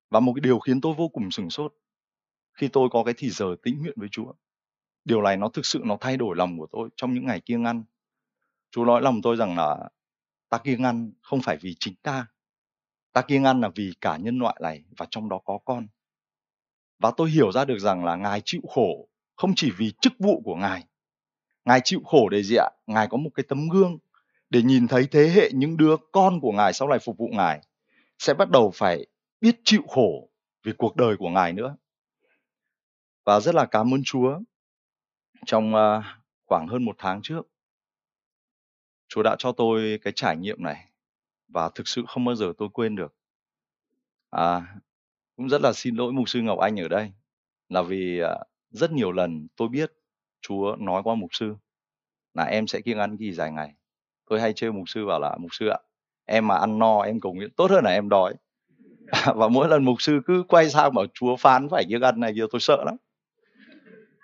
Và 0.10 0.20
một 0.20 0.34
cái 0.36 0.42
điều 0.42 0.60
khiến 0.60 0.82
tôi 0.82 0.94
vô 0.94 1.08
cùng 1.08 1.32
sửng 1.32 1.50
sốt 1.50 1.74
khi 2.54 2.68
tôi 2.68 2.90
có 2.92 3.04
cái 3.04 3.14
thì 3.18 3.30
giờ 3.30 3.56
tĩnh 3.64 3.82
nguyện 3.82 3.94
với 3.96 4.10
Chúa. 4.12 4.34
Điều 5.06 5.22
này 5.22 5.38
nó 5.38 5.50
thực 5.50 5.66
sự 5.66 5.82
nó 5.86 5.98
thay 6.02 6.18
đổi 6.18 6.36
lòng 6.36 6.58
của 6.58 6.68
tôi 6.72 6.90
trong 6.96 7.14
những 7.14 7.26
ngày 7.26 7.40
kiêng 7.40 7.64
ăn. 7.64 7.84
Chúa 8.72 8.86
nói 8.86 9.02
lòng 9.02 9.22
tôi 9.22 9.36
rằng 9.36 9.58
là 9.58 9.90
ta 10.50 10.58
kiêng 10.58 10.84
ăn 10.84 11.12
không 11.22 11.42
phải 11.42 11.58
vì 11.58 11.76
chính 11.80 11.96
ta. 11.96 12.28
Ta 13.14 13.22
kiêng 13.22 13.44
ăn 13.44 13.62
là 13.62 13.70
vì 13.76 13.94
cả 14.02 14.18
nhân 14.18 14.40
loại 14.40 14.56
này 14.62 14.84
và 14.98 15.08
trong 15.10 15.30
đó 15.30 15.40
có 15.46 15.60
con. 15.66 15.88
Và 17.00 17.12
tôi 17.18 17.30
hiểu 17.30 17.52
ra 17.52 17.66
được 17.66 17.80
rằng 17.80 18.06
là 18.06 18.16
Ngài 18.16 18.42
chịu 18.46 18.62
khổ 18.70 19.08
không 19.36 19.52
chỉ 19.56 19.72
vì 19.78 19.92
chức 20.02 20.14
vụ 20.20 20.42
của 20.46 20.56
Ngài. 20.56 20.84
Ngài 21.66 21.82
chịu 21.84 22.02
khổ 22.06 22.30
để 22.30 22.44
gì 22.44 22.56
ạ? 22.56 22.70
Ngài 22.88 23.08
có 23.08 23.18
một 23.18 23.30
cái 23.36 23.44
tấm 23.50 23.70
gương 23.70 23.98
để 24.50 24.62
nhìn 24.62 24.88
thấy 24.88 25.08
thế 25.12 25.30
hệ 25.30 25.50
những 25.54 25.78
đứa 25.78 25.96
con 26.12 26.40
của 26.42 26.52
Ngài 26.52 26.74
sau 26.74 26.88
này 26.88 27.00
phục 27.00 27.18
vụ 27.18 27.28
Ngài 27.28 27.62
sẽ 28.20 28.34
bắt 28.34 28.50
đầu 28.50 28.72
phải 28.76 29.06
biết 29.42 29.62
chịu 29.64 29.82
khổ 29.88 30.30
vì 30.64 30.74
cuộc 30.78 30.96
đời 30.96 31.18
của 31.18 31.30
Ngài 31.30 31.54
nữa. 31.54 31.76
Và 33.26 33.40
rất 33.40 33.56
là 33.56 33.66
cảm 33.66 33.94
ơn 33.94 34.02
Chúa 34.06 34.40
trong 35.46 35.76
à, 35.76 36.18
khoảng 36.46 36.68
hơn 36.68 36.86
một 36.86 36.96
tháng 36.98 37.20
trước 37.24 37.48
Chúa 39.08 39.24
đã 39.24 39.36
cho 39.40 39.52
tôi 39.52 40.00
cái 40.04 40.14
trải 40.16 40.38
nghiệm 40.38 40.64
này 40.64 40.90
và 41.48 41.70
thực 41.76 41.88
sự 41.88 42.04
không 42.08 42.26
bao 42.26 42.36
giờ 42.36 42.54
tôi 42.58 42.70
quên 42.74 42.96
được. 42.96 43.16
À, 44.30 44.76
cũng 45.36 45.50
rất 45.50 45.62
là 45.62 45.74
xin 45.74 45.96
lỗi 45.96 46.12
mục 46.12 46.30
sư 46.30 46.42
Ngọc 46.42 46.60
Anh 46.60 46.80
ở 46.80 46.88
đây 46.88 47.12
là 47.70 47.82
vì 47.82 48.20
à, 48.20 48.38
rất 48.70 48.92
nhiều 48.92 49.12
lần 49.12 49.48
tôi 49.56 49.68
biết 49.68 49.92
Chúa 50.42 50.76
nói 50.80 51.04
qua 51.04 51.16
mục 51.16 51.30
sư 51.32 51.56
là 52.34 52.44
em 52.44 52.68
sẽ 52.68 52.82
kiêng 52.82 53.00
ăn 53.00 53.18
kỳ 53.18 53.34
dài 53.34 53.52
ngày. 53.52 53.74
Tôi 54.30 54.42
hay 54.42 54.54
chơi 54.54 54.72
mục 54.72 54.90
sư 54.90 55.06
bảo 55.06 55.20
là 55.20 55.38
mục 55.40 55.54
sư 55.54 55.68
ạ, 55.68 55.78
em 56.26 56.48
mà 56.48 56.58
ăn 56.58 56.80
no 56.80 57.02
em 57.02 57.20
cầu 57.20 57.34
nguyện 57.34 57.50
tốt 57.56 57.72
hơn 57.72 57.84
là 57.84 57.92
em 57.92 58.10
đói. 58.10 58.34
và 59.36 59.48
mỗi 59.48 59.68
lần 59.68 59.86
mục 59.86 60.02
sư 60.02 60.22
cứ 60.26 60.44
quay 60.48 60.70
sang 60.70 60.94
bảo 60.94 61.06
Chúa 61.14 61.36
phán 61.36 61.70
phải 61.70 61.86
kiêng 61.90 62.02
ăn 62.02 62.20
này 62.20 62.34
kia 62.36 62.46
tôi 62.52 62.62
sợ 62.62 62.84
lắm. 62.86 62.96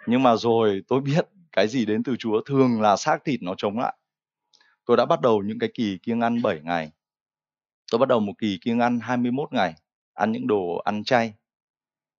Nhưng 0.07 0.23
mà 0.23 0.35
rồi 0.35 0.83
tôi 0.87 1.01
biết 1.01 1.27
cái 1.51 1.67
gì 1.67 1.85
đến 1.85 2.03
từ 2.03 2.15
Chúa 2.15 2.41
thường 2.41 2.81
là 2.81 2.95
xác 2.95 3.25
thịt 3.25 3.43
nó 3.43 3.53
chống 3.57 3.79
lại. 3.79 3.95
Tôi 4.85 4.97
đã 4.97 5.05
bắt 5.05 5.21
đầu 5.21 5.43
những 5.43 5.59
cái 5.59 5.69
kỳ 5.73 5.97
kiêng 6.03 6.21
ăn 6.21 6.41
7 6.41 6.59
ngày. 6.63 6.91
Tôi 7.91 7.99
bắt 7.99 8.07
đầu 8.07 8.19
một 8.19 8.33
kỳ 8.37 8.57
kiêng 8.61 8.79
ăn 8.79 8.99
21 8.99 9.53
ngày, 9.53 9.73
ăn 10.13 10.31
những 10.31 10.47
đồ 10.47 10.77
ăn 10.77 11.03
chay. 11.03 11.33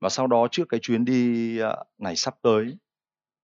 Và 0.01 0.09
sau 0.09 0.27
đó 0.27 0.49
trước 0.51 0.65
cái 0.69 0.81
chuyến 0.81 1.05
đi 1.05 1.59
ờ, 1.59 1.85
này 1.99 2.17
sắp 2.17 2.35
tới, 2.43 2.77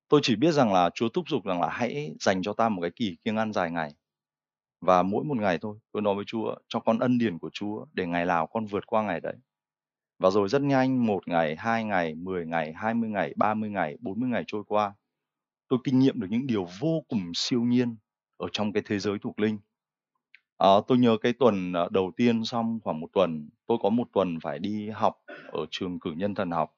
tôi 0.08 0.20
chỉ 0.22 0.36
biết 0.36 0.52
rằng 0.52 0.72
là 0.72 0.90
Chúa 0.94 1.08
thúc 1.08 1.28
giục 1.28 1.44
rằng 1.44 1.60
là 1.60 1.68
hãy 1.68 2.14
dành 2.20 2.42
cho 2.42 2.52
ta 2.52 2.68
một 2.68 2.82
cái 2.82 2.90
kỳ 2.96 3.16
kiêng 3.24 3.36
ăn 3.36 3.52
dài 3.52 3.70
ngày. 3.70 3.94
Và 4.80 5.02
mỗi 5.02 5.24
một 5.24 5.36
ngày 5.36 5.58
thôi, 5.58 5.76
tôi 5.92 6.02
nói 6.02 6.14
với 6.14 6.24
Chúa, 6.26 6.54
cho 6.68 6.80
con 6.80 6.98
ân 6.98 7.18
điển 7.18 7.38
của 7.38 7.50
Chúa 7.52 7.86
để 7.92 8.06
ngày 8.06 8.26
nào 8.26 8.46
con 8.46 8.66
vượt 8.66 8.86
qua 8.86 9.02
ngày 9.02 9.20
đấy. 9.20 9.34
Và 10.18 10.30
rồi 10.30 10.48
rất 10.48 10.62
nhanh, 10.62 11.06
một 11.06 11.28
ngày, 11.28 11.56
hai 11.56 11.84
ngày, 11.84 12.14
10 12.14 12.46
ngày, 12.46 12.72
20 12.72 13.10
ngày, 13.10 13.34
30 13.36 13.70
ngày, 13.70 13.96
40 14.00 14.28
ngày 14.28 14.44
trôi 14.46 14.64
qua. 14.66 14.94
Tôi 15.68 15.78
kinh 15.84 15.98
nghiệm 15.98 16.20
được 16.20 16.26
những 16.30 16.46
điều 16.46 16.66
vô 16.80 17.04
cùng 17.08 17.32
siêu 17.34 17.62
nhiên 17.62 17.96
ở 18.36 18.48
trong 18.52 18.72
cái 18.72 18.82
thế 18.86 18.98
giới 18.98 19.18
thuộc 19.18 19.40
linh. 19.40 19.58
À, 20.58 20.68
tôi 20.88 20.98
nhớ 20.98 21.16
cái 21.22 21.32
tuần 21.32 21.72
à, 21.72 21.88
đầu 21.90 22.12
tiên 22.16 22.44
xong 22.44 22.78
khoảng 22.84 23.00
một 23.00 23.08
tuần, 23.12 23.48
tôi 23.66 23.78
có 23.82 23.88
một 23.90 24.08
tuần 24.12 24.38
phải 24.42 24.58
đi 24.58 24.88
học 24.90 25.14
ở 25.52 25.66
trường 25.70 26.00
cử 26.00 26.12
nhân 26.12 26.34
thần 26.34 26.50
học. 26.50 26.74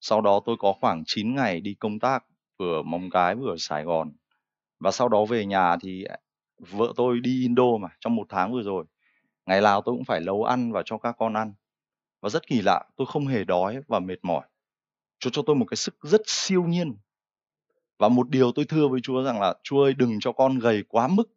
Sau 0.00 0.20
đó 0.20 0.40
tôi 0.46 0.56
có 0.58 0.72
khoảng 0.80 1.02
9 1.06 1.34
ngày 1.34 1.60
đi 1.60 1.74
công 1.74 1.98
tác 1.98 2.24
vừa 2.58 2.82
Móng 2.82 3.10
Cái 3.10 3.34
vừa 3.34 3.50
ở 3.50 3.56
Sài 3.58 3.84
Gòn. 3.84 4.12
Và 4.80 4.90
sau 4.90 5.08
đó 5.08 5.24
về 5.24 5.46
nhà 5.46 5.76
thì 5.82 6.04
vợ 6.58 6.92
tôi 6.96 7.20
đi 7.20 7.42
Indo 7.42 7.76
mà 7.80 7.88
trong 8.00 8.16
một 8.16 8.26
tháng 8.28 8.52
vừa 8.52 8.62
rồi. 8.62 8.84
Ngày 9.46 9.60
nào 9.60 9.82
tôi 9.84 9.94
cũng 9.94 10.04
phải 10.04 10.20
nấu 10.20 10.44
ăn 10.44 10.72
và 10.72 10.82
cho 10.84 10.98
các 10.98 11.16
con 11.18 11.34
ăn. 11.34 11.54
Và 12.20 12.28
rất 12.28 12.46
kỳ 12.46 12.62
lạ, 12.62 12.84
tôi 12.96 13.06
không 13.06 13.26
hề 13.26 13.44
đói 13.44 13.80
và 13.88 14.00
mệt 14.00 14.18
mỏi. 14.22 14.46
Chúa 15.18 15.30
cho 15.30 15.42
tôi 15.46 15.56
một 15.56 15.64
cái 15.70 15.76
sức 15.76 15.96
rất 16.02 16.20
siêu 16.26 16.62
nhiên. 16.62 16.96
Và 17.98 18.08
một 18.08 18.30
điều 18.30 18.52
tôi 18.52 18.64
thưa 18.64 18.88
với 18.88 19.00
Chúa 19.02 19.22
rằng 19.22 19.40
là 19.40 19.54
Chúa 19.62 19.82
ơi 19.82 19.94
đừng 19.94 20.20
cho 20.20 20.32
con 20.32 20.58
gầy 20.58 20.84
quá 20.88 21.08
mức. 21.08 21.30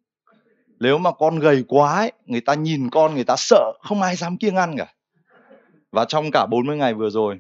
Nếu 0.80 0.98
mà 0.98 1.12
con 1.12 1.40
gầy 1.40 1.64
quá 1.68 1.96
ấy, 1.96 2.12
người 2.26 2.42
ta 2.42 2.54
nhìn 2.54 2.90
con 2.90 3.14
người 3.14 3.24
ta 3.24 3.36
sợ, 3.38 3.74
không 3.82 4.02
ai 4.02 4.16
dám 4.16 4.38
kiêng 4.38 4.56
ăn 4.56 4.76
cả. 4.78 4.94
Và 5.92 6.06
trong 6.06 6.32
cả 6.34 6.46
40 6.46 6.78
ngày 6.78 6.94
vừa 6.94 7.10
rồi, 7.10 7.40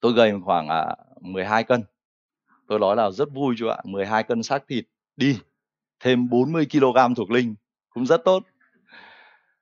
tôi 0.00 0.12
gầy 0.12 0.32
khoảng 0.44 0.68
à, 0.68 0.96
12 1.20 1.64
cân. 1.64 1.84
Tôi 2.68 2.78
nói 2.78 2.96
là 2.96 3.10
rất 3.10 3.28
vui 3.32 3.54
chú 3.58 3.68
ạ, 3.68 3.78
12 3.84 4.22
cân 4.22 4.42
xác 4.42 4.68
thịt 4.68 4.84
đi, 5.16 5.38
thêm 6.00 6.28
40 6.28 6.66
kg 6.72 7.14
thuộc 7.16 7.30
linh 7.30 7.54
cũng 7.88 8.06
rất 8.06 8.24
tốt. 8.24 8.42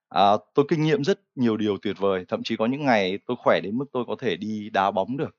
À, 0.08 0.32
tôi 0.54 0.66
kinh 0.68 0.82
nghiệm 0.82 1.04
rất 1.04 1.20
nhiều 1.34 1.56
điều 1.56 1.78
tuyệt 1.82 1.96
vời, 1.98 2.24
thậm 2.28 2.42
chí 2.42 2.56
có 2.56 2.66
những 2.66 2.84
ngày 2.84 3.18
tôi 3.26 3.36
khỏe 3.40 3.60
đến 3.60 3.78
mức 3.78 3.84
tôi 3.92 4.04
có 4.06 4.16
thể 4.18 4.36
đi 4.36 4.70
đá 4.70 4.90
bóng 4.90 5.16
được. 5.16 5.36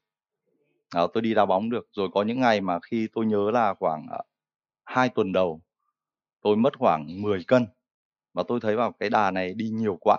À, 0.89 1.01
tôi 1.13 1.21
đi 1.21 1.33
đá 1.33 1.45
bóng 1.45 1.69
được, 1.69 1.87
rồi 1.91 2.09
có 2.13 2.23
những 2.23 2.39
ngày 2.39 2.61
mà 2.61 2.79
khi 2.79 3.07
tôi 3.13 3.25
nhớ 3.25 3.51
là 3.51 3.73
khoảng 3.73 4.07
à, 4.11 4.19
hai 4.85 5.09
tuần 5.09 5.31
đầu 5.31 5.61
tôi 6.41 6.55
mất 6.55 6.77
khoảng 6.77 7.21
10 7.21 7.43
cân 7.47 7.65
và 8.33 8.43
tôi 8.47 8.59
thấy 8.59 8.75
vào 8.75 8.91
cái 8.91 9.09
đà 9.09 9.31
này 9.31 9.53
đi 9.53 9.69
nhiều 9.69 9.97
quá. 10.01 10.17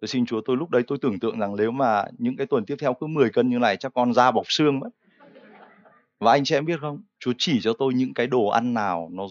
Tôi 0.00 0.08
xin 0.08 0.26
Chúa 0.26 0.40
tôi 0.44 0.56
lúc 0.56 0.70
đấy 0.70 0.82
tôi 0.86 0.98
tưởng 1.02 1.18
tượng 1.18 1.38
rằng 1.38 1.56
nếu 1.56 1.70
mà 1.70 2.04
những 2.18 2.36
cái 2.36 2.46
tuần 2.46 2.64
tiếp 2.64 2.76
theo 2.80 2.94
cứ 2.94 3.06
10 3.06 3.30
cân 3.30 3.48
như 3.48 3.58
này 3.58 3.76
chắc 3.76 3.94
con 3.94 4.12
da 4.12 4.30
bọc 4.30 4.46
xương 4.48 4.78
mất. 4.78 4.88
Và 6.18 6.32
anh 6.32 6.44
chị 6.44 6.54
em 6.54 6.64
biết 6.64 6.80
không, 6.80 7.02
Chúa 7.18 7.32
chỉ 7.38 7.60
cho 7.62 7.72
tôi 7.78 7.94
những 7.94 8.14
cái 8.14 8.26
đồ 8.26 8.46
ăn 8.46 8.74
nào 8.74 9.08
nó 9.12 9.26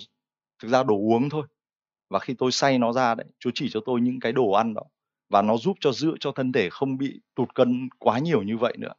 thực 0.64 0.70
ra 0.70 0.84
đồ 0.84 0.96
uống 0.96 1.30
thôi. 1.30 1.44
Và 2.10 2.20
khi 2.20 2.34
tôi 2.34 2.52
xay 2.52 2.80
nó 2.80 2.94
ra 2.94 3.16
đấy, 3.16 3.28
Chúa 3.40 3.52
chỉ 3.56 3.70
cho 3.72 3.80
tôi 3.86 4.02
những 4.02 4.20
cái 4.20 4.32
đồ 4.32 4.52
ăn 4.52 4.74
đó 4.74 4.82
và 5.30 5.42
nó 5.42 5.58
giúp 5.58 5.78
cho 5.80 5.92
giữ 5.92 6.16
cho 6.20 6.32
thân 6.32 6.52
thể 6.52 6.70
không 6.70 6.98
bị 6.98 7.22
tụt 7.36 7.56
cân 7.56 7.90
quá 8.00 8.20
nhiều 8.20 8.44
như 8.44 8.58
vậy 8.58 8.74
nữa. 8.78 8.94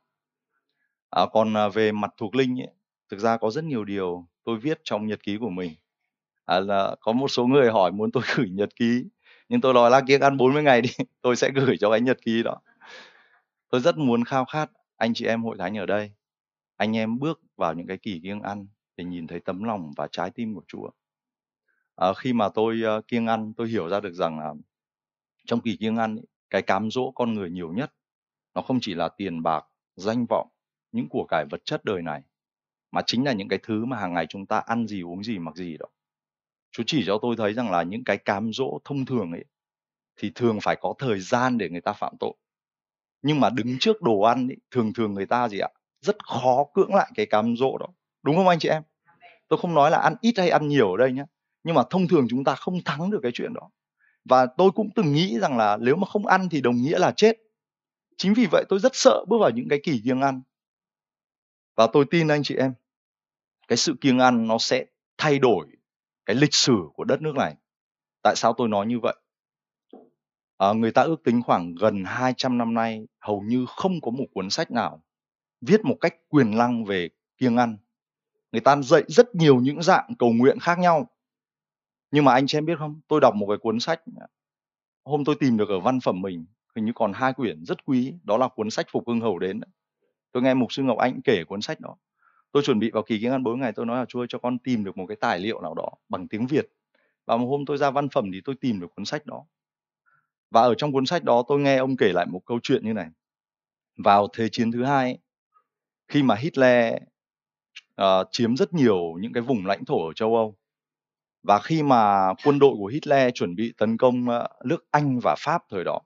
À, 1.10 1.26
còn 1.32 1.56
à, 1.56 1.68
về 1.68 1.92
mặt 1.92 2.10
thuộc 2.16 2.34
linh 2.34 2.60
ấy, 2.60 2.68
thực 3.10 3.20
ra 3.20 3.36
có 3.36 3.50
rất 3.50 3.64
nhiều 3.64 3.84
điều 3.84 4.26
tôi 4.44 4.58
viết 4.58 4.80
trong 4.84 5.06
nhật 5.06 5.22
ký 5.22 5.36
của 5.40 5.50
mình. 5.50 5.72
À, 6.44 6.60
là 6.60 6.96
có 7.00 7.12
một 7.12 7.28
số 7.28 7.46
người 7.46 7.70
hỏi 7.70 7.92
muốn 7.92 8.10
tôi 8.12 8.22
gửi 8.36 8.50
nhật 8.50 8.76
ký, 8.76 9.04
nhưng 9.48 9.60
tôi 9.60 9.74
nói 9.74 9.90
là 9.90 10.00
kia 10.08 10.18
ăn 10.18 10.36
40 10.36 10.62
ngày 10.62 10.80
đi, 10.80 10.90
tôi 11.20 11.36
sẽ 11.36 11.50
gửi 11.54 11.76
cho 11.80 11.90
cái 11.90 12.00
nhật 12.00 12.18
ký 12.22 12.42
đó. 12.42 12.60
Tôi 13.70 13.80
rất 13.80 13.96
muốn 13.96 14.24
khao 14.24 14.44
khát 14.44 14.70
anh 14.96 15.14
chị 15.14 15.26
em 15.26 15.42
hội 15.42 15.56
thánh 15.58 15.78
ở 15.78 15.86
đây 15.86 16.12
anh 16.76 16.96
em 16.96 17.18
bước 17.18 17.40
vào 17.56 17.74
những 17.74 17.86
cái 17.86 17.98
kỳ 17.98 18.20
kiêng 18.22 18.40
ăn 18.40 18.66
để 18.96 19.04
nhìn 19.04 19.26
thấy 19.26 19.40
tấm 19.40 19.62
lòng 19.62 19.92
và 19.96 20.08
trái 20.12 20.30
tim 20.30 20.54
của 20.54 20.62
Chúa. 20.68 20.90
À, 21.96 22.12
khi 22.14 22.32
mà 22.32 22.48
tôi 22.48 22.82
uh, 22.98 23.08
kiêng 23.08 23.26
ăn, 23.26 23.52
tôi 23.56 23.68
hiểu 23.68 23.88
ra 23.88 24.00
được 24.00 24.12
rằng 24.14 24.38
là 24.38 24.54
trong 25.46 25.60
kỳ 25.60 25.76
kiêng 25.76 25.96
ăn, 25.96 26.18
cái 26.50 26.62
cám 26.62 26.90
dỗ 26.90 27.10
con 27.14 27.34
người 27.34 27.50
nhiều 27.50 27.72
nhất 27.72 27.94
nó 28.54 28.62
không 28.62 28.78
chỉ 28.80 28.94
là 28.94 29.08
tiền 29.08 29.42
bạc, 29.42 29.64
danh 29.96 30.26
vọng, 30.28 30.48
những 30.92 31.08
của 31.08 31.26
cải 31.28 31.44
vật 31.50 31.64
chất 31.64 31.84
đời 31.84 32.02
này, 32.02 32.22
mà 32.90 33.02
chính 33.06 33.24
là 33.24 33.32
những 33.32 33.48
cái 33.48 33.58
thứ 33.62 33.84
mà 33.84 33.96
hàng 33.96 34.14
ngày 34.14 34.26
chúng 34.28 34.46
ta 34.46 34.58
ăn 34.58 34.86
gì, 34.86 35.02
uống 35.02 35.24
gì, 35.24 35.38
mặc 35.38 35.56
gì 35.56 35.76
đó. 35.78 35.86
chú 36.72 36.82
chỉ 36.86 37.04
cho 37.06 37.18
tôi 37.22 37.36
thấy 37.36 37.54
rằng 37.54 37.70
là 37.70 37.82
những 37.82 38.04
cái 38.04 38.18
cám 38.18 38.52
dỗ 38.52 38.78
thông 38.84 39.06
thường 39.06 39.32
ấy 39.32 39.44
thì 40.16 40.32
thường 40.34 40.58
phải 40.62 40.76
có 40.80 40.94
thời 40.98 41.20
gian 41.20 41.58
để 41.58 41.68
người 41.70 41.80
ta 41.80 41.92
phạm 41.92 42.14
tội. 42.20 42.34
Nhưng 43.22 43.40
mà 43.40 43.50
đứng 43.50 43.76
trước 43.80 44.02
đồ 44.02 44.20
ăn 44.20 44.48
ấy, 44.48 44.56
thường 44.70 44.92
thường 44.92 45.14
người 45.14 45.26
ta 45.26 45.48
gì 45.48 45.58
ạ? 45.58 45.68
rất 46.04 46.26
khó 46.26 46.64
cưỡng 46.74 46.94
lại 46.94 47.10
cái 47.14 47.26
cám 47.26 47.56
dỗ 47.56 47.78
đó 47.78 47.86
đúng 48.22 48.36
không 48.36 48.48
anh 48.48 48.58
chị 48.58 48.68
em 48.68 48.82
tôi 49.48 49.58
không 49.58 49.74
nói 49.74 49.90
là 49.90 49.98
ăn 49.98 50.14
ít 50.20 50.34
hay 50.36 50.50
ăn 50.50 50.68
nhiều 50.68 50.90
ở 50.90 50.96
đây 50.96 51.12
nhé 51.12 51.24
nhưng 51.64 51.74
mà 51.74 51.82
thông 51.90 52.08
thường 52.08 52.26
chúng 52.30 52.44
ta 52.44 52.54
không 52.54 52.82
thắng 52.84 53.10
được 53.10 53.20
cái 53.22 53.32
chuyện 53.34 53.54
đó. 53.54 53.70
Và 54.24 54.46
tôi 54.46 54.70
cũng 54.70 54.90
từng 54.94 55.12
nghĩ 55.12 55.38
rằng 55.38 55.56
là 55.56 55.76
nếu 55.76 55.96
mà 55.96 56.06
không 56.06 56.26
ăn 56.26 56.48
thì 56.48 56.60
đồng 56.60 56.76
nghĩa 56.76 56.98
là 56.98 57.12
chết. 57.16 57.36
Chính 58.16 58.34
vì 58.34 58.46
vậy 58.50 58.64
tôi 58.68 58.78
rất 58.78 58.92
sợ 58.94 59.24
bước 59.28 59.38
vào 59.40 59.50
những 59.50 59.68
cái 59.68 59.80
kỳ 59.82 60.00
kiêng 60.04 60.20
ăn. 60.20 60.42
Và 61.76 61.86
tôi 61.92 62.04
tin 62.10 62.28
anh 62.28 62.42
chị 62.42 62.54
em 62.54 62.74
cái 63.68 63.76
sự 63.76 63.94
kiêng 64.00 64.18
ăn 64.18 64.46
nó 64.46 64.58
sẽ 64.58 64.84
thay 65.18 65.38
đổi 65.38 65.66
cái 66.26 66.36
lịch 66.36 66.54
sử 66.54 66.76
của 66.94 67.04
đất 67.04 67.22
nước 67.22 67.34
này. 67.34 67.54
Tại 68.22 68.36
sao 68.36 68.52
tôi 68.52 68.68
nói 68.68 68.86
như 68.86 68.98
vậy? 69.02 69.14
À, 70.56 70.72
người 70.72 70.92
ta 70.92 71.02
ước 71.02 71.24
tính 71.24 71.42
khoảng 71.42 71.74
gần 71.74 72.04
200 72.04 72.58
năm 72.58 72.74
nay 72.74 73.06
hầu 73.20 73.40
như 73.40 73.66
không 73.68 74.00
có 74.00 74.10
một 74.10 74.26
cuốn 74.34 74.50
sách 74.50 74.70
nào 74.70 75.02
viết 75.60 75.84
một 75.84 75.96
cách 76.00 76.14
quyền 76.28 76.58
năng 76.58 76.84
về 76.84 77.08
kiêng 77.38 77.56
ăn. 77.56 77.76
Người 78.52 78.60
ta 78.60 78.82
dạy 78.82 79.02
rất 79.08 79.34
nhiều 79.34 79.60
những 79.60 79.82
dạng 79.82 80.14
cầu 80.18 80.32
nguyện 80.32 80.58
khác 80.58 80.78
nhau. 80.78 81.10
Nhưng 82.14 82.24
mà 82.24 82.32
anh 82.32 82.46
chị 82.46 82.58
em 82.58 82.66
biết 82.66 82.78
không, 82.78 83.00
tôi 83.08 83.20
đọc 83.20 83.34
một 83.34 83.46
cái 83.48 83.58
cuốn 83.58 83.80
sách 83.80 84.00
hôm 85.04 85.24
tôi 85.24 85.36
tìm 85.40 85.56
được 85.56 85.68
ở 85.68 85.80
văn 85.80 86.00
phẩm 86.00 86.20
mình, 86.20 86.46
hình 86.76 86.84
như 86.84 86.92
còn 86.94 87.12
hai 87.12 87.32
quyển 87.32 87.64
rất 87.64 87.84
quý, 87.84 88.14
đó 88.22 88.36
là 88.36 88.48
cuốn 88.48 88.70
sách 88.70 88.86
Phục 88.90 89.08
Hưng 89.08 89.20
Hầu 89.20 89.38
đến. 89.38 89.60
Tôi 90.32 90.42
nghe 90.42 90.54
mục 90.54 90.72
sư 90.72 90.82
Ngọc 90.82 90.98
Anh 90.98 91.20
kể 91.24 91.44
cuốn 91.44 91.60
sách 91.60 91.80
đó. 91.80 91.96
Tôi 92.52 92.62
chuẩn 92.62 92.78
bị 92.78 92.90
vào 92.90 93.02
kỳ 93.02 93.20
kiến 93.20 93.32
ăn 93.32 93.42
bốn 93.42 93.60
ngày 93.60 93.72
tôi 93.72 93.86
nói 93.86 93.98
là 93.98 94.04
Chúa 94.04 94.20
ơi, 94.20 94.26
cho 94.28 94.38
con 94.38 94.58
tìm 94.58 94.84
được 94.84 94.96
một 94.96 95.06
cái 95.06 95.16
tài 95.16 95.38
liệu 95.38 95.60
nào 95.60 95.74
đó 95.74 95.88
bằng 96.08 96.28
tiếng 96.28 96.46
Việt. 96.46 96.68
Và 97.26 97.36
một 97.36 97.46
hôm 97.46 97.66
tôi 97.66 97.78
ra 97.78 97.90
văn 97.90 98.08
phẩm 98.08 98.32
thì 98.32 98.40
tôi 98.44 98.54
tìm 98.60 98.80
được 98.80 98.94
cuốn 98.96 99.04
sách 99.04 99.26
đó. 99.26 99.44
Và 100.50 100.60
ở 100.60 100.74
trong 100.74 100.92
cuốn 100.92 101.06
sách 101.06 101.24
đó 101.24 101.42
tôi 101.48 101.60
nghe 101.60 101.76
ông 101.76 101.96
kể 101.96 102.12
lại 102.14 102.26
một 102.26 102.40
câu 102.46 102.58
chuyện 102.62 102.86
như 102.86 102.92
này. 102.92 103.08
Vào 103.96 104.28
Thế 104.32 104.48
chiến 104.52 104.72
thứ 104.72 104.84
hai, 104.84 105.18
khi 106.08 106.22
mà 106.22 106.34
Hitler 106.34 106.94
uh, 108.02 108.28
chiếm 108.30 108.56
rất 108.56 108.74
nhiều 108.74 109.16
những 109.20 109.32
cái 109.32 109.42
vùng 109.42 109.66
lãnh 109.66 109.84
thổ 109.84 110.06
ở 110.06 110.12
châu 110.12 110.36
Âu, 110.36 110.56
và 111.44 111.58
khi 111.58 111.82
mà 111.82 112.34
quân 112.44 112.58
đội 112.58 112.74
của 112.78 112.86
Hitler 112.86 113.32
chuẩn 113.34 113.54
bị 113.56 113.72
tấn 113.78 113.96
công 113.96 114.28
ờ, 114.28 114.48
nước 114.64 114.84
Anh 114.90 115.20
và 115.22 115.34
Pháp 115.38 115.62
thời 115.70 115.84
đó, 115.84 116.00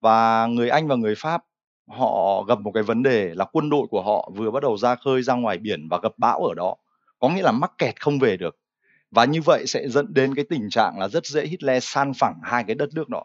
và 0.00 0.46
người 0.46 0.68
Anh 0.68 0.88
và 0.88 0.96
người 0.96 1.14
Pháp 1.14 1.42
họ 1.88 2.42
gặp 2.42 2.60
một 2.60 2.70
cái 2.74 2.82
vấn 2.82 3.02
đề 3.02 3.34
là 3.34 3.44
quân 3.44 3.70
đội 3.70 3.86
của 3.90 4.02
họ 4.02 4.30
vừa 4.34 4.50
bắt 4.50 4.62
đầu 4.62 4.76
ra 4.76 4.94
khơi 4.94 5.22
ra 5.22 5.34
ngoài 5.34 5.58
biển 5.58 5.88
và 5.90 5.98
gặp 6.02 6.12
bão 6.18 6.44
ở 6.44 6.54
đó, 6.54 6.76
có 7.18 7.28
nghĩa 7.28 7.42
là 7.42 7.52
mắc 7.52 7.72
kẹt 7.78 8.00
không 8.00 8.18
về 8.18 8.36
được. 8.36 8.56
Và 9.10 9.24
như 9.24 9.42
vậy 9.42 9.66
sẽ 9.66 9.88
dẫn 9.88 10.14
đến 10.14 10.34
cái 10.34 10.44
tình 10.50 10.70
trạng 10.70 10.98
là 10.98 11.08
rất 11.08 11.26
dễ 11.26 11.46
Hitler 11.46 11.84
san 11.84 12.12
phẳng 12.14 12.40
hai 12.42 12.64
cái 12.64 12.74
đất 12.74 12.88
nước 12.94 13.08
đó. 13.08 13.24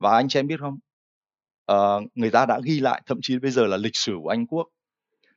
Và 0.00 0.10
anh 0.16 0.28
chị 0.28 0.38
em 0.38 0.46
biết 0.46 0.60
không? 0.60 0.78
à, 1.66 1.76
người 2.14 2.30
ta 2.30 2.46
đã 2.46 2.60
ghi 2.64 2.80
lại 2.80 3.02
thậm 3.06 3.18
chí 3.22 3.38
bây 3.38 3.50
giờ 3.50 3.66
là 3.66 3.76
lịch 3.76 3.96
sử 3.96 4.18
của 4.22 4.28
Anh 4.28 4.46
quốc 4.46 4.68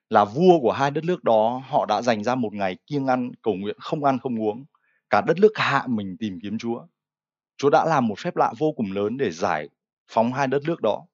là 0.09 0.25
vua 0.25 0.59
của 0.59 0.71
hai 0.71 0.91
đất 0.91 1.03
nước 1.03 1.23
đó, 1.23 1.61
họ 1.67 1.85
đã 1.85 2.01
dành 2.01 2.23
ra 2.23 2.35
một 2.35 2.53
ngày 2.53 2.77
kiêng 2.87 3.07
ăn, 3.07 3.31
cầu 3.41 3.53
nguyện 3.53 3.75
không 3.79 4.03
ăn 4.03 4.19
không 4.19 4.41
uống, 4.41 4.65
cả 5.09 5.21
đất 5.27 5.37
nước 5.39 5.51
hạ 5.55 5.83
mình 5.87 6.17
tìm 6.19 6.39
kiếm 6.41 6.57
Chúa. 6.57 6.85
Chúa 7.57 7.69
đã 7.69 7.85
làm 7.85 8.07
một 8.07 8.19
phép 8.19 8.35
lạ 8.35 8.53
vô 8.57 8.71
cùng 8.71 8.91
lớn 8.91 9.17
để 9.17 9.31
giải 9.31 9.69
phóng 10.11 10.33
hai 10.33 10.47
đất 10.47 10.61
nước 10.67 10.81
đó. 10.81 11.05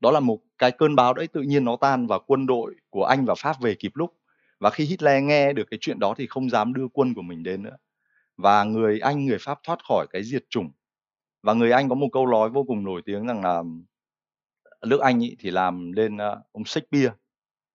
Đó 0.00 0.10
là 0.10 0.20
một 0.20 0.38
cái 0.58 0.70
cơn 0.70 0.96
bão 0.96 1.14
đấy 1.14 1.26
tự 1.26 1.42
nhiên 1.42 1.64
nó 1.64 1.76
tan 1.76 2.06
và 2.06 2.18
quân 2.18 2.46
đội 2.46 2.74
của 2.90 3.04
Anh 3.04 3.24
và 3.24 3.34
Pháp 3.38 3.60
về 3.60 3.74
kịp 3.74 3.92
lúc. 3.94 4.14
Và 4.60 4.70
khi 4.70 4.84
Hitler 4.84 5.24
nghe 5.24 5.52
được 5.52 5.64
cái 5.70 5.78
chuyện 5.80 5.98
đó 5.98 6.14
thì 6.16 6.26
không 6.26 6.50
dám 6.50 6.74
đưa 6.74 6.88
quân 6.88 7.14
của 7.14 7.22
mình 7.22 7.42
đến 7.42 7.62
nữa. 7.62 7.76
Và 8.36 8.64
người 8.64 9.00
Anh, 9.00 9.26
người 9.26 9.38
Pháp 9.40 9.58
thoát 9.62 9.84
khỏi 9.88 10.06
cái 10.10 10.24
diệt 10.24 10.44
chủng. 10.50 10.70
Và 11.42 11.52
người 11.54 11.70
Anh 11.70 11.88
có 11.88 11.94
một 11.94 12.08
câu 12.12 12.26
nói 12.26 12.50
vô 12.50 12.64
cùng 12.64 12.84
nổi 12.84 13.02
tiếng 13.04 13.26
rằng 13.26 13.44
là 13.44 13.62
nước 14.86 15.00
Anh 15.00 15.20
ý 15.20 15.36
thì 15.38 15.50
làm 15.50 15.92
lên 15.92 16.16
ờ, 16.16 16.42
ông 16.52 16.64
Shakespeare 16.64 17.12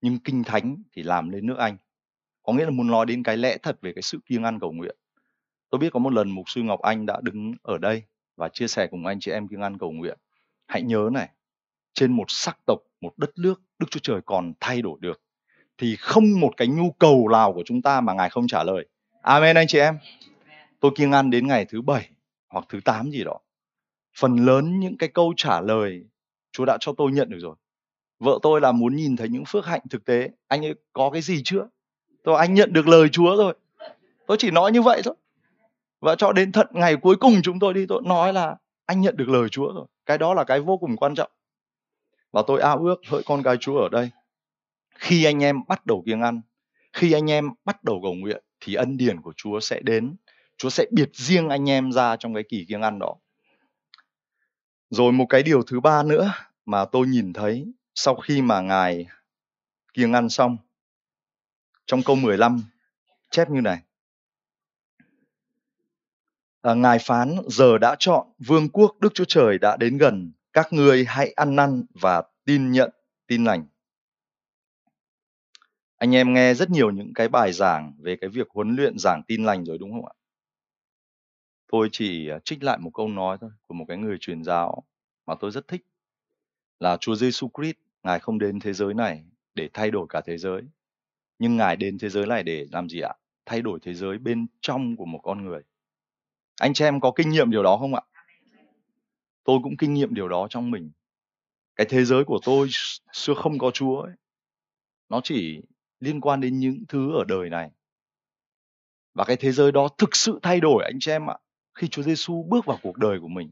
nhưng 0.03 0.19
kinh 0.19 0.43
thánh 0.43 0.77
thì 0.93 1.03
làm 1.03 1.29
lên 1.29 1.45
nước 1.45 1.57
Anh. 1.57 1.77
Có 2.43 2.53
nghĩa 2.53 2.63
là 2.63 2.69
muốn 2.69 2.87
nói 2.87 3.05
đến 3.05 3.23
cái 3.23 3.37
lẽ 3.37 3.57
thật 3.57 3.81
về 3.81 3.93
cái 3.95 4.01
sự 4.01 4.19
kiêng 4.25 4.43
ăn 4.43 4.59
cầu 4.59 4.71
nguyện. 4.71 4.95
Tôi 5.69 5.79
biết 5.79 5.89
có 5.93 5.99
một 5.99 6.13
lần 6.13 6.29
mục 6.29 6.49
sư 6.49 6.61
Ngọc 6.61 6.81
Anh 6.81 7.05
đã 7.05 7.19
đứng 7.23 7.53
ở 7.61 7.77
đây 7.77 8.03
và 8.35 8.49
chia 8.49 8.67
sẻ 8.67 8.87
cùng 8.87 9.05
anh 9.05 9.19
chị 9.19 9.31
em 9.31 9.47
kiêng 9.47 9.61
ăn 9.61 9.77
cầu 9.77 9.91
nguyện. 9.91 10.17
Hãy 10.67 10.81
nhớ 10.81 11.09
này, 11.13 11.29
trên 11.93 12.11
một 12.11 12.25
sắc 12.27 12.57
tộc, 12.65 12.79
một 13.01 13.13
đất 13.17 13.29
nước, 13.37 13.61
Đức 13.79 13.87
Chúa 13.91 13.99
Trời 14.03 14.21
còn 14.25 14.53
thay 14.59 14.81
đổi 14.81 14.97
được, 15.01 15.21
thì 15.77 15.95
không 15.95 16.39
một 16.39 16.51
cái 16.57 16.67
nhu 16.67 16.91
cầu 16.91 17.29
nào 17.29 17.53
của 17.53 17.63
chúng 17.65 17.81
ta 17.81 18.01
mà 18.01 18.13
ngài 18.13 18.29
không 18.29 18.47
trả 18.47 18.63
lời. 18.63 18.87
Amen 19.21 19.55
anh 19.55 19.67
chị 19.67 19.79
em. 19.79 19.97
Tôi 20.79 20.91
kiêng 20.95 21.11
ăn 21.11 21.29
đến 21.29 21.47
ngày 21.47 21.65
thứ 21.65 21.81
bảy 21.81 22.09
hoặc 22.49 22.65
thứ 22.69 22.79
tám 22.85 23.11
gì 23.11 23.23
đó. 23.23 23.39
Phần 24.19 24.35
lớn 24.35 24.79
những 24.79 24.97
cái 24.97 25.09
câu 25.09 25.33
trả 25.37 25.61
lời 25.61 26.05
Chúa 26.51 26.65
đã 26.65 26.77
cho 26.79 26.93
tôi 26.97 27.11
nhận 27.11 27.29
được 27.29 27.39
rồi 27.39 27.55
vợ 28.23 28.39
tôi 28.41 28.61
là 28.61 28.71
muốn 28.71 28.95
nhìn 28.95 29.15
thấy 29.15 29.29
những 29.29 29.45
phước 29.45 29.65
hạnh 29.65 29.81
thực 29.89 30.05
tế. 30.05 30.29
Anh 30.47 30.65
ấy 30.65 30.75
có 30.93 31.09
cái 31.09 31.21
gì 31.21 31.41
chưa? 31.43 31.67
Tôi 32.23 32.37
anh 32.37 32.53
nhận 32.53 32.73
được 32.73 32.87
lời 32.87 33.09
chúa 33.09 33.35
rồi. 33.35 33.53
Tôi 34.27 34.37
chỉ 34.39 34.51
nói 34.51 34.71
như 34.71 34.81
vậy 34.81 35.01
thôi. 35.05 35.15
Và 35.99 36.15
cho 36.15 36.33
đến 36.33 36.51
tận 36.51 36.67
ngày 36.71 36.95
cuối 36.95 37.15
cùng 37.15 37.41
chúng 37.43 37.59
tôi 37.59 37.73
đi, 37.73 37.85
tôi 37.85 38.01
nói 38.05 38.33
là 38.33 38.55
anh 38.85 39.01
nhận 39.01 39.17
được 39.17 39.29
lời 39.29 39.49
chúa 39.49 39.73
rồi. 39.73 39.85
Cái 40.05 40.17
đó 40.17 40.33
là 40.33 40.43
cái 40.43 40.59
vô 40.59 40.77
cùng 40.77 40.95
quan 40.95 41.15
trọng. 41.15 41.31
Và 42.31 42.43
tôi 42.47 42.61
ao 42.61 42.77
ước 42.77 43.01
hỡi 43.07 43.23
con 43.25 43.43
cái 43.43 43.57
chúa 43.57 43.79
ở 43.79 43.89
đây. 43.89 44.11
Khi 44.95 45.23
anh 45.23 45.43
em 45.43 45.59
bắt 45.67 45.85
đầu 45.85 46.03
kiêng 46.05 46.21
ăn, 46.21 46.41
khi 46.93 47.11
anh 47.11 47.31
em 47.31 47.49
bắt 47.65 47.83
đầu 47.83 47.99
cầu 48.03 48.13
nguyện, 48.13 48.43
thì 48.59 48.73
ân 48.73 48.97
điển 48.97 49.21
của 49.21 49.33
chúa 49.37 49.59
sẽ 49.59 49.79
đến. 49.79 50.15
Chúa 50.57 50.69
sẽ 50.69 50.85
biệt 50.91 51.09
riêng 51.13 51.49
anh 51.49 51.69
em 51.69 51.91
ra 51.91 52.15
trong 52.15 52.33
cái 52.33 52.43
kỳ 52.49 52.65
kiêng 52.69 52.81
ăn 52.81 52.99
đó. 52.99 53.15
Rồi 54.89 55.11
một 55.11 55.25
cái 55.29 55.43
điều 55.43 55.63
thứ 55.63 55.79
ba 55.79 56.03
nữa 56.03 56.31
mà 56.65 56.85
tôi 56.85 57.07
nhìn 57.07 57.33
thấy 57.33 57.73
sau 57.95 58.15
khi 58.15 58.41
mà 58.41 58.61
Ngài 58.61 59.05
kiêng 59.93 60.13
ăn 60.13 60.29
xong, 60.29 60.57
trong 61.85 62.01
câu 62.05 62.15
15 62.15 62.63
chép 63.31 63.49
như 63.49 63.61
này. 63.61 63.81
À, 66.61 66.73
Ngài 66.73 66.99
phán, 66.99 67.35
giờ 67.47 67.77
đã 67.77 67.95
chọn, 67.99 68.27
vương 68.47 68.69
quốc 68.69 68.95
Đức 68.99 69.13
Chúa 69.13 69.25
Trời 69.27 69.57
đã 69.57 69.77
đến 69.77 69.97
gần, 69.97 70.31
các 70.53 70.73
ngươi 70.73 71.05
hãy 71.05 71.31
ăn 71.31 71.55
năn 71.55 71.85
và 72.01 72.23
tin 72.45 72.71
nhận 72.71 72.89
tin 73.27 73.43
lành. 73.43 73.65
Anh 75.97 76.15
em 76.15 76.33
nghe 76.33 76.53
rất 76.53 76.69
nhiều 76.69 76.91
những 76.91 77.13
cái 77.13 77.29
bài 77.29 77.53
giảng 77.53 77.93
về 77.99 78.15
cái 78.21 78.29
việc 78.29 78.47
huấn 78.49 78.75
luyện 78.75 78.99
giảng 78.99 79.21
tin 79.27 79.43
lành 79.43 79.63
rồi 79.63 79.77
đúng 79.77 79.91
không 79.91 80.05
ạ? 80.05 80.13
Tôi 81.71 81.89
chỉ 81.91 82.29
à, 82.29 82.39
trích 82.45 82.63
lại 82.63 82.77
một 82.77 82.91
câu 82.93 83.07
nói 83.07 83.37
thôi 83.41 83.49
của 83.67 83.73
một 83.73 83.85
cái 83.87 83.97
người 83.97 84.17
truyền 84.19 84.43
giáo 84.43 84.83
mà 85.25 85.35
tôi 85.39 85.51
rất 85.51 85.67
thích 85.67 85.85
là 86.79 86.97
Chúa 86.97 87.15
Giêsu 87.15 87.49
Christ, 87.57 87.77
Ngài 88.03 88.19
không 88.19 88.39
đến 88.39 88.59
thế 88.59 88.73
giới 88.73 88.93
này 88.93 89.25
để 89.55 89.69
thay 89.73 89.91
đổi 89.91 90.05
cả 90.09 90.21
thế 90.25 90.37
giới. 90.37 90.61
Nhưng 91.39 91.57
Ngài 91.57 91.75
đến 91.75 91.97
thế 91.97 92.09
giới 92.09 92.25
này 92.25 92.43
để 92.43 92.65
làm 92.71 92.89
gì 92.89 92.99
ạ? 92.99 93.13
Thay 93.45 93.61
đổi 93.61 93.79
thế 93.81 93.93
giới 93.93 94.17
bên 94.17 94.47
trong 94.61 94.95
của 94.95 95.05
một 95.05 95.19
con 95.23 95.45
người. 95.45 95.61
Anh 96.59 96.73
chị 96.73 96.85
em 96.85 96.99
có 96.99 97.11
kinh 97.15 97.29
nghiệm 97.29 97.51
điều 97.51 97.63
đó 97.63 97.77
không 97.77 97.95
ạ? 97.95 98.01
Tôi 99.43 99.59
cũng 99.63 99.77
kinh 99.77 99.93
nghiệm 99.93 100.13
điều 100.13 100.27
đó 100.27 100.47
trong 100.49 100.71
mình. 100.71 100.91
Cái 101.75 101.87
thế 101.89 102.05
giới 102.05 102.23
của 102.23 102.39
tôi 102.43 102.67
xưa 103.13 103.33
không 103.33 103.59
có 103.59 103.71
Chúa 103.71 104.01
ấy. 104.01 104.13
Nó 105.09 105.21
chỉ 105.23 105.61
liên 105.99 106.21
quan 106.21 106.41
đến 106.41 106.59
những 106.59 106.83
thứ 106.89 107.17
ở 107.17 107.23
đời 107.27 107.49
này. 107.49 107.71
Và 109.13 109.23
cái 109.25 109.35
thế 109.35 109.51
giới 109.51 109.71
đó 109.71 109.87
thực 109.97 110.15
sự 110.15 110.39
thay 110.41 110.59
đổi 110.59 110.83
anh 110.83 110.97
chị 110.99 111.11
em 111.11 111.29
ạ. 111.29 111.37
Khi 111.73 111.87
Chúa 111.87 112.01
Giêsu 112.01 112.43
bước 112.49 112.65
vào 112.65 112.77
cuộc 112.83 112.97
đời 112.97 113.19
của 113.19 113.27
mình. 113.27 113.51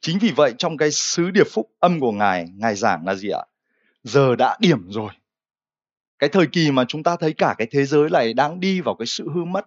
Chính 0.00 0.18
vì 0.18 0.32
vậy 0.36 0.54
trong 0.58 0.76
cái 0.76 0.90
sứ 0.90 1.30
điệp 1.30 1.46
phúc 1.50 1.70
âm 1.78 2.00
của 2.00 2.12
Ngài, 2.12 2.48
Ngài 2.56 2.74
giảng 2.74 3.06
là 3.06 3.14
gì 3.14 3.28
ạ? 3.28 3.44
Giờ 4.02 4.36
đã 4.36 4.56
điểm 4.60 4.90
rồi. 4.90 5.12
Cái 6.18 6.30
thời 6.32 6.46
kỳ 6.52 6.70
mà 6.70 6.84
chúng 6.88 7.02
ta 7.02 7.16
thấy 7.16 7.34
cả 7.38 7.54
cái 7.58 7.68
thế 7.70 7.84
giới 7.84 8.10
này 8.10 8.34
đang 8.34 8.60
đi 8.60 8.80
vào 8.80 8.94
cái 8.94 9.06
sự 9.06 9.28
hư 9.34 9.44
mất. 9.44 9.66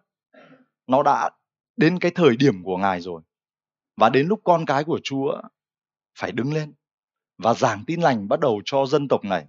Nó 0.88 1.04
đã 1.04 1.30
đến 1.78 2.00
cái 2.00 2.12
thời 2.16 2.36
điểm 2.36 2.64
của 2.64 2.78
Ngài 2.78 3.02
rồi. 3.02 3.22
Và 3.98 4.10
đến 4.10 4.28
lúc 4.28 4.42
con 4.44 4.66
cái 4.66 4.84
của 4.84 5.00
Chúa 5.04 5.42
phải 6.20 6.32
đứng 6.32 6.54
lên 6.54 6.74
và 7.38 7.54
giảng 7.54 7.84
tin 7.88 8.02
lành 8.02 8.28
bắt 8.28 8.40
đầu 8.40 8.62
cho 8.66 8.86
dân 8.86 9.08
tộc 9.08 9.26
này. 9.26 9.46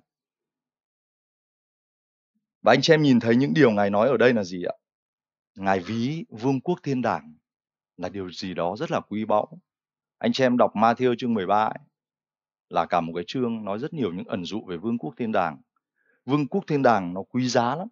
Và 2.62 2.72
anh 2.72 2.82
chị 2.82 2.92
em 2.94 3.02
nhìn 3.02 3.20
thấy 3.20 3.36
những 3.36 3.54
điều 3.54 3.70
Ngài 3.70 3.90
nói 3.90 4.08
ở 4.08 4.16
đây 4.16 4.32
là 4.32 4.44
gì 4.44 4.62
ạ? 4.64 4.74
Ngài 5.54 5.80
ví 5.80 6.24
vương 6.28 6.60
quốc 6.60 6.80
thiên 6.82 7.02
đàng 7.02 7.34
là 7.96 8.08
điều 8.08 8.30
gì 8.30 8.54
đó 8.54 8.76
rất 8.78 8.90
là 8.90 9.00
quý 9.00 9.24
báu 9.24 9.58
anh 10.18 10.32
chị 10.32 10.44
em 10.44 10.56
đọc 10.56 10.72
Matthew 10.74 11.14
chương 11.18 11.34
13 11.34 11.64
ấy, 11.64 11.78
là 12.68 12.86
cả 12.86 13.00
một 13.00 13.12
cái 13.14 13.24
chương 13.26 13.64
nói 13.64 13.78
rất 13.78 13.94
nhiều 13.94 14.12
những 14.12 14.26
ẩn 14.26 14.44
dụ 14.44 14.64
về 14.66 14.76
vương 14.76 14.98
quốc 14.98 15.14
thiên 15.16 15.32
đàng. 15.32 15.60
Vương 16.24 16.46
quốc 16.48 16.64
thiên 16.66 16.82
đàng 16.82 17.14
nó 17.14 17.22
quý 17.22 17.48
giá 17.48 17.76
lắm. 17.76 17.88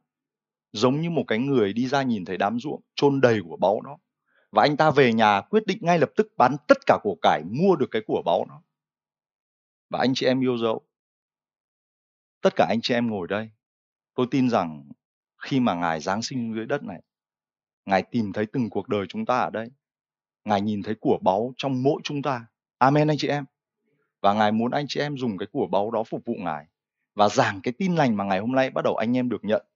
Giống 0.73 1.01
như 1.01 1.11
một 1.11 1.25
cái 1.29 1.39
người 1.39 1.73
đi 1.73 1.89
ra 1.89 2.03
nhìn 2.03 2.25
thấy 2.25 2.37
đám 2.37 2.61
ruộng 2.61 2.81
chôn 2.95 3.21
đầy 3.21 3.41
của 3.49 3.57
báu 3.57 3.83
nó, 3.85 3.97
Và 4.51 4.63
anh 4.63 4.77
ta 4.77 4.91
về 4.91 5.13
nhà 5.13 5.41
quyết 5.41 5.67
định 5.67 5.79
ngay 5.81 5.99
lập 5.99 6.11
tức 6.17 6.27
bán 6.37 6.57
tất 6.69 6.79
cả 6.87 6.99
của 7.03 7.17
cải 7.23 7.43
mua 7.51 7.77
được 7.77 7.89
cái 7.91 8.03
của 8.07 8.23
báu 8.25 8.45
nó. 8.49 8.63
Và 9.91 9.99
anh 9.99 10.15
chị 10.15 10.27
em 10.27 10.41
yêu 10.41 10.59
dấu. 10.59 10.81
Tất 12.41 12.57
cả 12.57 12.67
anh 12.69 12.81
chị 12.83 12.95
em 12.95 13.11
ngồi 13.11 13.29
đây. 13.29 13.51
Tôi 14.15 14.27
tin 14.31 14.51
rằng 14.51 14.89
khi 15.39 15.61
mà 15.61 15.75
Ngài 15.75 16.01
Giáng 16.01 16.23
sinh 16.23 16.55
dưới 16.55 16.67
đất 16.67 16.83
này, 16.83 17.03
Ngài 17.85 18.03
tìm 18.03 18.33
thấy 18.33 18.47
từng 18.53 18.71
cuộc 18.71 18.89
đời 18.89 19.07
chúng 19.09 19.27
ta 19.27 19.39
ở 19.39 19.51
đây 19.51 19.71
Ngài 20.45 20.61
nhìn 20.61 20.83
thấy 20.83 20.95
của 21.01 21.19
báu 21.23 21.53
trong 21.57 21.83
mỗi 21.83 22.01
chúng 22.05 22.23
ta. 22.23 22.47
Amen 22.79 23.09
anh 23.09 23.17
chị 23.19 23.29
em. 23.29 23.45
Và 24.25 24.33
Ngài 24.33 24.53
muốn 24.53 24.71
anh 24.71 24.87
chị 24.89 25.01
em 25.01 25.17
dùng 25.17 25.39
cái 25.39 25.49
của 25.53 25.67
báu 25.67 25.91
đó 25.91 26.03
phục 26.05 26.25
vụ 26.25 26.35
Ngài 26.39 26.67
và 27.15 27.29
giảng 27.29 27.61
cái 27.63 27.73
tin 27.73 27.95
lành 27.95 28.17
mà 28.17 28.25
ngày 28.25 28.39
hôm 28.39 28.53
nay 28.53 28.71
bắt 28.71 28.83
đầu 28.85 28.97
anh 28.97 29.17
em 29.17 29.29
được 29.29 29.45
nhận. 29.45 29.67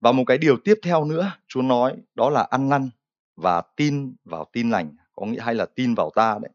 Và 0.00 0.12
một 0.12 0.24
cái 0.26 0.38
điều 0.38 0.56
tiếp 0.64 0.74
theo 0.82 1.04
nữa, 1.04 1.32
Chúa 1.48 1.62
nói 1.62 1.96
đó 2.14 2.30
là 2.30 2.42
ăn 2.50 2.68
năn 2.68 2.90
và 3.36 3.62
tin 3.76 4.14
vào 4.24 4.44
tin 4.52 4.70
lành, 4.70 4.96
có 5.12 5.26
nghĩa 5.26 5.40
hay 5.40 5.54
là 5.54 5.66
tin 5.66 5.94
vào 5.94 6.10
ta 6.14 6.38
đấy. 6.42 6.50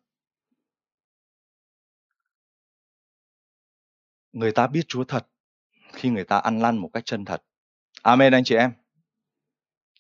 Người 4.34 4.52
ta 4.52 4.68
biết 4.68 4.84
Chúa 4.88 5.04
thật 5.04 5.28
khi 5.94 6.10
người 6.10 6.26
ta 6.26 6.38
ăn 6.38 6.60
năn 6.60 6.78
một 6.78 6.90
cách 6.94 7.06
chân 7.06 7.26
thật. 7.26 7.44
Amen 8.04 8.34
anh 8.34 8.44
chị 8.44 8.56
em. 8.56 8.72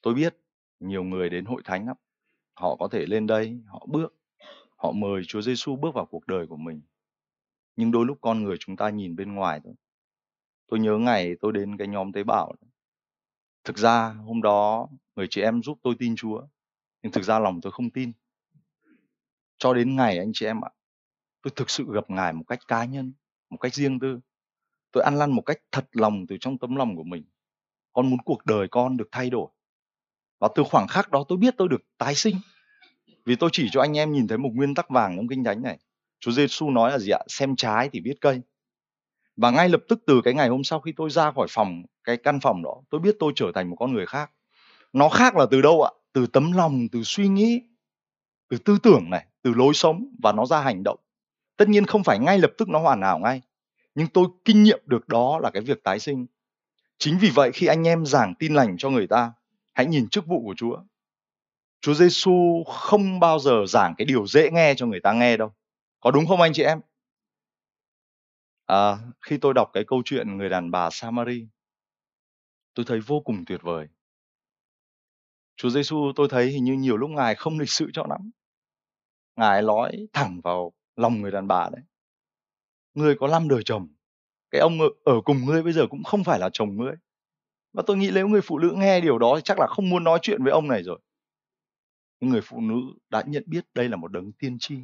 Tôi 0.02 0.14
biết 0.14 0.38
nhiều 0.80 1.04
người 1.04 1.30
đến 1.30 1.46
hội 1.46 1.62
thánh 1.66 1.88
lắm 1.88 1.96
họ 2.54 2.76
có 2.76 2.88
thể 2.88 3.06
lên 3.06 3.28
đây 3.28 3.60
họ 3.68 3.86
bước 3.90 4.19
họ 4.80 4.92
mời 4.92 5.22
Chúa 5.28 5.42
Giêsu 5.42 5.76
bước 5.76 5.94
vào 5.94 6.06
cuộc 6.06 6.28
đời 6.28 6.48
của 6.48 6.58
mình. 6.58 6.82
Nhưng 7.76 7.92
đôi 7.92 8.06
lúc 8.06 8.18
con 8.22 8.44
người 8.44 8.58
chúng 8.60 8.76
ta 8.76 8.89
nhìn 8.89 9.15
bên 9.15 9.36
ngoài 9.36 9.60
thôi. 9.63 9.74
Tôi 10.68 10.80
nhớ 10.80 10.98
ngày 10.98 11.36
tôi 11.42 11.54
đến 11.54 11.78
cái 11.78 11.88
nhóm 11.88 12.12
tế 12.12 12.24
bào 12.24 12.56
thực 13.63 13.78
ra 13.78 14.10
hôm 14.10 14.42
đó 14.42 14.88
người 15.15 15.28
chị 15.30 15.42
em 15.42 15.63
giúp 15.63 15.80
tôi 15.84 15.96
tin 16.00 16.15
Chúa, 16.15 16.48
nhưng 17.02 17.12
thực 17.12 17.24
ra 17.24 17.39
lòng 17.39 17.62
tôi 17.62 17.72
không 17.72 17.89
tin. 17.89 18.12
Cho 19.58 19.74
đến 19.74 19.96
ngày 19.96 20.18
anh 20.18 20.32
chị 20.34 20.46
em 20.46 20.65
ạ, 20.65 20.72
tôi 21.42 21.52
thực 21.56 21.70
sự 21.70 21.86
gặp 21.94 22.10
ngài 22.10 22.34
một 22.34 22.44
cách 22.48 22.60
cá 22.68 22.86
nhân, 22.86 23.13
một 23.50 23.58
cách 23.58 23.74
riêng 23.74 24.00
tư. 24.00 24.20
Tôi 24.92 25.04
ăn 25.04 25.15
lăn 25.15 25.32
một 25.32 25.42
cách 25.42 25.58
thật 25.72 25.88
lòng 25.92 26.28
từ 26.28 26.38
trong 26.39 26.58
tấm 26.58 26.76
lòng 26.76 26.96
của 26.96 27.04
mình. 27.04 27.24
Con 27.94 28.10
muốn 28.10 28.20
cuộc 28.26 28.46
đời 28.46 28.68
con 28.72 28.98
được 28.98 29.08
thay 29.12 29.30
đổi. 29.30 29.50
Và 30.39 30.50
từ 30.56 30.63
khoảng 30.63 30.88
khắc 30.88 31.12
đó 31.12 31.24
tôi 31.28 31.38
biết 31.38 31.54
tôi 31.58 31.68
được 31.68 31.82
tái 31.98 32.15
sinh 32.15 32.36
vì 33.30 33.36
tôi 33.36 33.50
chỉ 33.54 33.70
cho 33.72 33.82
anh 33.82 33.98
em 33.98 34.12
nhìn 34.12 34.28
thấy 34.28 34.38
một 34.38 34.50
nguyên 34.54 34.76
tắc 34.76 34.89
vàng 34.89 35.18
trong 35.18 35.28
kinh 35.28 35.44
thánh 35.44 35.62
này. 35.62 35.78
Chúa 36.20 36.32
Giêsu 36.32 36.70
nói 36.70 36.92
là 36.92 37.00
gì 37.00 37.12
ạ? 37.12 37.20
Xem 37.28 37.56
trái 37.56 37.89
thì 37.94 38.00
biết 38.00 38.15
cây. 38.22 38.42
Và 39.38 39.52
ngay 39.52 39.70
lập 39.70 39.82
tức 39.89 40.04
từ 40.08 40.22
cái 40.24 40.34
ngày 40.34 40.50
hôm 40.50 40.63
sau 40.63 40.80
khi 40.80 40.94
tôi 40.98 41.10
ra 41.10 41.32
khỏi 41.32 41.48
phòng, 41.50 41.84
cái 42.04 42.18
căn 42.18 42.39
phòng 42.39 42.63
đó, 42.63 42.82
tôi 42.89 43.02
biết 43.02 43.15
tôi 43.20 43.34
trở 43.36 43.52
thành 43.56 43.70
một 43.70 43.76
con 43.80 43.94
người 43.94 44.06
khác. 44.06 44.32
Nó 44.94 45.10
khác 45.10 45.36
là 45.36 45.46
từ 45.52 45.62
đâu 45.62 45.84
ạ? 45.84 45.92
Từ 46.13 46.28
tấm 46.28 46.52
lòng, 46.52 46.88
từ 46.92 47.04
suy 47.04 47.28
nghĩ, 47.28 47.62
từ 48.50 48.58
tư 48.58 48.78
tưởng 48.84 49.10
này, 49.10 49.26
từ 49.42 49.54
lối 49.54 49.74
sống 49.74 50.15
và 50.24 50.32
nó 50.32 50.46
ra 50.46 50.62
hành 50.62 50.84
động. 50.84 51.00
Tất 51.58 51.70
nhiên 51.70 51.86
không 51.86 52.04
phải 52.04 52.20
ngay 52.20 52.39
lập 52.39 52.52
tức 52.58 52.70
nó 52.70 52.80
hoàn 52.80 53.02
hảo 53.02 53.20
ngay, 53.20 53.42
nhưng 53.96 54.08
tôi 54.08 54.28
kinh 54.46 54.63
nghiệm 54.63 54.80
được 54.86 55.08
đó 55.08 55.39
là 55.39 55.52
cái 55.52 55.62
việc 55.62 55.84
tái 55.84 56.00
sinh. 56.00 56.26
Chính 56.98 57.18
vì 57.18 57.30
vậy 57.30 57.52
khi 57.54 57.68
anh 57.68 57.88
em 57.88 58.06
giảng 58.06 58.36
tin 58.36 58.54
lành 58.54 58.78
cho 58.78 58.89
người 58.89 59.08
ta, 59.08 59.32
hãy 59.74 59.86
nhìn 59.86 60.10
chức 60.10 60.28
vụ 60.28 60.44
của 60.46 60.54
chúa 60.58 60.78
chúa 61.82 61.94
giêsu 61.94 62.63
không 62.63 63.20
bao 63.20 63.39
giờ 63.39 63.65
giảng 63.68 63.96
cái 63.98 64.06
điều 64.06 64.28
dễ 64.28 64.50
nghe 64.52 64.74
cho 64.78 64.86
người 64.86 65.00
ta 65.00 65.13
nghe 65.13 65.38
đâu 65.38 65.54
có 66.00 66.12
đúng 66.12 66.28
không 66.28 66.42
anh 66.42 66.54
chị 66.54 66.63
em 66.63 66.82
à, 68.65 68.98
khi 69.22 69.38
tôi 69.38 69.54
đọc 69.54 69.70
cái 69.74 69.84
câu 69.88 70.02
chuyện 70.06 70.38
người 70.38 70.50
đàn 70.50 70.72
bà 70.72 70.89
samari 70.89 71.48
tôi 72.74 72.86
thấy 72.86 73.00
vô 73.00 73.20
cùng 73.20 73.44
tuyệt 73.46 73.62
vời 73.63 73.88
Chúa 75.62 75.70
Giêsu 75.70 76.12
tôi 76.15 76.28
thấy 76.30 76.48
hình 76.48 76.63
như 76.63 76.74
nhiều 76.74 76.98
lúc 76.98 77.10
ngài 77.10 77.36
không 77.36 77.60
lịch 77.60 77.70
sự 77.70 77.89
cho 77.94 78.06
lắm. 78.10 78.32
Ngài 79.36 79.62
nói 79.62 80.08
thẳng 80.13 80.42
vào 80.44 80.74
lòng 80.96 81.22
người 81.22 81.32
đàn 81.32 81.48
bà 81.48 81.70
đấy. 81.72 81.82
Ngươi 82.94 83.15
có 83.20 83.28
năm 83.28 83.48
đời 83.48 83.62
chồng. 83.65 83.88
Cái 84.52 84.62
ông 84.62 84.80
ở 85.04 85.22
cùng 85.26 85.46
ngươi 85.46 85.63
bây 85.63 85.74
giờ 85.74 85.88
cũng 85.89 86.04
không 86.04 86.24
phải 86.24 86.39
là 86.39 86.50
chồng 86.54 86.78
ngươi. 86.78 86.94
Và 87.74 87.84
tôi 87.88 87.98
nghĩ 87.98 88.12
nếu 88.13 88.28
người 88.28 88.42
phụ 88.42 88.60
nữ 88.60 88.74
nghe 88.78 89.02
điều 89.02 89.18
đó 89.18 89.34
thì 89.36 89.42
chắc 89.46 89.60
là 89.60 89.68
không 89.68 89.89
muốn 89.89 90.04
nói 90.04 90.20
chuyện 90.22 90.44
với 90.44 90.52
ông 90.52 90.68
này 90.68 90.84
rồi 90.84 91.00
những 92.20 92.30
người 92.30 92.42
phụ 92.42 92.62
nữ 92.62 92.76
đã 93.10 93.24
nhận 93.28 93.44
biết 93.48 93.66
đây 93.74 93.90
là 93.90 93.98
một 93.98 94.12
đấng 94.12 94.32
tiên 94.32 94.58
tri. 94.60 94.76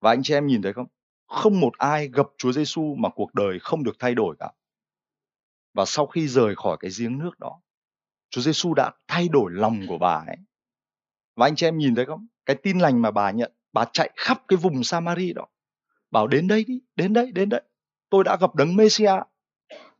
Và 0.00 0.10
anh 0.10 0.22
chị 0.22 0.34
em 0.34 0.46
nhìn 0.46 0.62
thấy 0.62 0.72
không? 0.72 0.86
Không 1.26 1.60
một 1.60 1.78
ai 1.78 2.08
gặp 2.08 2.26
Chúa 2.38 2.52
Giêsu 2.52 2.94
mà 2.98 3.08
cuộc 3.14 3.34
đời 3.34 3.58
không 3.60 3.84
được 3.84 3.96
thay 3.98 4.14
đổi 4.14 4.36
cả. 4.38 4.52
Và 5.74 5.84
sau 5.84 6.06
khi 6.06 6.28
rời 6.28 6.54
khỏi 6.54 6.76
cái 6.80 6.90
giếng 6.98 7.18
nước 7.18 7.38
đó, 7.38 7.60
Chúa 8.30 8.40
Giêsu 8.40 8.74
đã 8.74 8.92
thay 9.08 9.28
đổi 9.28 9.52
lòng 9.52 9.80
của 9.88 9.98
bà 9.98 10.24
ấy. 10.26 10.36
Và 11.36 11.46
anh 11.46 11.56
chị 11.56 11.66
em 11.66 11.78
nhìn 11.78 11.94
thấy 11.94 12.06
không? 12.06 12.26
Cái 12.46 12.56
tin 12.62 12.78
lành 12.78 13.02
mà 13.02 13.10
bà 13.10 13.30
nhận, 13.30 13.52
bà 13.72 13.84
chạy 13.92 14.10
khắp 14.16 14.42
cái 14.48 14.56
vùng 14.56 14.84
Samari 14.84 15.32
đó. 15.32 15.46
Bảo 16.10 16.26
đến 16.26 16.48
đây 16.48 16.64
đi, 16.64 16.80
đến 16.96 17.12
đây, 17.12 17.32
đến 17.32 17.48
đây. 17.48 17.62
Tôi 18.10 18.24
đã 18.24 18.36
gặp 18.40 18.54
đấng 18.54 18.76
Messia. 18.76 19.12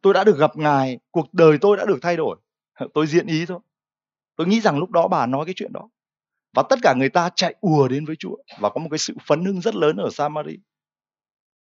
Tôi 0.03 0.15
đã 0.15 0.25
được 0.25 0.39
gặp 0.39 0.57
Ngài, 0.57 0.99
cuộc 1.11 1.35
đời 1.35 1.59
tôi 1.61 1.77
đã 1.77 1.85
được 1.85 1.99
thay 2.03 2.17
đổi. 2.17 2.37
Tôi 2.95 3.07
diễn 3.07 3.27
ý 3.27 3.47
thôi. 3.47 3.61
Tôi 4.37 4.47
nghĩ 4.47 4.61
rằng 4.61 4.79
lúc 4.79 4.91
đó 4.91 5.09
bà 5.09 5.27
nói 5.27 5.45
cái 5.45 5.55
chuyện 5.57 5.73
đó. 5.73 5.89
Và 6.57 6.63
tất 6.71 6.79
cả 6.83 6.95
người 6.95 7.09
ta 7.09 7.31
chạy 7.37 7.55
ùa 7.61 7.89
đến 7.89 8.05
với 8.05 8.17
Chúa 8.17 8.37
và 8.61 8.71
có 8.71 8.81
một 8.81 8.89
cái 8.91 8.99
sự 8.99 9.15
phấn 9.27 9.45
hưng 9.45 9.61
rất 9.61 9.75
lớn 9.75 9.97
ở 9.97 10.11
Samari. 10.11 10.57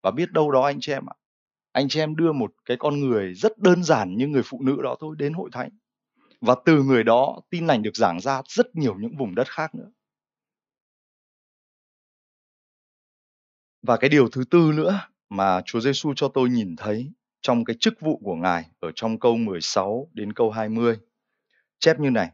Và 0.03 0.11
biết 0.11 0.31
đâu 0.31 0.51
đó 0.51 0.61
anh 0.61 0.79
chị 0.81 0.91
em 0.91 1.09
ạ, 1.09 1.15
anh 1.71 1.89
chị 1.89 1.99
em 1.99 2.15
đưa 2.15 2.31
một 2.31 2.51
cái 2.65 2.77
con 2.79 2.99
người 2.99 3.33
rất 3.33 3.57
đơn 3.57 3.83
giản 3.83 4.17
như 4.17 4.27
người 4.27 4.43
phụ 4.45 4.61
nữ 4.61 4.77
đó 4.83 4.95
thôi 4.99 5.15
đến 5.19 5.33
hội 5.33 5.49
thánh 5.53 5.69
và 6.41 6.55
từ 6.65 6.83
người 6.83 7.03
đó 7.03 7.41
tin 7.49 7.67
lành 7.67 7.81
được 7.81 7.95
giảng 7.95 8.19
ra 8.19 8.41
rất 8.47 8.75
nhiều 8.75 8.95
những 8.99 9.17
vùng 9.17 9.35
đất 9.35 9.49
khác 9.49 9.75
nữa. 9.75 9.91
Và 13.81 13.97
cái 13.97 14.09
điều 14.09 14.29
thứ 14.29 14.43
tư 14.49 14.71
nữa 14.75 14.99
mà 15.29 15.61
Chúa 15.65 15.79
Giêsu 15.79 16.13
cho 16.15 16.27
tôi 16.27 16.49
nhìn 16.49 16.75
thấy 16.75 17.11
trong 17.41 17.65
cái 17.65 17.75
chức 17.79 17.93
vụ 18.01 18.21
của 18.23 18.35
Ngài 18.35 18.65
ở 18.79 18.91
trong 18.95 19.19
câu 19.19 19.37
16 19.37 20.07
đến 20.13 20.33
câu 20.33 20.51
20 20.51 20.97
chép 21.79 21.99
như 21.99 22.09
này. 22.09 22.31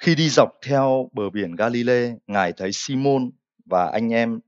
Khi 0.00 0.14
đi 0.14 0.28
dọc 0.28 0.58
theo 0.62 1.08
bờ 1.12 1.30
biển 1.30 1.56
Galilee, 1.56 2.14
Ngài 2.26 2.52
thấy 2.52 2.72
Simon 2.72 3.30
và 3.64 3.90
anh 3.92 4.12
em 4.12 4.40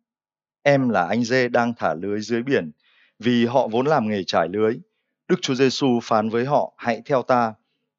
em 0.62 0.88
là 0.88 1.07
anh 1.07 1.25
dê 1.25 1.49
đang 1.49 1.75
thả 1.77 1.95
lưới 1.95 2.21
dưới 2.21 2.43
biển 2.43 2.71
vì 3.19 3.47
họ 3.47 3.69
vốn 3.69 3.87
làm 3.87 4.09
nghề 4.09 4.25
trải 4.25 4.49
lưới. 4.49 4.75
Đức 5.29 5.37
Chúa 5.43 5.55
Giêsu 5.55 6.01
phán 6.03 6.29
với 6.29 6.45
họ, 6.45 6.75
hãy 6.77 7.03
theo 7.05 7.23
ta, 7.23 7.55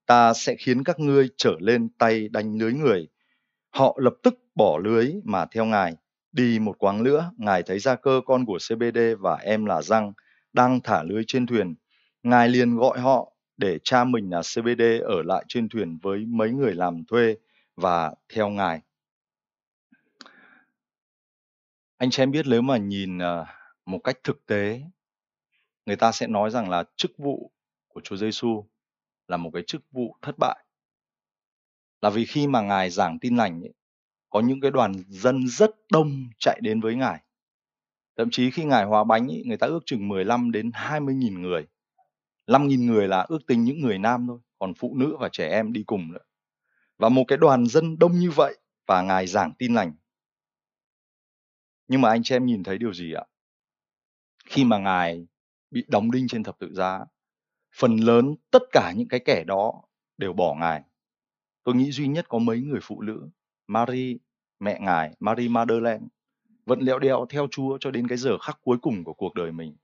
ta 0.05 0.33
sẽ 0.33 0.55
khiến 0.55 0.83
các 0.83 0.99
ngươi 0.99 1.29
trở 1.37 1.55
lên 1.59 1.89
tay 1.97 2.27
đánh 2.29 2.57
lưới 2.57 2.73
người. 2.73 3.07
Họ 3.69 3.97
lập 4.01 4.13
tức 4.23 4.39
bỏ 4.55 4.79
lưới 4.83 5.13
mà 5.23 5.45
theo 5.45 5.65
Ngài. 5.65 5.95
Đi 6.31 6.59
một 6.59 6.75
quãng 6.79 7.03
nữa, 7.03 7.31
Ngài 7.37 7.63
thấy 7.63 7.79
Gia 7.79 7.95
cơ 7.95 8.21
con 8.25 8.45
của 8.45 8.57
CBD 8.57 8.99
và 9.19 9.35
em 9.35 9.65
là 9.65 9.81
Răng 9.81 10.13
đang 10.53 10.79
thả 10.83 11.03
lưới 11.03 11.23
trên 11.27 11.45
thuyền. 11.45 11.75
Ngài 12.23 12.49
liền 12.49 12.77
gọi 12.77 12.99
họ 12.99 13.33
để 13.57 13.79
cha 13.83 14.03
mình 14.03 14.29
là 14.29 14.41
CBD 14.41 14.81
ở 15.03 15.23
lại 15.23 15.45
trên 15.47 15.69
thuyền 15.69 15.97
với 16.01 16.25
mấy 16.27 16.51
người 16.51 16.73
làm 16.73 17.03
thuê 17.05 17.35
và 17.75 18.13
theo 18.29 18.49
Ngài. 18.49 18.81
Anh 21.97 22.09
chị 22.09 22.23
em 22.23 22.31
biết 22.31 22.45
nếu 22.49 22.61
mà 22.61 22.77
nhìn 22.77 23.17
ờ, 23.17 23.45
một 23.85 23.99
cách 24.03 24.17
thực 24.23 24.45
tế 24.45 24.81
người 25.85 25.95
ta 25.95 26.11
sẽ 26.11 26.27
nói 26.27 26.49
rằng 26.49 26.69
là 26.69 26.83
chức 26.95 27.11
vụ 27.17 27.51
của 27.87 28.01
Chúa 28.01 28.15
Giêsu 28.15 28.65
là 29.27 29.37
một 29.37 29.49
cái 29.53 29.63
chức 29.67 29.81
vụ 29.91 30.15
thất 30.21 30.35
bại. 30.37 30.65
Là 32.01 32.09
vì 32.09 32.25
khi 32.25 32.47
mà 32.47 32.61
Ngài 32.61 32.89
giảng 32.89 33.19
tin 33.19 33.35
lành 33.35 33.61
ấy, 33.61 33.73
có 34.29 34.39
những 34.39 34.61
cái 34.61 34.71
đoàn 34.71 34.93
dân 35.07 35.47
rất 35.47 35.71
đông 35.91 36.29
chạy 36.39 36.59
đến 36.63 36.81
với 36.81 36.95
Ngài. 36.95 37.23
Thậm 38.17 38.29
chí 38.31 38.51
khi 38.51 38.63
Ngài 38.63 38.85
hóa 38.85 39.03
bánh 39.03 39.27
ấy, 39.27 39.43
người 39.45 39.57
ta 39.57 39.67
ước 39.67 39.79
chừng 39.85 40.07
15 40.07 40.51
đến 40.51 40.71
20 40.73 41.15
nghìn 41.15 41.41
người. 41.41 41.67
5 42.47 42.67
nghìn 42.67 42.85
người 42.85 43.07
là 43.07 43.21
ước 43.21 43.39
tính 43.47 43.63
những 43.63 43.81
người 43.81 43.97
nam 43.97 44.27
thôi, 44.27 44.39
còn 44.59 44.73
phụ 44.73 44.95
nữ 44.95 45.17
và 45.19 45.29
trẻ 45.31 45.49
em 45.49 45.73
đi 45.73 45.83
cùng 45.83 46.11
nữa. 46.11 46.19
Và 47.03 47.09
một 47.09 47.23
cái 47.27 47.37
đoàn 47.37 47.65
dân 47.65 47.99
đông 47.99 48.11
như 48.11 48.31
vậy 48.31 48.57
và 48.87 49.01
Ngài 49.01 49.27
giảng 49.27 49.53
tin 49.57 49.73
lành. 49.73 49.93
Nhưng 51.87 52.01
mà 52.01 52.09
anh 52.09 52.23
chị 52.23 52.35
em 52.35 52.45
nhìn 52.45 52.63
thấy 52.63 52.77
điều 52.77 52.93
gì 52.93 53.13
ạ? 53.13 53.25
Khi 54.45 54.63
mà 54.63 54.77
Ngài 54.77 55.27
bị 55.71 55.85
đóng 55.87 56.11
đinh 56.11 56.27
trên 56.27 56.43
thập 56.43 56.59
tự 56.59 56.73
giá, 56.73 57.05
phần 57.75 57.97
lớn 57.97 58.35
tất 58.51 58.63
cả 58.71 58.93
những 58.95 59.07
cái 59.07 59.19
kẻ 59.19 59.43
đó 59.43 59.83
đều 60.17 60.33
bỏ 60.33 60.55
ngài 60.55 60.83
tôi 61.63 61.75
nghĩ 61.75 61.91
duy 61.91 62.07
nhất 62.07 62.25
có 62.29 62.39
mấy 62.39 62.61
người 62.61 62.79
phụ 62.83 63.01
nữ 63.01 63.29
Marie 63.67 64.17
mẹ 64.59 64.79
ngài 64.81 65.15
Marie 65.19 65.47
Madeleine 65.47 66.05
vẫn 66.65 66.79
lẹo 66.79 66.99
đeo 66.99 67.25
theo 67.29 67.47
Chúa 67.51 67.77
cho 67.79 67.91
đến 67.91 68.07
cái 68.07 68.17
giờ 68.17 68.37
khắc 68.37 68.59
cuối 68.61 68.77
cùng 68.81 69.03
của 69.03 69.13
cuộc 69.13 69.33
đời 69.33 69.51
mình 69.51 69.75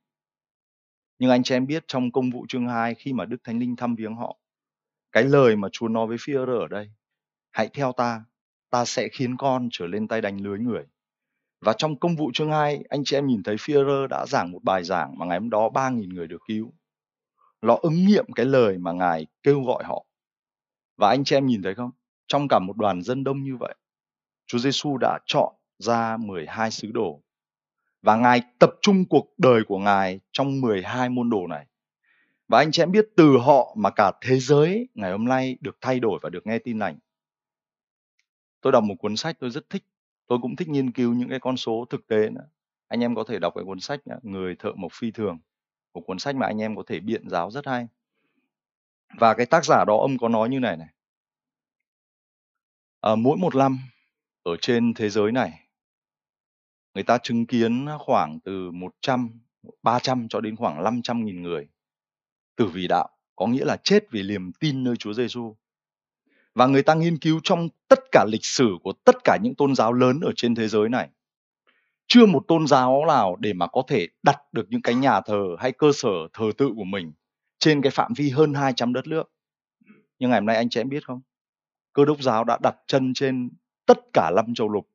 nhưng 1.20 1.30
anh 1.30 1.44
chị 1.44 1.56
em 1.56 1.68
biết 1.68 1.84
trong 1.88 2.12
công 2.12 2.30
vụ 2.30 2.46
chương 2.50 2.68
2 2.68 2.96
khi 2.96 3.14
mà 3.14 3.26
Đức 3.26 3.38
Thánh 3.44 3.60
Linh 3.60 3.76
thăm 3.76 3.96
viếng 3.96 4.16
họ, 4.16 4.38
cái 5.12 5.24
lời 5.24 5.56
mà 5.56 5.68
Chúa 5.72 5.88
nói 5.88 6.08
với 6.08 6.18
Führer 6.18 6.60
ở 6.60 6.68
đây 6.68 6.92
hãy 7.52 7.70
theo 7.74 7.92
ta 7.92 8.24
ta 8.70 8.86
sẽ 8.86 9.08
khiến 9.12 9.38
con 9.38 9.70
trở 9.72 9.88
lên 9.88 10.08
tay 10.08 10.22
đánh 10.22 10.42
lưới 10.42 10.60
người 10.60 10.86
và 11.62 11.74
trong 11.78 11.96
công 11.96 12.16
vụ 12.16 12.32
chương 12.34 12.52
2, 12.52 12.84
anh 12.90 13.02
chị 13.06 13.18
em 13.18 13.28
nhìn 13.28 13.44
thấy 13.44 13.56
Führer 13.56 14.08
đã 14.08 14.26
giảng 14.26 14.52
một 14.52 14.64
bài 14.64 14.84
giảng 14.84 15.18
mà 15.18 15.26
ngày 15.26 15.40
hôm 15.40 15.50
đó 15.50 15.70
3.000 15.74 16.14
người 16.14 16.28
được 16.28 16.42
cứu. 16.48 16.74
Nó 17.62 17.78
ứng 17.82 18.06
nghiệm 18.06 18.26
cái 18.36 18.46
lời 18.46 18.78
mà 18.78 18.92
Ngài 18.92 19.26
kêu 19.44 19.64
gọi 19.64 19.84
họ. 19.84 20.06
Và 20.98 21.10
anh 21.10 21.24
chị 21.24 21.36
em 21.36 21.46
nhìn 21.46 21.62
thấy 21.64 21.76
không? 21.76 21.92
Trong 22.28 22.48
cả 22.48 22.60
một 22.60 22.78
đoàn 22.78 23.02
dân 23.02 23.24
đông 23.24 23.44
như 23.44 23.58
vậy, 23.60 23.76
Chúa 24.48 24.58
Giêsu 24.58 24.98
đã 24.98 25.20
chọn 25.26 25.54
ra 25.80 26.18
12 26.18 26.72
sứ 26.72 26.92
đồ. 26.92 27.22
Và 28.02 28.16
Ngài 28.16 28.42
tập 28.60 28.72
trung 28.82 29.06
cuộc 29.06 29.28
đời 29.38 29.64
của 29.68 29.78
Ngài 29.78 30.20
trong 30.32 30.62
12 30.62 31.10
môn 31.10 31.30
đồ 31.30 31.48
này. 31.48 31.66
Và 32.48 32.58
anh 32.58 32.72
chị 32.72 32.82
em 32.82 32.92
biết 32.92 33.06
từ 33.18 33.38
họ 33.38 33.76
mà 33.78 33.90
cả 33.90 34.12
thế 34.22 34.40
giới 34.40 34.88
ngày 34.94 35.12
hôm 35.12 35.26
nay 35.26 35.58
được 35.62 35.78
thay 35.82 36.00
đổi 36.00 36.20
và 36.22 36.30
được 36.30 36.48
nghe 36.48 36.60
tin 36.60 36.80
lành. 36.80 36.98
Tôi 38.62 38.72
đọc 38.72 38.84
một 38.84 38.95
cuốn 38.95 39.15
sách 39.15 39.36
tôi 39.39 39.50
rất 39.50 39.69
thích 39.69 39.84
tôi 40.28 40.39
cũng 40.41 40.56
thích 40.56 40.69
nghiên 40.69 40.91
cứu 40.91 41.13
những 41.13 41.30
cái 41.30 41.39
con 41.39 41.58
số 41.58 41.86
thực 41.89 42.08
tế 42.08 42.30
nữa. 42.30 42.50
Anh 42.88 43.00
em 43.00 43.15
có 43.15 43.24
thể 43.28 43.39
đọc 43.39 43.54
cái 43.56 43.63
cuốn 43.65 43.80
sách 43.80 44.00
à, 44.06 44.17
người 44.24 44.56
thợ 44.60 44.72
mộc 44.76 44.91
phi 44.93 45.12
thường 45.12 45.39
một 45.93 46.02
cuốn 46.02 46.19
sách 46.19 46.36
mà 46.36 46.45
anh 46.45 46.62
em 46.62 46.76
có 46.76 46.84
thể 46.88 47.00
biện 47.00 47.30
giáo 47.30 47.52
rất 47.52 47.67
hay. 47.67 47.88
Và 49.17 49.34
cái 49.34 49.45
tác 49.45 49.65
giả 49.65 49.86
đó 49.88 49.98
ông 49.98 50.17
có 50.17 50.30
nói 50.30 50.50
như 50.50 50.60
này 50.60 50.78
này. 50.78 50.88
À, 53.02 53.15
mỗi 53.15 53.38
một 53.38 53.56
năm 53.56 53.80
ở 54.43 54.56
trên 54.62 54.93
thế 54.93 55.10
giới 55.10 55.32
này 55.32 55.69
người 56.93 57.04
ta 57.04 57.17
chứng 57.17 57.45
kiến 57.45 57.88
khoảng 58.00 58.39
từ 58.39 58.72
100, 58.72 59.30
300 59.84 60.28
cho 60.30 60.41
đến 60.41 60.56
khoảng 60.56 60.84
500 60.84 61.26
nghìn 61.26 61.41
người 61.41 61.69
tử 62.56 62.67
vì 62.74 62.88
đạo, 62.88 63.10
có 63.36 63.48
nghĩa 63.48 63.65
là 63.65 63.78
chết 63.84 64.12
vì 64.12 64.24
niềm 64.24 64.52
tin 64.60 64.84
nơi 64.84 64.95
Chúa 64.95 65.13
Giêsu 65.13 65.56
và 66.60 66.67
người 66.67 66.84
ta 66.84 66.93
nghiên 66.93 67.17
cứu 67.17 67.39
trong 67.43 67.69
tất 67.88 68.00
cả 68.12 68.26
lịch 68.28 68.45
sử 68.45 68.78
của 68.84 68.93
tất 69.06 69.15
cả 69.24 69.38
những 69.43 69.56
tôn 69.56 69.76
giáo 69.76 69.93
lớn 69.93 70.19
ở 70.19 70.32
trên 70.36 70.56
thế 70.56 70.67
giới 70.67 70.89
này 70.89 71.10
chưa 72.08 72.26
một 72.26 72.43
tôn 72.48 72.67
giáo 72.67 73.06
nào 73.08 73.36
để 73.39 73.54
mà 73.54 73.67
có 73.67 73.84
thể 73.88 74.08
đặt 74.24 74.38
được 74.52 74.65
những 74.69 74.82
cái 74.82 74.95
nhà 74.95 75.22
thờ 75.22 75.56
hay 75.60 75.72
cơ 75.72 75.91
sở 75.93 76.10
thờ 76.34 76.45
tự 76.58 76.69
của 76.76 76.84
mình 76.84 77.12
trên 77.60 77.82
cái 77.82 77.91
phạm 77.91 78.13
vi 78.13 78.30
hơn 78.30 78.54
200 78.54 78.93
đất 78.93 79.08
nước. 79.08 79.32
Nhưng 80.19 80.30
ngày 80.30 80.39
hôm 80.39 80.45
nay 80.45 80.56
anh 80.56 80.69
chị 80.69 80.82
em 80.82 80.89
biết 80.89 81.06
không? 81.06 81.22
cơ 81.93 82.06
đốc 82.06 82.22
giáo 82.22 82.43
đã 82.43 82.58
đặt 82.62 82.76
chân 82.88 83.13
trên 83.13 83.50
tất 83.86 84.00
cả 84.13 84.32
năm 84.36 84.54
châu 84.56 84.69
lục, 84.69 84.88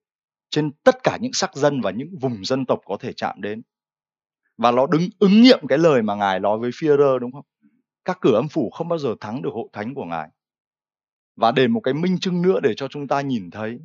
trên 0.51 0.71
tất 0.73 1.03
cả 1.03 1.19
những 1.21 1.33
sắc 1.33 1.57
dân 1.57 1.81
và 1.81 1.91
những 1.91 2.19
vùng 2.21 2.45
dân 2.45 2.67
tộc 2.67 2.81
có 2.85 2.97
thể 3.01 3.13
chạm 3.13 3.41
đến. 3.41 3.63
Và 4.59 4.71
nó 4.71 4.87
đứng 4.87 5.09
ứng 5.19 5.43
nghiệm 5.43 5.67
cái 5.69 5.79
lời 5.79 6.03
mà 6.03 6.15
Ngài 6.15 6.41
nói 6.41 6.59
với 6.59 6.71
Führer 6.71 7.19
đúng 7.19 7.33
không? 7.33 7.45
Các 8.05 8.19
cửa 8.21 8.35
âm 8.35 8.49
phủ 8.49 8.71
không 8.71 8.89
bao 8.89 8.99
giờ 8.99 9.15
thắng 9.21 9.43
được 9.43 9.51
hội 9.53 9.69
thánh 9.73 9.95
của 9.95 10.05
Ngài. 10.05 10.29
Và 11.37 11.53
để 11.53 11.69
một 11.69 11.81
cái 11.81 11.95
minh 11.95 12.19
chứng 12.19 12.43
nữa 12.43 12.61
để 12.63 12.75
cho 12.75 12.89
chúng 12.89 13.09
ta 13.09 13.21
nhìn 13.21 13.51
thấy. 13.51 13.79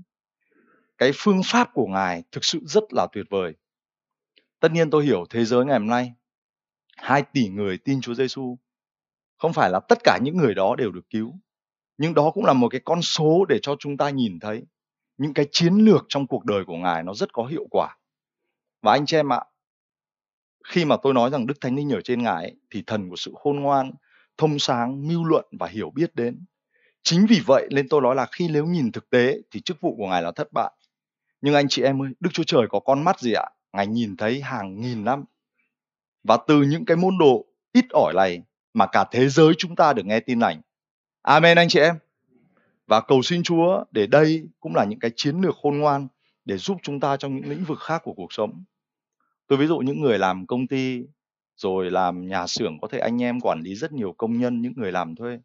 Cái 0.98 1.12
phương 1.16 1.42
pháp 1.46 1.70
của 1.74 1.88
Ngài 1.88 2.24
thực 2.32 2.44
sự 2.44 2.60
rất 2.66 2.84
là 2.94 3.08
tuyệt 3.12 3.26
vời. 3.30 3.54
Tất 4.60 4.72
nhiên 4.72 4.90
tôi 4.90 5.06
hiểu 5.06 5.26
thế 5.30 5.46
giới 5.46 5.66
ngày 5.66 5.80
hôm 5.80 5.88
nay 5.88 6.14
2 6.98 7.24
tỷ 7.34 7.48
người 7.50 7.78
tin 7.78 8.02
Chúa 8.02 8.14
Giêsu 8.14 8.58
không 9.38 9.54
phải 9.54 9.70
là 9.70 9.80
tất 9.90 9.98
cả 10.04 10.20
những 10.22 10.38
người 10.38 10.54
đó 10.54 10.76
đều 10.76 10.92
được 10.92 11.10
cứu 11.10 11.40
nhưng 11.98 12.14
đó 12.14 12.32
cũng 12.34 12.46
là 12.46 12.54
một 12.54 12.70
cái 12.70 12.82
con 12.86 13.02
số 13.02 13.46
để 13.46 13.60
cho 13.62 13.76
chúng 13.80 13.98
ta 13.98 14.10
nhìn 14.10 14.40
thấy 14.40 14.66
những 15.18 15.34
cái 15.34 15.48
chiến 15.52 15.74
lược 15.74 16.06
trong 16.10 16.28
cuộc 16.28 16.46
đời 16.46 16.66
của 16.66 16.78
ngài 16.78 17.04
nó 17.04 17.14
rất 17.14 17.34
có 17.34 17.46
hiệu 17.46 17.68
quả. 17.72 17.98
Và 18.82 18.92
anh 18.92 19.06
chị 19.06 19.18
em 19.18 19.34
ạ 19.34 19.42
khi 20.68 20.86
mà 20.86 20.98
tôi 21.04 21.14
nói 21.14 21.30
rằng 21.30 21.48
đức 21.48 21.54
thánh 21.62 21.76
linh 21.76 21.90
ở 21.90 22.02
trên 22.02 22.24
ngài 22.24 22.44
ấy, 22.44 22.56
thì 22.70 22.84
thần 22.88 23.10
của 23.10 23.16
sự 23.16 23.34
khôn 23.36 23.60
ngoan 23.60 23.92
thông 24.38 24.60
sáng 24.60 25.08
mưu 25.08 25.24
luận 25.24 25.46
và 25.60 25.68
hiểu 25.68 25.92
biết 25.96 26.16
đến 26.16 26.46
chính 27.04 27.26
vì 27.30 27.40
vậy 27.46 27.68
nên 27.72 27.90
tôi 27.90 28.02
nói 28.02 28.16
là 28.16 28.28
khi 28.32 28.48
nếu 28.48 28.66
nhìn 28.66 28.92
thực 28.92 29.10
tế 29.10 29.38
thì 29.52 29.62
chức 29.62 29.82
vụ 29.82 29.96
của 29.98 30.08
ngài 30.08 30.22
là 30.22 30.32
thất 30.32 30.54
bại 30.54 30.72
nhưng 31.42 31.56
anh 31.56 31.68
chị 31.70 31.82
em 31.82 32.02
ơi 32.02 32.10
đức 32.20 32.30
chúa 32.34 32.44
trời 32.44 32.68
có 32.70 32.80
con 32.80 33.04
mắt 33.04 33.20
gì 33.20 33.34
ạ 33.34 33.50
ngài 33.74 33.88
nhìn 33.88 34.18
thấy 34.18 34.42
hàng 34.42 34.82
nghìn 34.82 35.04
năm 35.04 35.26
và 36.24 36.38
từ 36.48 36.62
những 36.62 36.86
cái 36.86 36.98
môn 36.98 37.18
đồ 37.18 37.46
ít 37.74 37.86
ỏi 37.90 38.14
này 38.16 38.42
mà 38.74 38.86
cả 38.86 39.06
thế 39.12 39.30
giới 39.30 39.54
chúng 39.58 39.76
ta 39.76 39.94
được 39.94 40.06
nghe 40.06 40.20
tin 40.20 40.40
lành 40.40 40.62
Amen 41.22 41.58
anh 41.58 41.70
chị 41.70 41.80
em. 41.80 41.96
Và 42.88 43.02
cầu 43.02 43.22
xin 43.22 43.44
Chúa 43.44 43.84
để 43.92 44.08
đây 44.08 44.44
cũng 44.60 44.76
là 44.76 44.86
những 44.86 45.00
cái 45.00 45.12
chiến 45.16 45.42
lược 45.42 45.56
khôn 45.62 45.78
ngoan 45.78 46.08
để 46.46 46.58
giúp 46.58 46.78
chúng 46.84 47.00
ta 47.00 47.18
trong 47.18 47.36
những 47.36 47.50
lĩnh 47.50 47.64
vực 47.64 47.80
khác 47.80 48.02
của 48.04 48.14
cuộc 48.14 48.34
sống. 48.34 48.64
Tôi 49.48 49.60
ví 49.60 49.68
dụ 49.68 49.78
những 49.78 50.02
người 50.02 50.20
làm 50.20 50.48
công 50.48 50.68
ty 50.68 51.04
rồi 51.56 51.92
làm 51.92 52.28
nhà 52.28 52.48
xưởng 52.48 52.80
có 52.82 52.88
thể 52.88 53.00
anh 53.00 53.24
em 53.24 53.42
quản 53.42 53.62
lý 53.62 53.76
rất 53.76 53.92
nhiều 53.92 54.16
công 54.18 54.40
nhân, 54.40 54.62
những 54.62 54.74
người 54.76 54.92
làm 54.92 55.16
thuê. 55.16 55.40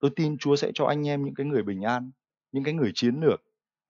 Tôi 0.00 0.10
tin 0.16 0.38
Chúa 0.38 0.56
sẽ 0.56 0.70
cho 0.74 0.84
anh 0.84 1.08
em 1.08 1.24
những 1.24 1.34
cái 1.34 1.46
người 1.46 1.62
bình 1.62 1.82
an, 1.82 2.10
những 2.52 2.64
cái 2.64 2.74
người 2.74 2.92
chiến 2.94 3.20
lược. 3.20 3.42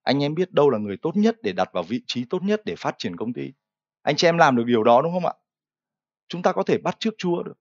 Anh 0.02 0.22
em 0.22 0.34
biết 0.34 0.52
đâu 0.52 0.70
là 0.70 0.78
người 0.78 0.96
tốt 0.96 1.16
nhất 1.16 1.36
để 1.42 1.52
đặt 1.52 1.68
vào 1.72 1.82
vị 1.82 2.02
trí 2.06 2.24
tốt 2.24 2.42
nhất 2.42 2.62
để 2.64 2.74
phát 2.78 2.94
triển 2.98 3.16
công 3.16 3.32
ty. 3.32 3.52
Anh 4.02 4.16
chị 4.16 4.28
em 4.28 4.38
làm 4.38 4.56
được 4.56 4.64
điều 4.66 4.82
đó 4.82 5.02
đúng 5.02 5.12
không 5.12 5.26
ạ? 5.26 5.32
Chúng 6.28 6.42
ta 6.42 6.52
có 6.52 6.62
thể 6.62 6.78
bắt 6.78 6.96
trước 6.98 7.14
Chúa 7.18 7.42
được. 7.42 7.58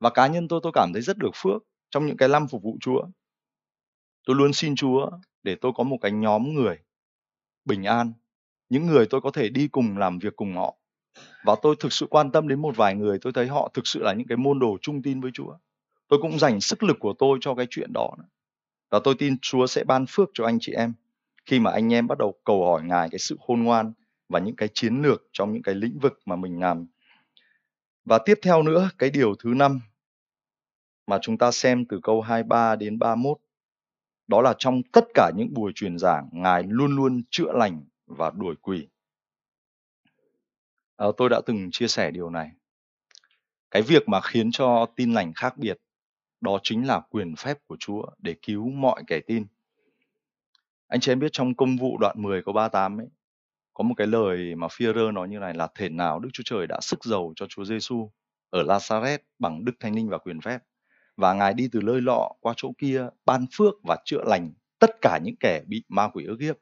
Và 0.00 0.10
cá 0.10 0.26
nhân 0.26 0.48
tôi 0.48 0.60
tôi 0.62 0.72
cảm 0.74 0.90
thấy 0.92 1.02
rất 1.02 1.18
được 1.18 1.30
phước 1.34 1.62
trong 1.90 2.06
những 2.06 2.16
cái 2.16 2.28
năm 2.28 2.48
phục 2.48 2.62
vụ 2.62 2.78
Chúa. 2.80 3.06
Tôi 4.26 4.36
luôn 4.36 4.52
xin 4.52 4.76
Chúa 4.76 5.10
để 5.42 5.56
tôi 5.60 5.72
có 5.74 5.84
một 5.84 5.98
cái 6.00 6.12
nhóm 6.12 6.54
người 6.54 6.78
bình 7.64 7.84
an, 7.84 8.12
những 8.68 8.86
người 8.86 9.06
tôi 9.10 9.20
có 9.20 9.30
thể 9.30 9.48
đi 9.48 9.68
cùng 9.68 9.98
làm 9.98 10.18
việc 10.18 10.36
cùng 10.36 10.54
họ. 10.54 10.76
Và 11.44 11.56
tôi 11.62 11.76
thực 11.80 11.92
sự 11.92 12.06
quan 12.10 12.32
tâm 12.32 12.48
đến 12.48 12.60
một 12.62 12.76
vài 12.76 12.94
người, 12.94 13.18
tôi 13.22 13.32
thấy 13.32 13.46
họ 13.46 13.70
thực 13.74 13.86
sự 13.86 14.02
là 14.02 14.12
những 14.12 14.26
cái 14.26 14.36
môn 14.36 14.58
đồ 14.58 14.78
trung 14.82 15.02
tin 15.02 15.20
với 15.20 15.30
Chúa. 15.34 15.56
Tôi 16.08 16.18
cũng 16.22 16.38
dành 16.38 16.60
sức 16.60 16.82
lực 16.82 16.96
của 17.00 17.14
tôi 17.18 17.38
cho 17.40 17.54
cái 17.54 17.66
chuyện 17.70 17.92
đó. 17.92 18.10
Và 18.90 19.00
tôi 19.04 19.14
tin 19.18 19.36
Chúa 19.42 19.66
sẽ 19.66 19.84
ban 19.84 20.04
phước 20.08 20.30
cho 20.34 20.44
anh 20.46 20.58
chị 20.60 20.72
em 20.72 20.92
khi 21.46 21.60
mà 21.60 21.70
anh 21.70 21.92
em 21.92 22.06
bắt 22.06 22.18
đầu 22.18 22.34
cầu 22.44 22.66
hỏi 22.66 22.82
Ngài 22.84 23.08
cái 23.10 23.18
sự 23.18 23.36
khôn 23.46 23.62
ngoan 23.62 23.92
và 24.28 24.38
những 24.38 24.56
cái 24.56 24.68
chiến 24.74 25.02
lược 25.02 25.22
trong 25.32 25.52
những 25.52 25.62
cái 25.62 25.74
lĩnh 25.74 25.98
vực 25.98 26.20
mà 26.26 26.36
mình 26.36 26.60
làm. 26.60 26.86
Và 28.04 28.18
tiếp 28.24 28.38
theo 28.42 28.62
nữa, 28.62 28.90
cái 28.98 29.10
điều 29.10 29.34
thứ 29.34 29.54
năm 29.56 29.80
mà 31.06 31.18
chúng 31.22 31.38
ta 31.38 31.50
xem 31.50 31.84
từ 31.88 32.00
câu 32.02 32.20
23 32.20 32.76
đến 32.76 32.98
31. 32.98 33.38
Đó 34.26 34.42
là 34.42 34.54
trong 34.58 34.82
tất 34.92 35.04
cả 35.14 35.30
những 35.36 35.54
buổi 35.54 35.72
truyền 35.74 35.98
giảng, 35.98 36.28
Ngài 36.32 36.62
luôn 36.68 36.96
luôn 36.96 37.22
chữa 37.30 37.52
lành 37.52 37.84
và 38.06 38.30
đuổi 38.30 38.54
quỷ. 38.62 38.88
À, 40.96 41.06
tôi 41.16 41.28
đã 41.28 41.40
từng 41.46 41.68
chia 41.72 41.88
sẻ 41.88 42.10
điều 42.10 42.30
này. 42.30 42.50
Cái 43.70 43.82
việc 43.82 44.08
mà 44.08 44.20
khiến 44.20 44.50
cho 44.52 44.86
tin 44.96 45.12
lành 45.12 45.32
khác 45.34 45.56
biệt, 45.56 45.78
đó 46.44 46.58
chính 46.62 46.86
là 46.86 47.00
quyền 47.10 47.36
phép 47.36 47.58
của 47.66 47.76
Chúa 47.80 48.06
để 48.18 48.34
cứu 48.42 48.70
mọi 48.70 49.02
kẻ 49.06 49.20
tin. 49.26 49.46
Anh 50.88 51.00
chị 51.00 51.12
em 51.12 51.18
biết 51.18 51.32
trong 51.32 51.54
công 51.54 51.76
vụ 51.76 51.98
đoạn 51.98 52.22
10 52.22 52.42
câu 52.42 52.54
38 52.54 53.00
ấy, 53.00 53.06
có 53.74 53.84
một 53.84 53.94
cái 53.96 54.06
lời 54.06 54.54
mà 54.54 54.66
Führer 54.66 55.12
nói 55.12 55.28
như 55.28 55.38
này 55.38 55.54
là 55.54 55.68
thể 55.74 55.88
nào 55.88 56.18
Đức 56.18 56.28
Chúa 56.32 56.42
Trời 56.46 56.66
đã 56.66 56.78
sức 56.80 57.04
giàu 57.04 57.32
cho 57.36 57.46
Chúa 57.48 57.64
Giêsu 57.64 58.10
ở 58.50 58.62
Lazareth 58.62 59.18
bằng 59.38 59.64
Đức 59.64 59.72
Thánh 59.80 59.94
Linh 59.94 60.08
và 60.08 60.18
quyền 60.18 60.40
phép 60.40 60.58
và 61.16 61.34
ngài 61.34 61.54
đi 61.54 61.68
từ 61.72 61.80
nơi 61.82 62.00
lọ 62.00 62.32
qua 62.40 62.54
chỗ 62.56 62.72
kia 62.78 63.06
ban 63.26 63.46
phước 63.52 63.74
và 63.82 63.96
chữa 64.04 64.24
lành 64.26 64.52
tất 64.78 64.90
cả 65.00 65.18
những 65.24 65.36
kẻ 65.40 65.62
bị 65.66 65.84
ma 65.88 66.08
quỷ 66.08 66.24
ức 66.24 66.40
hiếp 66.40 66.56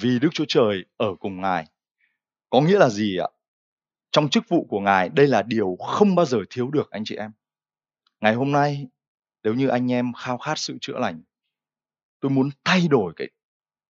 vì 0.00 0.18
Đức 0.18 0.28
Chúa 0.32 0.44
Trời 0.48 0.84
ở 0.96 1.14
cùng 1.20 1.40
ngài. 1.40 1.66
Có 2.50 2.60
nghĩa 2.60 2.78
là 2.78 2.88
gì 2.88 3.16
ạ? 3.16 3.28
Trong 4.12 4.28
chức 4.28 4.48
vụ 4.48 4.66
của 4.68 4.80
ngài 4.80 5.08
đây 5.08 5.26
là 5.26 5.42
điều 5.42 5.76
không 5.80 6.14
bao 6.14 6.26
giờ 6.26 6.38
thiếu 6.50 6.70
được 6.70 6.90
anh 6.90 7.04
chị 7.04 7.16
em. 7.16 7.30
Ngày 8.20 8.34
hôm 8.34 8.52
nay 8.52 8.86
nếu 9.44 9.54
như 9.54 9.68
anh 9.68 9.92
em 9.92 10.12
khao 10.12 10.38
khát 10.38 10.58
sự 10.58 10.78
chữa 10.80 10.98
lành, 10.98 11.22
tôi 12.20 12.30
muốn 12.30 12.50
thay 12.64 12.88
đổi 12.88 13.12
cái 13.16 13.28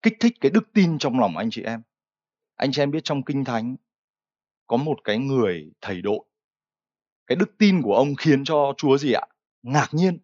kích 0.03 0.17
thích 0.21 0.33
cái 0.41 0.51
đức 0.51 0.73
tin 0.75 0.99
trong 0.99 1.21
lòng 1.21 1.37
anh 1.37 1.51
chị 1.51 1.63
em. 1.63 1.83
Anh 2.57 2.73
chị 2.73 2.83
em 2.83 2.91
biết 2.91 3.05
trong 3.05 3.23
kinh 3.23 3.45
thánh 3.45 3.77
có 4.67 4.77
một 4.77 4.97
cái 5.05 5.19
người 5.19 5.73
thầy 5.81 6.03
đội. 6.03 6.25
Cái 7.27 7.37
đức 7.37 7.59
tin 7.59 7.83
của 7.83 7.95
ông 7.95 8.15
khiến 8.15 8.45
cho 8.45 8.75
Chúa 8.77 8.99
gì 8.99 9.13
ạ? 9.13 9.27
ngạc 9.63 9.95
nhiên 9.95 10.19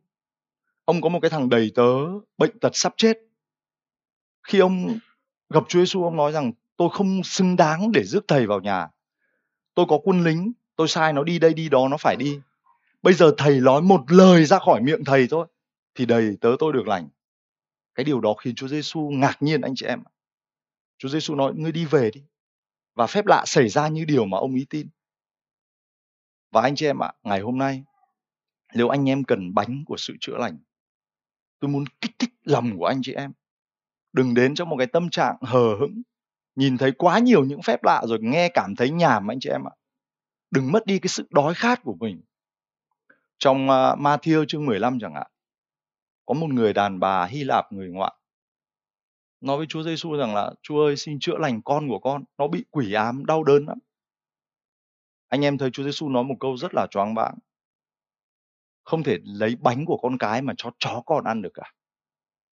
ông 0.84 1.00
có 1.00 1.08
một 1.08 1.18
cái 1.22 1.30
thằng 1.30 1.48
đầy 1.48 1.72
tớ 1.74 1.82
bệnh 2.38 2.58
tật 2.58 2.76
sắp 2.76 2.94
chết 2.96 3.18
khi 4.42 4.58
ông 4.58 4.98
gặp 5.50 5.64
Chúa 5.68 5.78
Giêsu 5.78 6.04
ông 6.04 6.16
nói 6.16 6.32
rằng 6.32 6.52
tôi 6.76 6.88
không 6.92 7.22
xứng 7.24 7.56
đáng 7.56 7.92
để 7.92 8.04
rước 8.04 8.24
thầy 8.28 8.46
vào 8.46 8.60
nhà 8.60 8.88
tôi 9.74 9.86
có 9.88 9.98
quân 10.04 10.24
lính 10.24 10.52
tôi 10.76 10.88
sai 10.88 11.12
nó 11.12 11.22
đi 11.22 11.38
đây 11.38 11.54
đi 11.54 11.68
đó 11.68 11.88
nó 11.90 11.96
phải 11.96 12.16
đi 12.16 12.40
bây 13.02 13.14
giờ 13.14 13.32
thầy 13.38 13.60
nói 13.60 13.82
một 13.82 14.04
lời 14.08 14.44
ra 14.44 14.58
khỏi 14.58 14.82
miệng 14.82 15.04
thầy 15.04 15.26
thôi, 15.30 15.46
thì 15.94 16.06
đầy 16.06 16.36
tớ 16.40 16.50
tôi 16.58 16.72
được 16.72 16.88
lành. 16.88 17.08
Cái 17.94 18.04
điều 18.04 18.20
đó 18.20 18.34
khiến 18.34 18.54
Chúa 18.54 18.68
Giêsu 18.68 19.10
ngạc 19.10 19.42
nhiên 19.42 19.60
anh 19.60 19.72
chị 19.76 19.86
em 19.86 20.02
Chúa 20.98 21.08
Giêsu 21.08 21.34
nói, 21.34 21.52
ngươi 21.56 21.72
đi 21.72 21.84
về 21.84 22.10
đi. 22.10 22.22
Và 22.94 23.06
phép 23.06 23.26
lạ 23.26 23.44
xảy 23.46 23.68
ra 23.68 23.88
như 23.88 24.04
điều 24.04 24.24
mà 24.24 24.38
ông 24.38 24.54
ý 24.54 24.66
tin. 24.70 24.88
Và 26.50 26.62
anh 26.62 26.76
chị 26.76 26.86
em 26.86 27.02
ạ, 27.02 27.12
ngày 27.22 27.40
hôm 27.40 27.58
nay 27.58 27.84
nếu 28.74 28.88
anh 28.88 29.08
em 29.08 29.24
cần 29.24 29.54
bánh 29.54 29.82
của 29.86 29.96
sự 29.98 30.14
chữa 30.20 30.36
lành? 30.36 30.58
Tôi 31.60 31.70
muốn 31.70 31.84
kích 32.00 32.10
thích 32.18 32.30
lòng 32.42 32.78
của 32.78 32.84
anh 32.84 33.00
chị 33.02 33.12
em. 33.12 33.32
Đừng 34.12 34.34
đến 34.34 34.54
trong 34.54 34.68
một 34.68 34.76
cái 34.78 34.86
tâm 34.86 35.10
trạng 35.10 35.36
hờ 35.40 35.76
hững, 35.80 36.02
nhìn 36.54 36.78
thấy 36.78 36.92
quá 36.92 37.18
nhiều 37.18 37.44
những 37.44 37.62
phép 37.62 37.84
lạ 37.84 38.02
rồi 38.06 38.18
nghe 38.22 38.48
cảm 38.54 38.76
thấy 38.76 38.90
nhàm, 38.90 39.30
anh 39.30 39.40
chị 39.40 39.50
em 39.50 39.68
ạ. 39.68 39.74
Đừng 40.50 40.72
mất 40.72 40.86
đi 40.86 40.98
cái 40.98 41.08
sự 41.08 41.26
đói 41.30 41.54
khát 41.54 41.82
của 41.82 41.96
mình 42.00 42.22
trong 43.38 43.64
uh, 43.64 43.98
Matthew 43.98 44.44
chương 44.48 44.66
15 44.66 44.98
chẳng 45.00 45.14
hạn 45.14 45.30
có 46.26 46.34
một 46.34 46.50
người 46.50 46.72
đàn 46.72 47.00
bà 47.00 47.24
Hy 47.24 47.44
Lạp 47.44 47.72
người 47.72 47.88
ngoại. 47.88 48.14
Nói 49.40 49.56
với 49.56 49.66
Chúa 49.68 49.82
Giêsu 49.82 50.16
rằng 50.16 50.34
là 50.34 50.52
Chúa 50.62 50.84
ơi 50.84 50.96
xin 50.96 51.18
chữa 51.20 51.38
lành 51.38 51.62
con 51.62 51.88
của 51.88 51.98
con 51.98 52.24
nó 52.38 52.48
bị 52.48 52.64
quỷ 52.70 52.92
ám 52.92 53.26
đau 53.26 53.44
đớn 53.44 53.66
lắm. 53.66 53.78
Anh 55.28 55.44
em 55.44 55.58
thấy 55.58 55.70
Chúa 55.70 55.84
Giêsu 55.84 56.08
nói 56.08 56.24
một 56.24 56.34
câu 56.40 56.56
rất 56.56 56.74
là 56.74 56.86
choáng 56.90 57.14
váng. 57.14 57.38
Không 58.84 59.02
thể 59.02 59.18
lấy 59.24 59.56
bánh 59.60 59.84
của 59.84 59.96
con 59.96 60.18
cái 60.18 60.42
mà 60.42 60.54
cho 60.56 60.70
chó 60.78 61.02
con 61.06 61.24
ăn 61.24 61.42
được 61.42 61.54
cả. 61.54 61.72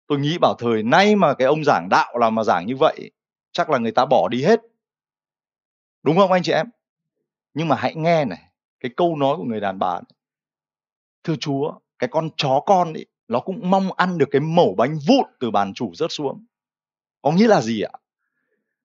Tôi 0.07 0.19
nghĩ 0.19 0.39
bảo 0.41 0.55
thời 0.59 0.83
nay 0.83 1.17
mà 1.17 1.35
cái 1.35 1.47
ông 1.47 1.65
giảng 1.65 1.89
đạo 1.91 2.19
là 2.19 2.31
mà 2.31 2.45
giảng 2.45 2.67
như 2.67 2.77
vậy 2.77 3.11
chắc 3.53 3.71
là 3.71 3.79
người 3.79 3.93
ta 3.93 4.07
bỏ 4.07 4.29
đi 4.29 4.43
hết. 4.43 4.61
Đúng 6.03 6.17
không 6.17 6.33
anh 6.33 6.43
chị 6.43 6.53
em? 6.53 6.67
Nhưng 7.55 7.69
mà 7.69 7.77
hãy 7.77 7.95
nghe 7.95 8.25
này 8.25 8.53
cái 8.81 8.91
câu 8.97 9.17
nói 9.17 9.37
của 9.37 9.45
người 9.45 9.61
đàn 9.61 9.79
bà 9.79 9.95
này 9.95 10.20
thưa 11.25 11.35
chúa, 11.41 11.73
cái 11.99 12.09
con 12.09 12.31
chó 12.37 12.63
con 12.67 12.93
ấy 12.93 13.07
nó 13.29 13.41
cũng 13.41 13.71
mong 13.71 13.93
ăn 13.93 14.19
được 14.19 14.29
cái 14.31 14.41
mẩu 14.41 14.75
bánh 14.79 14.99
vụn 15.09 15.27
từ 15.41 15.51
bàn 15.51 15.75
chủ 15.75 15.95
rớt 15.95 16.13
xuống 16.13 16.45
có 17.23 17.33
nghĩa 17.33 17.49
là 17.49 17.61
gì 17.61 17.83
ạ 17.83 17.91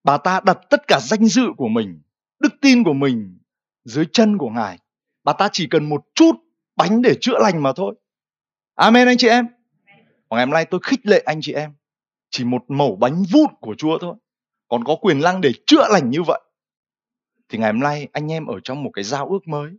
bà 0.04 0.18
ta 0.18 0.42
đặt 0.46 0.58
tất 0.70 0.88
cả 0.88 1.00
danh 1.02 1.26
dự 1.26 1.44
của 1.58 1.68
mình, 1.68 2.02
đức 2.40 2.54
tin 2.62 2.84
của 2.84 2.94
mình 2.94 3.38
dưới 3.86 4.06
chân 4.14 4.38
của 4.38 4.50
ngài 4.50 4.80
bà 5.24 5.34
ta 5.34 5.50
chỉ 5.52 5.68
cần 5.68 5.90
một 5.90 6.06
chút 6.16 6.32
bánh 6.76 7.02
để 7.02 7.16
chữa 7.22 7.40
lành 7.40 7.64
mà 7.64 7.74
thôi. 7.76 7.96
Amen 8.76 9.08
anh 9.08 9.18
chị 9.18 9.28
em. 9.28 9.48
Và 10.30 10.38
ngày 10.38 10.46
hôm 10.46 10.54
nay 10.54 10.66
tôi 10.66 10.80
khích 10.84 11.00
lệ 11.04 11.24
anh 11.26 11.40
chị 11.42 11.54
em. 11.54 11.74
Chỉ 12.30 12.44
một 12.44 12.64
mẩu 12.68 12.96
bánh 12.96 13.24
vụn 13.34 13.54
của 13.60 13.76
Chúa 13.78 13.98
thôi. 14.02 14.16
Còn 14.68 14.84
có 14.84 14.96
quyền 15.02 15.20
năng 15.20 15.42
để 15.42 15.52
chữa 15.68 15.88
lành 15.90 16.10
như 16.10 16.24
vậy. 16.24 16.42
Thì 17.50 17.58
ngày 17.58 17.72
hôm 17.72 17.80
nay 17.80 18.08
anh 18.12 18.32
em 18.32 18.46
ở 18.46 18.60
trong 18.64 18.84
một 18.84 18.92
cái 18.94 19.04
giao 19.04 19.30
ước 19.30 19.48
mới. 19.48 19.72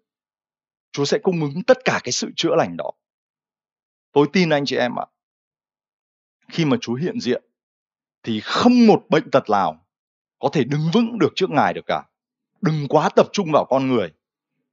Chúa 0.96 1.04
sẽ 1.04 1.18
cung 1.18 1.40
ứng 1.40 1.62
tất 1.62 1.78
cả 1.84 2.00
cái 2.04 2.12
sự 2.12 2.30
chữa 2.36 2.54
lành 2.56 2.76
đó. 2.76 2.90
Tôi 4.12 4.26
tin 4.32 4.50
anh 4.50 4.64
chị 4.66 4.76
em 4.76 4.98
ạ. 4.98 5.06
Khi 6.48 6.64
mà 6.64 6.76
Chúa 6.80 6.94
hiện 6.94 7.20
diện 7.20 7.44
thì 8.22 8.40
không 8.40 8.86
một 8.86 9.04
bệnh 9.08 9.30
tật 9.30 9.50
nào 9.50 9.86
có 10.38 10.48
thể 10.52 10.64
đứng 10.64 10.90
vững 10.92 11.18
được 11.18 11.32
trước 11.36 11.50
Ngài 11.50 11.74
được 11.74 11.84
cả. 11.86 12.02
Đừng 12.60 12.88
quá 12.88 13.08
tập 13.16 13.26
trung 13.32 13.52
vào 13.52 13.64
con 13.64 13.86
người 13.86 14.12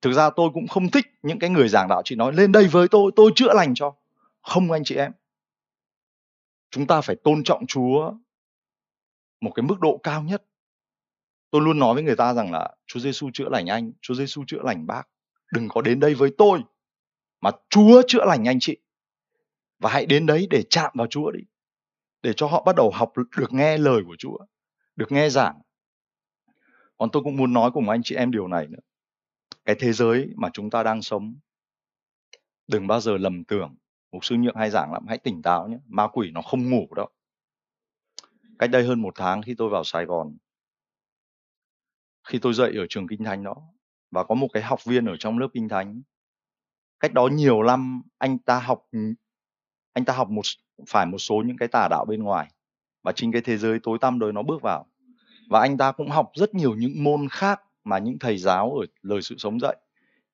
thực 0.01 0.13
ra 0.13 0.30
tôi 0.36 0.49
cũng 0.53 0.67
không 0.67 0.91
thích 0.91 1.05
những 1.21 1.39
cái 1.39 1.49
người 1.49 1.69
giảng 1.69 1.88
đạo 1.88 2.01
chỉ 2.05 2.15
nói 2.15 2.34
lên 2.34 2.51
đây 2.51 2.67
với 2.67 2.88
tôi 2.88 3.11
tôi 3.15 3.32
chữa 3.36 3.53
lành 3.53 3.76
cho 3.76 3.95
không 4.41 4.71
anh 4.71 4.84
chị 4.84 4.95
em 4.95 5.11
chúng 6.71 6.88
ta 6.88 7.01
phải 7.01 7.15
tôn 7.24 7.43
trọng 7.43 7.65
Chúa 7.67 8.13
một 9.41 9.51
cái 9.55 9.63
mức 9.63 9.80
độ 9.80 9.99
cao 10.03 10.24
nhất. 10.24 10.43
Tôi 11.51 11.61
luôn 11.61 11.80
nói 11.80 11.93
với 11.93 12.03
người 12.03 12.15
ta 12.15 12.34
rằng 12.34 12.51
là 12.51 12.76
Chúa 12.88 12.99
Giêsu 12.99 13.30
chữa 13.34 13.49
lành 13.49 13.67
anh, 13.67 13.91
Chúa 14.01 14.13
Giêsu 14.13 14.43
chữa 14.47 14.61
lành 14.63 14.88
bác. 14.88 15.03
Đừng 15.54 15.70
có 15.70 15.82
đến 15.82 15.99
đây 15.99 16.14
với 16.14 16.32
tôi 16.38 16.64
mà 17.41 17.51
Chúa 17.70 18.01
chữa 18.08 18.26
lành 18.26 18.47
anh 18.47 18.58
chị. 18.60 18.78
Và 19.80 19.89
hãy 19.89 20.06
đến 20.06 20.26
đấy 20.26 20.47
để 20.49 20.64
chạm 20.70 20.91
vào 20.93 21.08
Chúa 21.08 21.32
đi. 21.32 21.39
Để 22.22 22.34
cho 22.34 22.47
họ 22.47 22.64
bắt 22.64 22.76
đầu 22.76 22.91
học 22.93 23.12
được 23.38 23.54
nghe 23.54 23.78
lời 23.78 24.01
của 24.08 24.16
Chúa, 24.20 24.38
được 24.95 25.12
nghe 25.12 25.30
giảng. 25.30 25.62
Còn 26.97 27.10
tôi 27.12 27.24
cũng 27.24 27.36
muốn 27.36 27.54
nói 27.54 27.72
cùng 27.74 27.89
anh 27.89 28.01
chị 28.04 28.16
em 28.16 28.32
điều 28.32 28.47
này 28.47 28.68
nữa. 28.68 28.80
Cái 29.66 29.76
thế 29.80 29.93
giới 29.93 30.30
mà 30.36 30.49
chúng 30.54 30.70
ta 30.70 30.84
đang 30.84 31.01
sống 31.01 31.36
đừng 32.68 32.88
bao 32.88 33.01
giờ 33.01 33.18
lầm 33.18 33.43
tưởng 33.43 33.76
mục 34.12 34.26
sư 34.26 34.36
nhượng 34.36 34.56
hay 34.56 34.70
giảng 34.70 34.93
lắm 34.93 35.06
hãy 35.08 35.18
tỉnh 35.18 35.41
táo 35.41 35.68
nhé 35.68 35.78
ma 35.88 36.08
quỷ 36.14 36.32
nó 36.32 36.41
không 36.41 36.70
ngủ 36.70 36.88
đâu 36.95 37.10
cách 38.60 38.70
đây 38.70 38.84
hơn 38.84 39.01
một 39.01 39.14
tháng 39.16 39.41
khi 39.41 39.56
tôi 39.58 39.70
vào 39.70 39.84
sài 39.84 40.06
gòn 40.06 40.38
khi 42.24 42.39
tôi 42.39 42.54
dậy 42.54 42.74
ở 42.78 42.86
trường 42.89 43.08
kinh 43.08 43.24
thánh 43.24 43.43
đó 43.43 43.72
và 44.14 44.24
có 44.24 44.36
một 44.36 44.47
cái 44.53 44.64
học 44.64 44.86
viên 44.86 45.05
ở 45.05 45.18
trong 45.18 45.39
lớp 45.39 45.47
kinh 45.53 45.70
thánh. 45.70 46.01
Cách 46.99 47.14
đó 47.14 47.28
nhiều 47.28 47.64
năm, 47.64 48.01
anh 48.18 48.38
ta 48.38 48.59
học 48.59 48.86
ừ, 48.91 48.99
anh 49.93 50.05
ta 50.05 50.14
học 50.14 50.30
một 50.30 50.41
phải 50.88 51.05
một 51.05 51.18
số 51.18 51.43
những 51.45 51.57
cái 51.57 51.68
tà 51.68 51.88
đạo 51.88 52.05
bên 52.05 52.24
ngoài 52.24 52.47
và 53.03 53.11
chính 53.11 53.32
cái 53.32 53.41
thế 53.41 53.57
giới 53.57 53.80
tối 53.84 53.97
tăm 54.01 54.20
đời 54.20 54.32
nó 54.32 54.41
bước 54.41 54.61
vào. 54.61 54.86
Và 55.49 55.59
anh 55.59 55.78
ta 55.78 55.91
cũng 55.91 56.09
học 56.09 56.32
rất 56.36 56.55
nhiều 56.55 56.76
những 56.76 57.03
môn 57.03 57.28
khác 57.32 57.61
mà 57.84 57.97
những 57.97 58.20
thầy 58.20 58.38
giáo 58.38 58.76
ở 58.76 58.86
lời 59.01 59.22
sự 59.22 59.36
sống 59.38 59.59
dạy. 59.59 59.78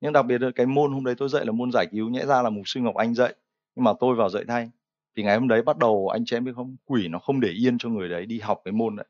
Nhưng 0.00 0.12
đặc 0.12 0.26
biệt 0.26 0.40
là 0.40 0.50
cái 0.54 0.66
môn 0.66 0.92
hôm 0.92 1.04
đấy 1.04 1.14
tôi 1.18 1.28
dạy 1.28 1.46
là 1.46 1.52
môn 1.52 1.70
giải 1.72 1.86
cứu, 1.92 2.08
nhẽ 2.08 2.26
ra 2.26 2.42
là 2.42 2.50
mục 2.50 2.62
sư 2.66 2.80
ngọc 2.80 2.94
anh 2.94 3.14
dạy, 3.14 3.34
nhưng 3.76 3.84
mà 3.84 3.92
tôi 4.00 4.16
vào 4.16 4.30
dạy 4.30 4.44
thay. 4.48 4.70
Thì 5.16 5.22
ngày 5.22 5.38
hôm 5.38 5.48
đấy 5.48 5.62
bắt 5.62 5.78
đầu 5.78 6.08
anh 6.08 6.24
chị 6.26 6.36
em 6.36 6.44
biết 6.44 6.52
không? 6.56 6.76
Quỷ 6.84 7.08
nó 7.08 7.18
không 7.18 7.40
để 7.40 7.48
yên 7.48 7.78
cho 7.78 7.88
người 7.88 8.08
đấy 8.08 8.26
đi 8.26 8.40
học 8.40 8.60
cái 8.64 8.72
môn 8.72 8.96
đấy 8.96 9.06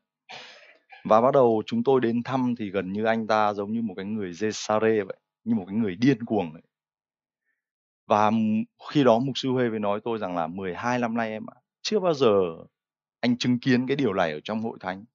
và 1.03 1.21
bắt 1.21 1.33
đầu 1.33 1.63
chúng 1.65 1.83
tôi 1.83 2.01
đến 2.01 2.23
thăm 2.23 2.55
thì 2.59 2.71
gần 2.71 2.93
như 2.93 3.05
anh 3.05 3.27
ta 3.27 3.53
giống 3.53 3.71
như 3.71 3.81
một 3.81 3.93
cái 3.97 4.05
người 4.05 4.31
Jesare 4.31 5.05
vậy 5.05 5.17
như 5.43 5.55
một 5.55 5.65
cái 5.67 5.75
người 5.75 5.95
điên 5.95 6.25
cuồng 6.25 6.53
vậy. 6.53 6.61
Và 8.07 8.31
khi 8.91 9.03
đó 9.03 9.19
mục 9.19 9.37
sư 9.37 9.49
Huê 9.49 9.69
mới 9.69 9.79
nói 9.79 9.99
tôi 10.03 10.17
rằng 10.17 10.35
là 10.35 10.47
12 10.47 10.99
năm 10.99 11.17
nay 11.17 11.29
em 11.29 11.45
ạ 11.49 11.57
chưa 11.81 11.99
bao 11.99 12.13
giờ 12.13 12.31
anh 13.19 13.37
chứng 13.37 13.59
kiến 13.59 13.87
cái 13.87 13.97
điều 13.97 14.13
này 14.13 14.31
ở 14.31 14.39
trong 14.43 14.61
hội 14.61 14.77
thánh. 14.81 15.05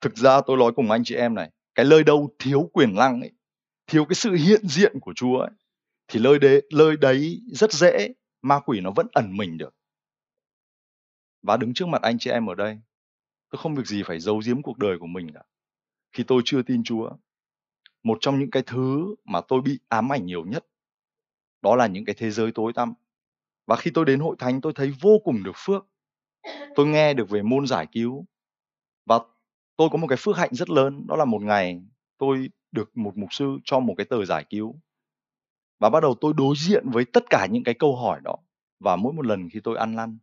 Thực 0.00 0.16
ra 0.16 0.40
tôi 0.40 0.56
nói 0.56 0.72
cùng 0.76 0.90
anh 0.90 1.04
chị 1.04 1.14
em 1.14 1.34
này 1.34 1.50
cái 1.74 1.86
lời 1.86 2.04
đâu 2.04 2.34
thiếu 2.38 2.70
quyền 2.72 2.94
năng 2.94 3.20
ấy 3.20 3.32
thiếu 3.86 4.04
cái 4.04 4.14
sự 4.14 4.32
hiện 4.32 4.66
diện 4.68 5.00
của 5.00 5.12
Chúa 5.16 5.38
ấy, 5.38 5.50
thì 6.08 6.20
lời 6.20 6.38
đấy 6.38 6.62
lời 6.70 6.96
đấy 6.96 7.42
rất 7.46 7.72
dễ 7.72 8.08
ma 8.42 8.60
quỷ 8.60 8.80
nó 8.80 8.90
vẫn 8.96 9.06
ẩn 9.12 9.36
mình 9.36 9.58
được. 9.58 9.74
Và 11.42 11.56
đứng 11.56 11.74
trước 11.74 11.88
mặt 11.88 12.02
anh 12.02 12.18
chị 12.18 12.30
em 12.30 12.46
ở 12.46 12.54
đây 12.54 12.78
tôi 13.54 13.58
không 13.58 13.74
việc 13.74 13.86
gì 13.86 14.02
phải 14.02 14.20
giấu 14.20 14.42
giếm 14.46 14.62
cuộc 14.62 14.78
đời 14.78 14.98
của 14.98 15.06
mình 15.06 15.32
cả. 15.34 15.42
Khi 16.12 16.24
tôi 16.26 16.42
chưa 16.44 16.62
tin 16.62 16.82
chúa, 16.84 17.10
một 18.02 18.18
trong 18.20 18.38
những 18.38 18.50
cái 18.50 18.62
thứ 18.66 19.14
mà 19.24 19.40
tôi 19.48 19.60
bị 19.60 19.78
ám 19.88 20.12
ảnh 20.12 20.26
nhiều 20.26 20.44
nhất, 20.44 20.66
đó 21.62 21.76
là 21.76 21.86
những 21.86 22.04
cái 22.04 22.14
thế 22.18 22.30
giới 22.30 22.52
tối 22.52 22.72
tăm. 22.72 22.94
Và 23.66 23.76
khi 23.76 23.90
tôi 23.94 24.04
đến 24.04 24.20
hội 24.20 24.36
thánh, 24.38 24.60
tôi 24.60 24.72
thấy 24.72 24.92
vô 25.00 25.18
cùng 25.24 25.42
được 25.42 25.52
phước. 25.56 25.86
Tôi 26.74 26.86
nghe 26.86 27.14
được 27.14 27.30
về 27.30 27.42
môn 27.42 27.66
giải 27.66 27.86
cứu 27.92 28.26
và 29.06 29.18
tôi 29.76 29.88
có 29.92 29.98
một 29.98 30.06
cái 30.06 30.18
phước 30.20 30.36
hạnh 30.36 30.50
rất 30.52 30.70
lớn, 30.70 31.06
đó 31.08 31.16
là 31.16 31.24
một 31.24 31.42
ngày 31.42 31.82
tôi 32.18 32.50
được 32.72 32.96
một 32.96 33.16
mục 33.16 33.28
sư 33.32 33.58
cho 33.64 33.80
một 33.80 33.94
cái 33.96 34.06
tờ 34.06 34.24
giải 34.24 34.44
cứu. 34.50 34.80
Và 35.78 35.90
bắt 35.90 36.00
đầu 36.00 36.14
tôi 36.20 36.32
đối 36.36 36.54
diện 36.58 36.90
với 36.90 37.04
tất 37.04 37.24
cả 37.30 37.46
những 37.50 37.64
cái 37.64 37.74
câu 37.74 37.96
hỏi 37.96 38.20
đó 38.24 38.36
và 38.80 38.96
mỗi 38.96 39.12
một 39.12 39.26
lần 39.26 39.48
khi 39.50 39.60
tôi 39.64 39.76
ăn 39.76 39.96
năn 39.96 40.18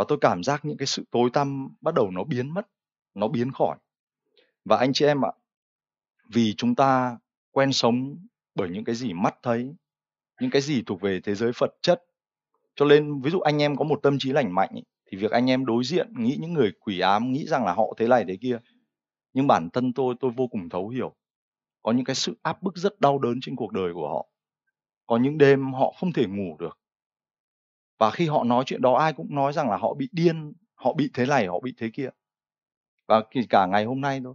và 0.00 0.04
tôi 0.08 0.18
cảm 0.20 0.42
giác 0.42 0.64
những 0.64 0.76
cái 0.76 0.86
sự 0.86 1.04
tối 1.10 1.30
tăm 1.32 1.68
bắt 1.80 1.94
đầu 1.94 2.10
nó 2.10 2.24
biến 2.24 2.54
mất 2.54 2.66
nó 3.14 3.28
biến 3.28 3.52
khỏi. 3.52 3.78
Và 4.64 4.76
anh 4.76 4.92
chị 4.92 5.06
em 5.06 5.24
ạ 5.24 5.32
vì 6.28 6.54
chúng 6.56 6.74
ta 6.74 7.18
quen 7.50 7.72
sống 7.72 8.26
bởi 8.54 8.68
những 8.68 8.84
cái 8.84 8.94
gì 8.94 9.12
mắt 9.12 9.34
thấy 9.42 9.74
những 10.40 10.50
cái 10.50 10.62
gì 10.62 10.82
thuộc 10.86 11.00
về 11.00 11.20
thế 11.24 11.34
giới 11.34 11.52
vật 11.58 11.74
chất 11.82 12.04
cho 12.74 12.84
nên 12.86 13.20
ví 13.20 13.30
dụ 13.30 13.40
anh 13.40 13.62
em 13.62 13.76
có 13.76 13.84
một 13.84 14.00
tâm 14.02 14.16
trí 14.18 14.32
lành 14.32 14.54
mạnh 14.54 14.70
ý, 14.74 14.82
thì 15.10 15.18
việc 15.18 15.30
anh 15.30 15.50
em 15.50 15.66
đối 15.66 15.84
diện 15.84 16.12
nghĩ 16.16 16.36
những 16.40 16.52
người 16.52 16.72
quỷ 16.80 17.00
ám 17.00 17.32
nghĩ 17.32 17.46
rằng 17.46 17.64
là 17.64 17.72
họ 17.72 17.94
thế 17.96 18.08
này 18.08 18.24
thế 18.28 18.36
kia. 18.36 18.58
Nhưng 19.32 19.46
bản 19.46 19.68
thân 19.70 19.92
tôi 19.92 20.14
tôi 20.20 20.30
vô 20.36 20.46
cùng 20.46 20.68
thấu 20.68 20.88
hiểu. 20.88 21.14
Có 21.82 21.92
những 21.92 22.04
cái 22.04 22.16
sự 22.16 22.38
áp 22.42 22.62
bức 22.62 22.76
rất 22.76 23.00
đau 23.00 23.18
đớn 23.18 23.38
trên 23.42 23.56
cuộc 23.56 23.72
đời 23.72 23.94
của 23.94 24.08
họ. 24.08 24.26
Có 25.06 25.16
những 25.16 25.38
đêm 25.38 25.72
họ 25.72 25.92
không 26.00 26.12
thể 26.12 26.26
ngủ 26.26 26.56
được 26.58 26.79
và 28.00 28.10
khi 28.10 28.26
họ 28.26 28.44
nói 28.44 28.64
chuyện 28.66 28.82
đó, 28.82 28.94
ai 28.94 29.12
cũng 29.12 29.34
nói 29.34 29.52
rằng 29.52 29.70
là 29.70 29.76
họ 29.76 29.94
bị 29.94 30.08
điên, 30.12 30.52
họ 30.74 30.94
bị 30.94 31.10
thế 31.14 31.26
này, 31.26 31.46
họ 31.46 31.60
bị 31.60 31.74
thế 31.76 31.90
kia. 31.92 32.08
Và 33.06 33.22
cả 33.50 33.66
ngày 33.66 33.84
hôm 33.84 34.00
nay 34.00 34.20
thôi, 34.24 34.34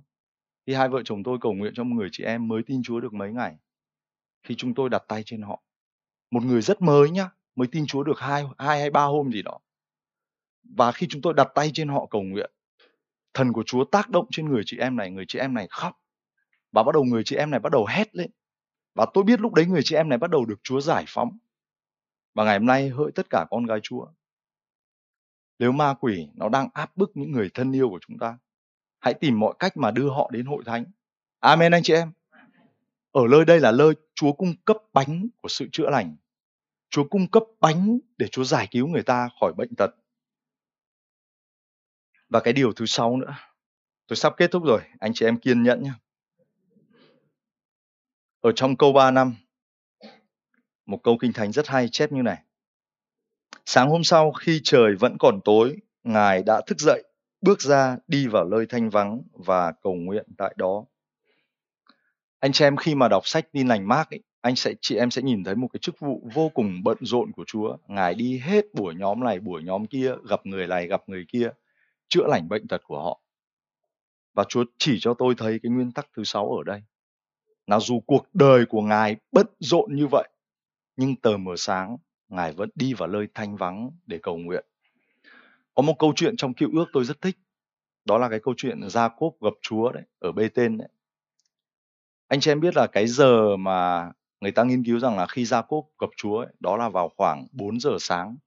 khi 0.68 0.74
hai 0.74 0.90
vợ 0.90 1.02
chồng 1.06 1.24
tôi 1.24 1.38
cầu 1.42 1.54
nguyện 1.54 1.74
cho 1.76 1.84
một 1.84 1.96
người 1.96 2.10
chị 2.12 2.24
em 2.24 2.48
mới 2.48 2.64
tin 2.64 2.84
Chúa 2.84 3.00
được 3.00 3.14
mấy 3.14 3.32
ngày, 3.34 3.56
khi 4.44 4.56
chúng 4.56 4.74
tôi 4.74 4.90
đặt 4.90 5.04
tay 5.08 5.24
trên 5.26 5.42
họ, 5.42 5.64
một 6.32 6.44
người 6.44 6.62
rất 6.62 6.82
mới 6.82 7.10
nhá, 7.10 7.30
mới 7.56 7.68
tin 7.72 7.86
Chúa 7.88 8.04
được 8.04 8.20
hai 8.20 8.44
hai 8.58 8.80
hay 8.80 8.90
ba 8.90 9.04
hôm 9.04 9.32
gì 9.32 9.42
đó. 9.42 9.60
Và 10.64 10.92
khi 10.92 11.08
chúng 11.10 11.22
tôi 11.22 11.34
đặt 11.34 11.48
tay 11.56 11.72
trên 11.74 11.90
họ 11.90 12.06
cầu 12.10 12.22
nguyện, 12.22 12.52
thần 13.34 13.54
của 13.54 13.64
Chúa 13.66 13.84
tác 13.86 14.10
động 14.10 14.28
trên 14.32 14.50
người 14.50 14.64
chị 14.66 14.78
em 14.78 14.96
này, 14.96 15.12
người 15.12 15.26
chị 15.28 15.40
em 15.40 15.54
này 15.54 15.68
khóc. 15.70 15.94
Và 16.72 16.84
bắt 16.84 16.92
đầu 16.94 17.04
người 17.04 17.24
chị 17.24 17.36
em 17.36 17.52
này 17.52 17.60
bắt 17.60 17.72
đầu 17.72 17.86
hét 17.90 18.16
lên. 18.16 18.32
Và 18.96 19.06
tôi 19.14 19.24
biết 19.24 19.42
lúc 19.42 19.54
đấy 19.54 19.66
người 19.66 19.82
chị 19.84 19.96
em 19.96 20.10
này 20.10 20.18
bắt 20.18 20.30
đầu 20.30 20.46
được 20.46 20.60
Chúa 20.64 20.82
giải 20.82 21.06
phóng 21.08 21.38
và 22.36 22.44
ngày 22.44 22.58
hôm 22.58 22.66
nay 22.66 22.90
hỡi 22.90 23.12
tất 23.16 23.30
cả 23.30 23.46
con 23.52 23.66
gái 23.66 23.80
Chúa. 23.84 24.08
Nếu 25.60 25.72
ma 25.72 25.94
quỷ 25.94 26.28
nó 26.34 26.50
đang 26.50 26.70
áp 26.74 26.98
bức 26.98 27.12
những 27.14 27.32
người 27.32 27.50
thân 27.54 27.72
yêu 27.72 27.90
của 27.90 28.00
chúng 28.08 28.18
ta, 28.18 28.38
hãy 29.00 29.14
tìm 29.14 29.40
mọi 29.40 29.54
cách 29.60 29.78
mà 29.78 29.92
đưa 29.92 30.10
họ 30.10 30.30
đến 30.34 30.46
hội 30.46 30.64
thánh. 30.66 30.86
Amen, 31.40 31.72
anh 31.72 31.84
chị 31.84 31.94
em. 31.94 32.12
Ở 33.12 33.22
nơi 33.30 33.46
đây 33.46 33.60
là 33.60 33.72
nơi 33.72 33.94
Chúa 34.16 34.34
cung 34.34 34.56
cấp 34.66 34.78
bánh 34.94 35.28
của 35.42 35.50
sự 35.50 35.68
chữa 35.72 35.90
lành. 35.90 36.16
Chúa 36.90 37.08
cung 37.10 37.28
cấp 37.28 37.44
bánh 37.60 38.00
để 38.18 38.28
Chúa 38.28 38.44
giải 38.44 38.68
cứu 38.72 38.88
người 38.88 39.04
ta 39.04 39.30
khỏi 39.40 39.54
bệnh 39.54 39.76
tật. 39.78 39.90
Và 42.30 42.40
cái 42.40 42.54
điều 42.54 42.74
thứ 42.74 42.86
sáu 42.86 43.18
nữa, 43.18 43.36
tôi 44.08 44.18
sắp 44.18 44.34
kết 44.38 44.52
thúc 44.52 44.64
rồi, 44.64 44.82
anh 45.00 45.12
chị 45.14 45.26
em 45.26 45.38
kiên 45.38 45.64
nhẫn 45.64 45.84
nhé 45.84 45.92
ở 48.46 48.52
trong 48.52 48.78
câu 48.78 48.94
3 48.94 49.12
năm 49.12 49.36
một 50.86 51.00
câu 51.04 51.18
kinh 51.22 51.34
thánh 51.34 51.52
rất 51.52 51.68
hay 51.68 51.88
chép 51.92 52.12
như 52.12 52.22
này. 52.22 52.38
Sáng 53.66 53.90
hôm 53.90 54.04
sau 54.04 54.32
khi 54.32 54.62
trời 54.64 54.96
vẫn 55.00 55.18
còn 55.20 55.40
tối 55.46 55.76
ngài 56.04 56.44
đã 56.44 56.62
thức 56.68 56.80
dậy 56.80 57.04
bước 57.42 57.62
ra 57.62 57.98
đi 58.08 58.28
vào 58.28 58.46
nơi 58.46 58.66
thanh 58.70 58.90
vắng 58.90 59.22
và 59.34 59.72
cầu 59.72 59.94
nguyện 59.94 60.26
tại 60.38 60.54
đó. 60.58 60.86
Anh 62.40 62.52
chị 62.52 62.66
em 62.66 62.78
khi 62.78 62.96
mà 62.96 63.08
đọc 63.08 63.28
sách 63.28 63.52
tin 63.52 63.68
lành 63.68 63.88
Mark 63.88 64.10
ấy, 64.10 64.24
anh 64.42 64.56
sẽ 64.56 64.74
chị 64.82 64.96
em 64.96 65.12
sẽ 65.12 65.22
nhìn 65.22 65.44
thấy 65.44 65.56
một 65.56 65.68
cái 65.74 65.80
chức 65.80 66.00
vụ 66.00 66.30
vô 66.34 66.50
cùng 66.50 66.84
bận 66.84 66.98
rộn 67.02 67.32
của 67.32 67.44
Chúa. 67.48 67.78
Ngài 67.88 68.14
đi 68.14 68.40
hết 68.44 68.66
buổi 68.74 68.96
nhóm 68.96 69.24
này 69.24 69.40
buổi 69.40 69.64
nhóm 69.64 69.86
kia 69.86 70.14
gặp 70.30 70.46
người 70.46 70.68
này 70.68 70.88
gặp 70.88 71.04
người 71.08 71.26
kia 71.28 71.50
chữa 72.08 72.28
lành 72.28 72.50
bệnh 72.50 72.68
tật 72.68 72.82
của 72.84 73.04
họ. 73.04 73.22
Và 74.34 74.44
Chúa 74.50 74.64
chỉ 74.78 74.98
cho 75.02 75.14
tôi 75.14 75.36
thấy 75.38 75.60
cái 75.64 75.70
nguyên 75.70 75.92
tắc 75.92 76.08
thứ 76.18 76.24
sáu 76.24 76.50
ở 76.58 76.64
đây. 76.64 76.82
Là 77.68 77.80
dù 77.80 78.00
cuộc 78.08 78.26
đời 78.34 78.66
của 78.66 78.82
ngài 78.82 79.16
bận 79.32 79.48
rộn 79.60 79.96
như 79.96 80.08
vậy 80.08 80.30
nhưng 80.98 81.16
tờ 81.16 81.38
mờ 81.38 81.56
sáng 81.58 81.98
ngài 82.30 82.54
vẫn 82.54 82.70
đi 82.76 82.94
vào 82.94 83.10
nơi 83.10 83.28
thanh 83.34 83.56
vắng 83.56 83.92
để 84.06 84.20
cầu 84.24 84.38
nguyện. 84.38 84.66
Có 85.76 85.82
một 85.82 85.96
câu 86.00 86.14
chuyện 86.16 86.38
trong 86.38 86.54
cựu 86.54 86.70
ước 86.74 86.86
tôi 86.94 87.06
rất 87.06 87.22
thích. 87.22 87.38
Đó 88.06 88.18
là 88.18 88.30
cái 88.30 88.40
câu 88.44 88.54
chuyện 88.58 88.90
gia 88.90 89.10
cốp 89.10 89.34
gặp 89.42 89.54
chúa 89.62 89.92
đấy 89.92 90.04
ở 90.20 90.32
bê 90.32 90.50
tên 90.50 90.78
đấy. 90.78 90.88
Anh 92.28 92.40
chị 92.40 92.52
em 92.52 92.60
biết 92.60 92.76
là 92.76 92.88
cái 92.88 93.08
giờ 93.08 93.58
mà 93.58 94.12
người 94.42 94.52
ta 94.52 94.64
nghiên 94.64 94.84
cứu 94.84 95.00
rằng 95.00 95.18
là 95.18 95.28
khi 95.28 95.46
gia 95.46 95.62
cốp 95.62 95.86
gặp 96.00 96.10
chúa 96.18 96.38
ấy, 96.38 96.48
đó 96.60 96.78
là 96.78 96.90
vào 96.90 97.10
khoảng 97.18 97.48
4 97.52 97.80
giờ 97.80 97.98
sáng. 98.00 98.38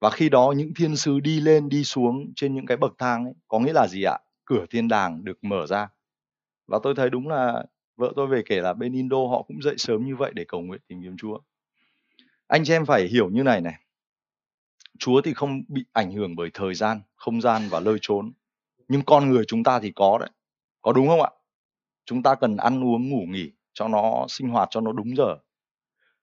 Và 0.00 0.10
khi 0.10 0.28
đó 0.28 0.54
những 0.56 0.74
thiên 0.74 0.96
sứ 0.96 1.20
đi 1.20 1.40
lên 1.40 1.68
đi 1.68 1.84
xuống 1.84 2.32
trên 2.36 2.54
những 2.54 2.66
cái 2.66 2.76
bậc 2.76 2.92
thang 2.98 3.24
ấy 3.24 3.34
có 3.48 3.58
nghĩa 3.58 3.72
là 3.72 3.86
gì 3.88 4.02
ạ? 4.02 4.18
Cửa 4.44 4.64
thiên 4.70 4.88
đàng 4.88 5.24
được 5.24 5.44
mở 5.44 5.66
ra. 5.66 5.88
Và 6.66 6.78
tôi 6.82 6.94
thấy 6.94 7.10
đúng 7.10 7.28
là 7.28 7.64
vợ 8.00 8.12
tôi 8.16 8.26
về 8.26 8.42
kể 8.46 8.60
là 8.60 8.72
bên 8.72 8.92
Indo 8.92 9.16
họ 9.16 9.42
cũng 9.42 9.62
dậy 9.62 9.74
sớm 9.78 10.06
như 10.06 10.16
vậy 10.16 10.32
để 10.34 10.44
cầu 10.48 10.60
nguyện 10.60 10.80
tìm 10.88 11.02
kiếm 11.02 11.16
Chúa. 11.16 11.38
Anh 12.46 12.64
chị 12.64 12.72
em 12.72 12.86
phải 12.86 13.08
hiểu 13.08 13.30
như 13.30 13.42
này 13.42 13.60
này. 13.60 13.74
Chúa 14.98 15.20
thì 15.20 15.34
không 15.34 15.62
bị 15.68 15.84
ảnh 15.92 16.12
hưởng 16.12 16.36
bởi 16.36 16.50
thời 16.54 16.74
gian, 16.74 17.00
không 17.16 17.40
gian 17.40 17.62
và 17.70 17.80
lơi 17.80 17.98
trốn. 18.00 18.32
Nhưng 18.88 19.02
con 19.02 19.30
người 19.30 19.44
chúng 19.44 19.64
ta 19.64 19.80
thì 19.80 19.92
có 19.92 20.18
đấy. 20.18 20.30
Có 20.82 20.92
đúng 20.92 21.08
không 21.08 21.22
ạ? 21.22 21.30
Chúng 22.04 22.22
ta 22.22 22.34
cần 22.34 22.56
ăn 22.56 22.84
uống, 22.84 23.08
ngủ 23.08 23.24
nghỉ 23.28 23.50
cho 23.72 23.88
nó 23.88 24.26
sinh 24.28 24.48
hoạt, 24.48 24.68
cho 24.70 24.80
nó 24.80 24.92
đúng 24.92 25.16
giờ. 25.16 25.36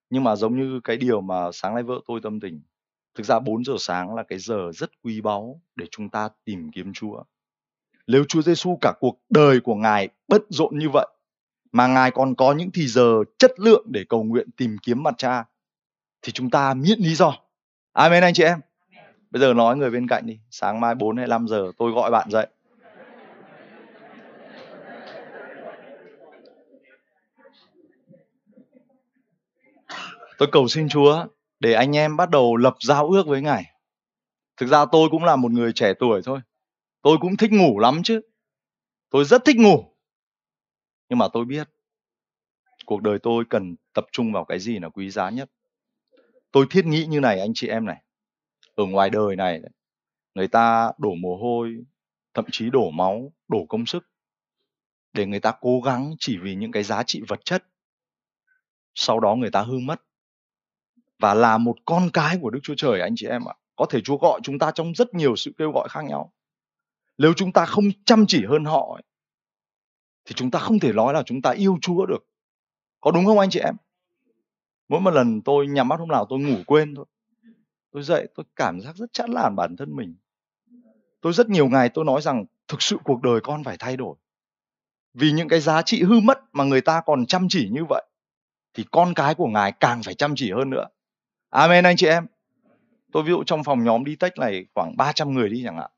Nhưng 0.09 0.23
mà 0.23 0.35
giống 0.35 0.55
như 0.55 0.79
cái 0.83 0.97
điều 0.97 1.21
mà 1.21 1.51
sáng 1.53 1.73
nay 1.73 1.83
vợ 1.83 1.99
tôi 2.07 2.19
tâm 2.23 2.39
tình. 2.39 2.61
Thực 3.15 3.25
ra 3.25 3.39
4 3.39 3.63
giờ 3.63 3.73
sáng 3.79 4.15
là 4.15 4.23
cái 4.23 4.39
giờ 4.39 4.71
rất 4.73 4.91
quý 5.03 5.21
báu 5.21 5.61
để 5.75 5.85
chúng 5.91 6.09
ta 6.09 6.29
tìm 6.45 6.71
kiếm 6.71 6.93
Chúa. 6.93 7.23
Nếu 8.07 8.23
Chúa 8.27 8.41
Giêsu 8.41 8.77
cả 8.81 8.93
cuộc 8.99 9.19
đời 9.29 9.59
của 9.59 9.75
ngài 9.75 10.09
bất 10.27 10.41
rộn 10.49 10.77
như 10.77 10.89
vậy 10.93 11.07
mà 11.71 11.87
ngài 11.87 12.11
còn 12.11 12.35
có 12.35 12.53
những 12.53 12.71
thì 12.73 12.87
giờ 12.87 13.23
chất 13.39 13.59
lượng 13.59 13.85
để 13.89 14.05
cầu 14.09 14.23
nguyện 14.23 14.47
tìm 14.57 14.77
kiếm 14.83 15.03
mặt 15.03 15.15
cha 15.17 15.45
thì 16.21 16.31
chúng 16.31 16.49
ta 16.49 16.73
miễn 16.73 16.99
lý 16.99 17.15
do 17.15 17.33
amen 17.93 18.23
anh 18.23 18.33
chị 18.33 18.43
em 18.43 18.59
Bây 19.31 19.41
giờ 19.41 19.53
nói 19.53 19.77
người 19.77 19.89
bên 19.89 20.07
cạnh 20.07 20.25
đi, 20.25 20.39
sáng 20.49 20.79
mai 20.79 20.95
4 20.95 21.17
hay 21.17 21.27
5 21.27 21.47
giờ 21.47 21.71
tôi 21.77 21.91
gọi 21.91 22.11
bạn 22.11 22.29
dậy. 22.31 22.47
Tôi 30.37 30.49
cầu 30.51 30.67
xin 30.67 30.89
Chúa 30.89 31.25
để 31.59 31.73
anh 31.73 31.95
em 31.95 32.17
bắt 32.17 32.29
đầu 32.29 32.55
lập 32.55 32.75
giao 32.79 33.07
ước 33.07 33.27
với 33.27 33.41
Ngài. 33.41 33.65
Thực 34.57 34.65
ra 34.65 34.85
tôi 34.91 35.09
cũng 35.11 35.23
là 35.23 35.35
một 35.35 35.51
người 35.51 35.71
trẻ 35.73 35.93
tuổi 35.99 36.21
thôi. 36.25 36.39
Tôi 37.01 37.17
cũng 37.21 37.37
thích 37.37 37.51
ngủ 37.51 37.79
lắm 37.79 38.01
chứ. 38.03 38.21
Tôi 39.09 39.25
rất 39.25 39.45
thích 39.45 39.57
ngủ. 39.57 39.96
Nhưng 41.09 41.19
mà 41.19 41.27
tôi 41.33 41.45
biết 41.45 41.69
cuộc 42.85 43.01
đời 43.01 43.19
tôi 43.23 43.43
cần 43.49 43.75
tập 43.93 44.05
trung 44.11 44.33
vào 44.33 44.45
cái 44.45 44.59
gì 44.59 44.79
là 44.79 44.89
quý 44.89 45.09
giá 45.09 45.29
nhất. 45.29 45.51
Tôi 46.51 46.65
thiết 46.69 46.85
nghĩ 46.85 47.05
như 47.05 47.19
này 47.19 47.39
anh 47.39 47.51
chị 47.55 47.67
em 47.67 47.85
này. 47.85 48.03
Ở 48.75 48.85
ngoài 48.85 49.09
đời 49.09 49.35
này 49.35 49.61
người 50.35 50.47
ta 50.47 50.91
đổ 50.97 51.15
mồ 51.15 51.37
hôi, 51.37 51.77
thậm 52.33 52.45
chí 52.51 52.69
đổ 52.69 52.91
máu, 52.91 53.33
đổ 53.47 53.65
công 53.69 53.85
sức 53.85 54.09
để 55.13 55.25
người 55.25 55.39
ta 55.39 55.53
cố 55.61 55.81
gắng 55.81 56.15
chỉ 56.19 56.37
vì 56.37 56.55
những 56.55 56.71
cái 56.71 56.83
giá 56.83 57.03
trị 57.03 57.21
vật 57.27 57.39
chất. 57.45 57.63
Sau 58.95 59.19
đó 59.19 59.35
người 59.35 59.51
ta 59.51 59.61
hư 59.61 59.79
mất 59.79 60.01
và 61.19 61.33
là 61.33 61.57
một 61.57 61.75
con 61.85 62.09
cái 62.13 62.37
của 62.41 62.49
Đức 62.49 62.59
Chúa 62.63 62.75
Trời 62.77 63.01
anh 63.01 63.13
chị 63.15 63.27
em 63.27 63.49
ạ. 63.49 63.55
Có 63.75 63.85
thể 63.89 64.01
Chúa 64.01 64.17
gọi 64.17 64.39
chúng 64.43 64.59
ta 64.59 64.71
trong 64.71 64.93
rất 64.95 65.13
nhiều 65.13 65.35
sự 65.35 65.51
kêu 65.57 65.71
gọi 65.71 65.89
khác 65.89 66.01
nhau. 66.05 66.33
Nếu 67.17 67.33
chúng 67.33 67.51
ta 67.51 67.65
không 67.65 67.85
chăm 68.05 68.25
chỉ 68.27 68.45
hơn 68.45 68.65
họ 68.65 68.99
thì 70.27 70.33
chúng 70.35 70.51
ta 70.51 70.59
không 70.59 70.79
thể 70.79 70.93
nói 70.93 71.13
là 71.13 71.23
chúng 71.25 71.41
ta 71.41 71.51
yêu 71.51 71.77
Chúa 71.81 72.05
được. 72.05 72.27
Có 73.01 73.11
đúng 73.11 73.25
không 73.25 73.39
anh 73.39 73.49
chị 73.49 73.59
em? 73.59 73.75
Mỗi 74.89 75.01
một 75.01 75.11
lần 75.11 75.41
tôi 75.41 75.67
nhắm 75.67 75.87
mắt 75.87 75.99
hôm 75.99 76.09
nào 76.09 76.25
tôi 76.29 76.39
ngủ 76.39 76.55
quên 76.67 76.95
thôi. 76.95 77.05
Tôi 77.91 78.03
dậy, 78.03 78.27
tôi 78.35 78.45
cảm 78.55 78.81
giác 78.81 78.95
rất 78.95 79.13
chán 79.13 79.33
nản 79.33 79.55
bản 79.55 79.75
thân 79.75 79.95
mình. 79.95 80.15
Tôi 81.21 81.33
rất 81.33 81.49
nhiều 81.49 81.67
ngày 81.67 81.89
tôi 81.89 82.05
nói 82.05 82.21
rằng 82.21 82.45
thực 82.67 82.81
sự 82.81 82.97
cuộc 83.03 83.21
đời 83.21 83.39
con 83.41 83.63
phải 83.63 83.77
thay 83.77 83.97
đổi. 83.97 84.15
Vì 85.13 85.31
những 85.31 85.47
cái 85.47 85.59
giá 85.59 85.81
trị 85.81 86.03
hư 86.03 86.19
mất 86.19 86.39
mà 86.51 86.63
người 86.63 86.81
ta 86.81 87.01
còn 87.05 87.25
chăm 87.25 87.47
chỉ 87.49 87.69
như 87.69 87.85
vậy, 87.89 88.05
thì 88.73 88.85
con 88.91 89.13
cái 89.13 89.35
của 89.35 89.47
ngài 89.47 89.71
càng 89.71 90.03
phải 90.03 90.13
chăm 90.13 90.35
chỉ 90.35 90.51
hơn 90.51 90.69
nữa. 90.69 90.87
Amen 91.49 91.83
anh 91.83 91.95
chị 91.95 92.07
em. 92.07 92.27
Tôi 93.11 93.23
ví 93.23 93.29
dụ 93.29 93.43
trong 93.43 93.63
phòng 93.63 93.83
nhóm 93.83 94.03
đi 94.03 94.15
tech 94.15 94.37
này 94.37 94.65
khoảng 94.75 94.97
300 94.97 95.33
người 95.33 95.49
đi 95.49 95.61
chẳng 95.65 95.77
hạn. 95.77 95.91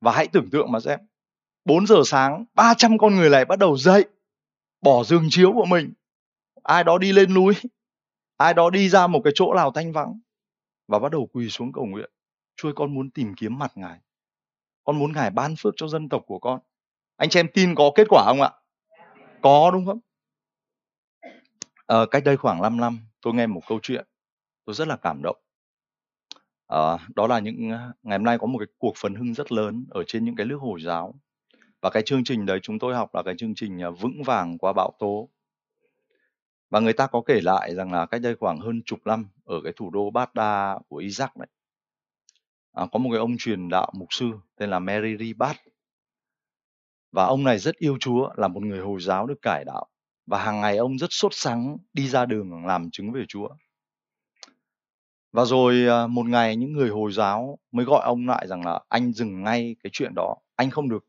Và 0.00 0.12
hãy 0.12 0.26
tưởng 0.26 0.50
tượng 0.50 0.72
mà 0.72 0.80
xem. 0.80 1.00
4 1.64 1.86
giờ 1.86 2.02
sáng, 2.04 2.44
300 2.54 2.98
con 2.98 3.14
người 3.14 3.30
này 3.30 3.44
bắt 3.44 3.58
đầu 3.58 3.76
dậy. 3.76 4.04
Bỏ 4.80 5.04
giường 5.04 5.26
chiếu 5.30 5.52
của 5.52 5.64
mình. 5.64 5.92
Ai 6.62 6.84
đó 6.84 6.98
đi 6.98 7.12
lên 7.12 7.34
núi. 7.34 7.54
Ai 8.36 8.54
đó 8.54 8.70
đi 8.70 8.88
ra 8.88 9.06
một 9.06 9.20
cái 9.24 9.32
chỗ 9.36 9.54
nào 9.54 9.70
thanh 9.70 9.92
vắng. 9.92 10.20
Và 10.88 10.98
bắt 10.98 11.12
đầu 11.12 11.28
quỳ 11.32 11.48
xuống 11.48 11.72
cầu 11.72 11.84
nguyện. 11.84 12.10
Chúa 12.56 12.72
con 12.76 12.94
muốn 12.94 13.10
tìm 13.10 13.34
kiếm 13.36 13.58
mặt 13.58 13.72
Ngài. 13.74 13.98
Con 14.84 14.98
muốn 14.98 15.12
Ngài 15.12 15.30
ban 15.30 15.54
phước 15.58 15.74
cho 15.76 15.88
dân 15.88 16.08
tộc 16.08 16.22
của 16.26 16.38
con. 16.38 16.60
Anh 17.16 17.28
chị 17.28 17.40
em 17.40 17.48
tin 17.54 17.74
có 17.74 17.90
kết 17.94 18.06
quả 18.10 18.24
không 18.26 18.42
ạ? 18.42 18.50
Có 19.42 19.70
đúng 19.70 19.86
không? 19.86 19.98
À, 21.86 21.96
cách 22.10 22.24
đây 22.24 22.36
khoảng 22.36 22.62
5 22.62 22.80
năm, 22.80 22.98
tôi 23.20 23.34
nghe 23.34 23.46
một 23.46 23.60
câu 23.68 23.78
chuyện 23.82 24.06
tôi 24.64 24.74
rất 24.74 24.88
là 24.88 24.96
cảm 24.96 25.22
động. 25.22 25.36
À, 26.66 26.98
đó 27.16 27.26
là 27.26 27.38
những 27.38 27.70
ờ, 27.70 27.92
ngày 28.02 28.18
hôm 28.18 28.24
nay 28.24 28.38
có 28.38 28.46
một 28.46 28.58
cái 28.58 28.68
cuộc 28.78 28.92
phấn 28.96 29.14
hưng 29.14 29.34
rất 29.34 29.52
lớn 29.52 29.86
ở 29.90 30.04
trên 30.06 30.24
những 30.24 30.36
cái 30.36 30.46
nước 30.46 30.58
Hồi 30.60 30.80
giáo. 30.82 31.14
Và 31.82 31.90
cái 31.90 32.02
chương 32.02 32.24
trình 32.24 32.46
đấy 32.46 32.58
chúng 32.62 32.78
tôi 32.78 32.94
học 32.94 33.14
là 33.14 33.22
cái 33.22 33.34
chương 33.38 33.54
trình 33.54 33.82
à, 33.82 33.90
vững 33.90 34.22
vàng 34.22 34.58
qua 34.58 34.72
bão 34.72 34.92
tố. 34.98 35.28
Và 36.70 36.80
người 36.80 36.92
ta 36.92 37.06
có 37.06 37.22
kể 37.26 37.40
lại 37.42 37.74
rằng 37.74 37.92
là 37.92 38.06
cách 38.06 38.20
đây 38.20 38.36
khoảng 38.36 38.58
hơn 38.58 38.82
chục 38.84 38.98
năm 39.04 39.26
ở 39.44 39.60
cái 39.64 39.72
thủ 39.76 39.90
đô 39.90 40.10
Baghdad 40.10 40.78
của 40.88 41.00
Iraq 41.00 41.28
đấy. 41.34 41.48
À, 42.72 42.86
có 42.92 42.98
một 42.98 43.10
cái 43.12 43.18
ông 43.18 43.36
truyền 43.38 43.68
đạo 43.68 43.92
mục 43.94 44.08
sư 44.10 44.30
tên 44.56 44.70
là 44.70 44.78
Mary 44.78 45.16
Ribat. 45.18 45.56
Và 47.12 47.24
ông 47.24 47.44
này 47.44 47.58
rất 47.58 47.76
yêu 47.76 47.96
Chúa, 48.00 48.30
là 48.36 48.48
một 48.48 48.62
người 48.62 48.80
Hồi 48.80 49.00
giáo 49.00 49.26
được 49.26 49.42
cải 49.42 49.64
đạo. 49.66 49.86
Và 50.26 50.44
hàng 50.44 50.60
ngày 50.60 50.76
ông 50.76 50.98
rất 50.98 51.08
sốt 51.10 51.32
sắng 51.34 51.76
đi 51.92 52.08
ra 52.08 52.26
đường 52.26 52.66
làm 52.66 52.90
chứng 52.90 53.12
về 53.12 53.24
Chúa. 53.28 53.48
Và 55.32 55.44
rồi 55.44 55.86
à, 55.88 56.06
một 56.06 56.26
ngày 56.26 56.56
những 56.56 56.72
người 56.72 56.88
Hồi 56.88 57.12
giáo 57.12 57.58
mới 57.72 57.84
gọi 57.84 58.02
ông 58.04 58.26
lại 58.26 58.46
rằng 58.48 58.66
là 58.66 58.80
anh 58.88 59.12
dừng 59.12 59.42
ngay 59.42 59.76
cái 59.82 59.90
chuyện 59.92 60.12
đó. 60.14 60.36
Anh 60.56 60.70
không 60.70 60.88
được 60.88 61.04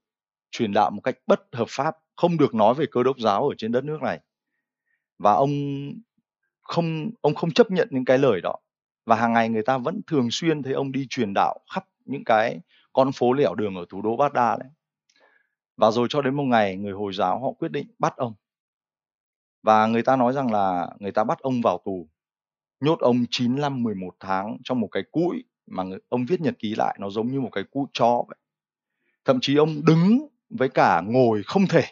truyền 0.54 0.74
đạo 0.74 0.92
một 0.92 1.02
cách 1.02 1.18
bất 1.28 1.42
hợp 1.52 1.68
pháp, 1.70 1.96
không 2.16 2.38
được 2.38 2.56
nói 2.56 2.74
về 2.74 2.86
cơ 2.92 3.04
đốc 3.04 3.20
giáo 3.20 3.50
ở 3.50 3.56
trên 3.58 3.72
đất 3.72 3.84
nước 3.84 4.02
này. 4.02 4.20
Và 5.20 5.34
ông 5.34 5.52
không 6.62 7.12
ông 7.22 7.36
không 7.36 7.52
chấp 7.52 7.72
nhận 7.72 7.88
những 7.92 8.06
cái 8.06 8.18
lời 8.18 8.42
đó. 8.42 8.56
Và 9.06 9.16
hàng 9.16 9.34
ngày 9.34 9.50
người 9.50 9.64
ta 9.64 9.78
vẫn 9.78 10.02
thường 10.08 10.28
xuyên 10.32 10.64
thấy 10.64 10.74
ông 10.74 10.92
đi 10.92 11.08
truyền 11.10 11.34
đạo 11.36 11.60
khắp 11.74 11.86
những 12.06 12.24
cái 12.24 12.60
con 12.94 13.12
phố 13.12 13.34
lẻo 13.34 13.56
đường 13.56 13.76
ở 13.76 13.86
thủ 13.90 14.02
đô 14.02 14.18
Baghdad 14.18 14.60
đấy. 14.60 14.70
Và 15.78 15.92
rồi 15.92 16.08
cho 16.10 16.22
đến 16.22 16.36
một 16.36 16.44
ngày 16.44 16.76
người 16.76 16.94
Hồi 16.94 17.14
giáo 17.14 17.40
họ 17.40 17.52
quyết 17.52 17.72
định 17.72 17.88
bắt 18.00 18.18
ông. 18.18 18.34
Và 19.64 19.88
người 19.88 20.04
ta 20.04 20.16
nói 20.16 20.34
rằng 20.34 20.52
là 20.52 20.90
người 21.00 21.12
ta 21.12 21.24
bắt 21.24 21.40
ông 21.40 21.62
vào 21.62 21.82
tù 21.86 22.08
nhốt 22.80 23.00
ông 23.00 23.26
9 23.30 23.56
năm 23.56 23.84
11 23.84 24.16
tháng 24.20 24.58
trong 24.64 24.80
một 24.80 24.88
cái 24.92 25.04
cũi 25.12 25.44
mà 25.68 25.84
người, 25.84 26.00
ông 26.10 26.26
viết 26.26 26.42
nhật 26.42 26.60
ký 26.60 26.76
lại 26.76 26.98
nó 27.00 27.10
giống 27.10 27.28
như 27.28 27.42
một 27.42 27.50
cái 27.52 27.64
cũi 27.72 27.86
chó 27.94 28.24
vậy. 28.28 28.38
Thậm 29.26 29.38
chí 29.42 29.56
ông 29.56 29.86
đứng 29.86 30.28
với 30.58 30.70
cả 30.70 31.02
ngồi 31.06 31.44
không 31.46 31.68
thể. 31.68 31.84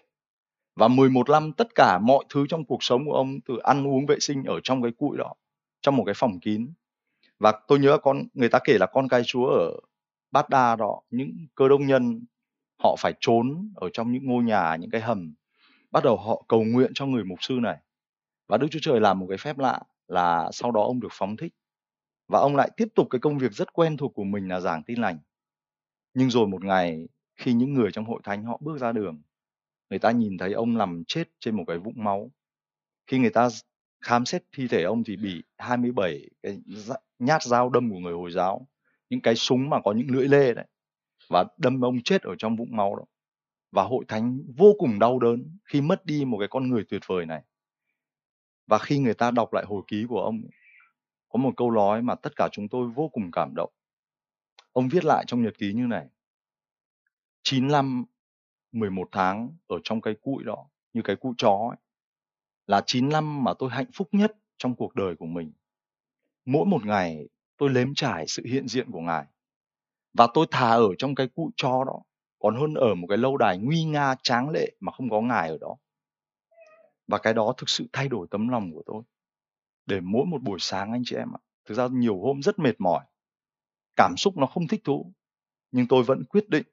Và 0.76 0.88
11 0.88 1.30
năm 1.30 1.54
tất 1.54 1.76
cả 1.76 2.00
mọi 2.00 2.24
thứ 2.30 2.46
trong 2.50 2.66
cuộc 2.66 2.84
sống 2.84 3.06
của 3.06 3.14
ông 3.14 3.42
từ 3.42 3.58
ăn 3.58 3.88
uống 3.88 4.06
vệ 4.06 4.16
sinh 4.20 4.44
ở 4.44 4.60
trong 4.64 4.82
cái 4.82 4.92
cụi 4.98 5.18
đó, 5.18 5.34
trong 5.82 5.96
một 5.96 6.04
cái 6.06 6.16
phòng 6.18 6.40
kín. 6.40 6.74
Và 7.40 7.54
tôi 7.68 7.80
nhớ 7.80 7.98
con 7.98 8.24
người 8.34 8.50
ta 8.50 8.60
kể 8.64 8.78
là 8.80 8.86
con 8.86 9.08
cai 9.08 9.22
chúa 9.26 9.46
ở 9.46 9.80
Bát 10.32 10.50
Đa 10.50 10.76
đó, 10.76 11.02
những 11.10 11.48
cơ 11.56 11.68
đông 11.68 11.88
nhân 11.88 12.26
họ 12.84 12.96
phải 13.00 13.14
trốn 13.20 13.72
ở 13.76 13.90
trong 13.94 14.12
những 14.12 14.26
ngôi 14.26 14.44
nhà, 14.44 14.76
những 14.76 14.90
cái 14.90 15.02
hầm. 15.02 15.34
Bắt 15.92 16.04
đầu 16.04 16.18
họ 16.18 16.44
cầu 16.48 16.64
nguyện 16.64 16.92
cho 16.94 17.06
người 17.06 17.24
mục 17.24 17.44
sư 17.44 17.60
này. 17.62 17.78
Và 18.48 18.58
Đức 18.58 18.68
Chúa 18.72 18.80
Trời 18.82 19.00
làm 19.00 19.20
một 19.20 19.26
cái 19.30 19.38
phép 19.38 19.58
lạ 19.58 19.80
là 20.08 20.50
sau 20.54 20.72
đó 20.72 20.84
ông 20.84 21.00
được 21.00 21.12
phóng 21.12 21.38
thích 21.38 21.54
và 22.32 22.40
ông 22.40 22.56
lại 22.56 22.72
tiếp 22.78 22.88
tục 22.96 23.08
cái 23.10 23.20
công 23.20 23.38
việc 23.38 23.54
rất 23.54 23.74
quen 23.74 23.98
thuộc 23.98 24.14
của 24.16 24.24
mình 24.24 24.48
là 24.48 24.60
giảng 24.60 24.84
tin 24.84 25.02
lành. 25.02 25.20
Nhưng 26.14 26.30
rồi 26.30 26.48
một 26.48 26.64
ngày 26.64 27.08
khi 27.42 27.54
những 27.54 27.74
người 27.74 27.92
trong 27.92 28.06
hội 28.06 28.22
thánh 28.24 28.44
họ 28.44 28.58
bước 28.62 28.78
ra 28.78 28.92
đường, 28.92 29.22
người 29.90 30.00
ta 30.00 30.12
nhìn 30.12 30.38
thấy 30.38 30.54
ông 30.54 30.78
nằm 30.78 31.04
chết 31.08 31.24
trên 31.40 31.56
một 31.56 31.64
cái 31.68 31.78
vũng 31.78 32.04
máu. 32.04 32.32
Khi 33.08 33.20
người 33.20 33.30
ta 33.30 33.48
khám 34.02 34.26
xét 34.26 34.44
thi 34.52 34.68
thể 34.68 34.84
ông 34.84 35.04
thì 35.04 35.18
bị 35.18 35.44
27 35.58 36.30
cái 36.44 36.60
nhát 37.20 37.44
dao 37.44 37.70
đâm 37.70 37.90
của 37.90 38.00
người 38.00 38.14
Hồi 38.14 38.32
giáo, 38.32 38.68
những 39.10 39.22
cái 39.22 39.36
súng 39.36 39.70
mà 39.70 39.78
có 39.84 39.92
những 39.92 40.12
lưỡi 40.12 40.28
lê 40.28 40.54
đấy 40.54 40.66
và 41.30 41.46
đâm 41.58 41.82
ông 41.82 42.02
chết 42.04 42.22
ở 42.22 42.36
trong 42.38 42.56
vũng 42.56 42.76
máu 42.76 42.96
đó. 42.96 43.04
Và 43.72 43.84
hội 43.84 44.06
thánh 44.08 44.40
vô 44.58 44.76
cùng 44.80 45.00
đau 45.00 45.20
đớn 45.20 45.58
khi 45.66 45.82
mất 45.82 46.06
đi 46.06 46.26
một 46.26 46.38
cái 46.40 46.48
con 46.48 46.70
người 46.70 46.84
tuyệt 46.90 47.02
vời 47.08 47.26
này. 47.26 47.44
Và 48.68 48.78
khi 48.78 49.00
người 49.00 49.14
ta 49.14 49.32
đọc 49.32 49.54
lại 49.54 49.66
hồi 49.68 49.82
ký 49.88 50.06
của 50.10 50.22
ông, 50.22 50.42
có 51.30 51.40
một 51.40 51.52
câu 51.58 51.72
nói 51.72 52.02
mà 52.02 52.16
tất 52.16 52.36
cả 52.36 52.50
chúng 52.52 52.68
tôi 52.70 52.88
vô 52.88 53.10
cùng 53.14 53.32
cảm 53.32 53.54
động. 53.56 53.72
Ông 54.72 54.88
viết 54.88 55.06
lại 55.06 55.24
trong 55.28 55.44
nhật 55.44 55.58
ký 55.58 55.74
như 55.74 55.88
này. 55.88 56.08
9 57.44 57.68
năm 57.68 58.06
11 58.72 59.10
tháng 59.12 59.58
ở 59.68 59.78
trong 59.84 60.02
cái 60.02 60.14
cụi 60.22 60.44
đó, 60.44 60.70
như 60.94 61.02
cái 61.04 61.16
cụi 61.16 61.34
chó 61.38 61.70
ấy, 61.72 61.78
là 62.68 62.82
9 62.86 63.10
năm 63.10 63.44
mà 63.44 63.54
tôi 63.60 63.70
hạnh 63.70 63.92
phúc 63.94 64.10
nhất 64.12 64.36
trong 64.58 64.76
cuộc 64.76 64.96
đời 64.96 65.16
của 65.16 65.26
mình. 65.26 65.54
Mỗi 66.46 66.66
một 66.66 66.86
ngày 66.86 67.30
tôi 67.58 67.70
lếm 67.70 67.94
trải 67.96 68.28
sự 68.28 68.44
hiện 68.46 68.68
diện 68.68 68.92
của 68.92 69.02
Ngài. 69.02 69.26
Và 70.14 70.28
tôi 70.34 70.46
thà 70.52 70.70
ở 70.70 70.96
trong 70.98 71.16
cái 71.16 71.28
cụi 71.28 71.52
chó 71.56 71.84
đó, 71.88 72.02
còn 72.40 72.56
hơn 72.56 72.74
ở 72.74 72.96
một 72.96 73.08
cái 73.10 73.18
lâu 73.18 73.38
đài 73.38 73.58
nguy 73.58 73.84
nga 73.84 74.16
tráng 74.24 74.50
lệ 74.50 74.72
mà 74.80 74.92
không 74.92 75.10
có 75.10 75.22
Ngài 75.22 75.50
ở 75.50 75.58
đó. 75.62 75.78
Và 77.08 77.18
cái 77.18 77.34
đó 77.34 77.54
thực 77.58 77.70
sự 77.70 77.86
thay 77.94 78.10
đổi 78.10 78.28
tấm 78.32 78.48
lòng 78.48 78.72
của 78.74 78.84
tôi. 78.86 79.04
Để 79.86 80.00
mỗi 80.00 80.26
một 80.26 80.42
buổi 80.42 80.60
sáng 80.60 80.92
anh 80.92 81.02
chị 81.06 81.16
em 81.16 81.36
ạ, 81.36 81.40
thực 81.66 81.76
ra 81.76 81.88
nhiều 81.92 82.20
hôm 82.20 82.42
rất 82.42 82.60
mệt 82.60 82.76
mỏi. 82.80 83.06
Cảm 83.96 84.18
xúc 84.18 84.38
nó 84.38 84.46
không 84.46 84.68
thích 84.68 84.82
thú. 84.84 85.14
Nhưng 85.72 85.88
tôi 85.88 86.04
vẫn 86.04 86.24
quyết 86.26 86.50
định, 86.50 86.64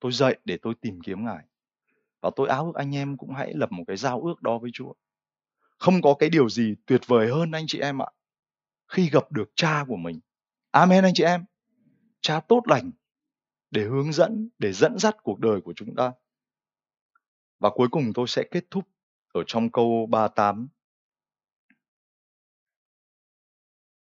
tôi 0.00 0.12
dậy 0.12 0.36
để 0.44 0.58
tôi 0.62 0.74
tìm 0.80 1.00
kiếm 1.00 1.24
Ngài. 1.24 1.44
Và 2.20 2.30
tôi 2.36 2.48
áo 2.48 2.66
ước 2.66 2.74
anh 2.74 2.96
em 2.96 3.16
cũng 3.16 3.34
hãy 3.34 3.54
lập 3.54 3.72
một 3.72 3.84
cái 3.86 3.96
giao 3.96 4.20
ước 4.20 4.42
đó 4.42 4.58
với 4.58 4.70
Chúa. 4.74 4.92
Không 5.78 6.02
có 6.02 6.14
cái 6.18 6.30
điều 6.30 6.48
gì 6.48 6.74
tuyệt 6.86 7.00
vời 7.06 7.28
hơn 7.28 7.50
anh 7.50 7.64
chị 7.66 7.78
em 7.80 8.02
ạ. 8.02 8.06
Khi 8.88 9.10
gặp 9.10 9.32
được 9.32 9.50
cha 9.54 9.84
của 9.88 9.96
mình. 9.96 10.20
Amen 10.70 11.04
anh 11.04 11.14
chị 11.14 11.24
em. 11.24 11.44
Cha 12.20 12.40
tốt 12.40 12.62
lành 12.66 12.90
để 13.70 13.84
hướng 13.84 14.12
dẫn, 14.12 14.48
để 14.58 14.72
dẫn 14.72 14.98
dắt 14.98 15.16
cuộc 15.22 15.40
đời 15.40 15.60
của 15.60 15.72
chúng 15.76 15.94
ta. 15.96 16.12
Và 17.58 17.70
cuối 17.70 17.88
cùng 17.90 18.12
tôi 18.14 18.28
sẽ 18.28 18.44
kết 18.50 18.64
thúc 18.70 18.84
ở 19.32 19.42
trong 19.46 19.72
câu 19.72 20.06
38. 20.10 20.68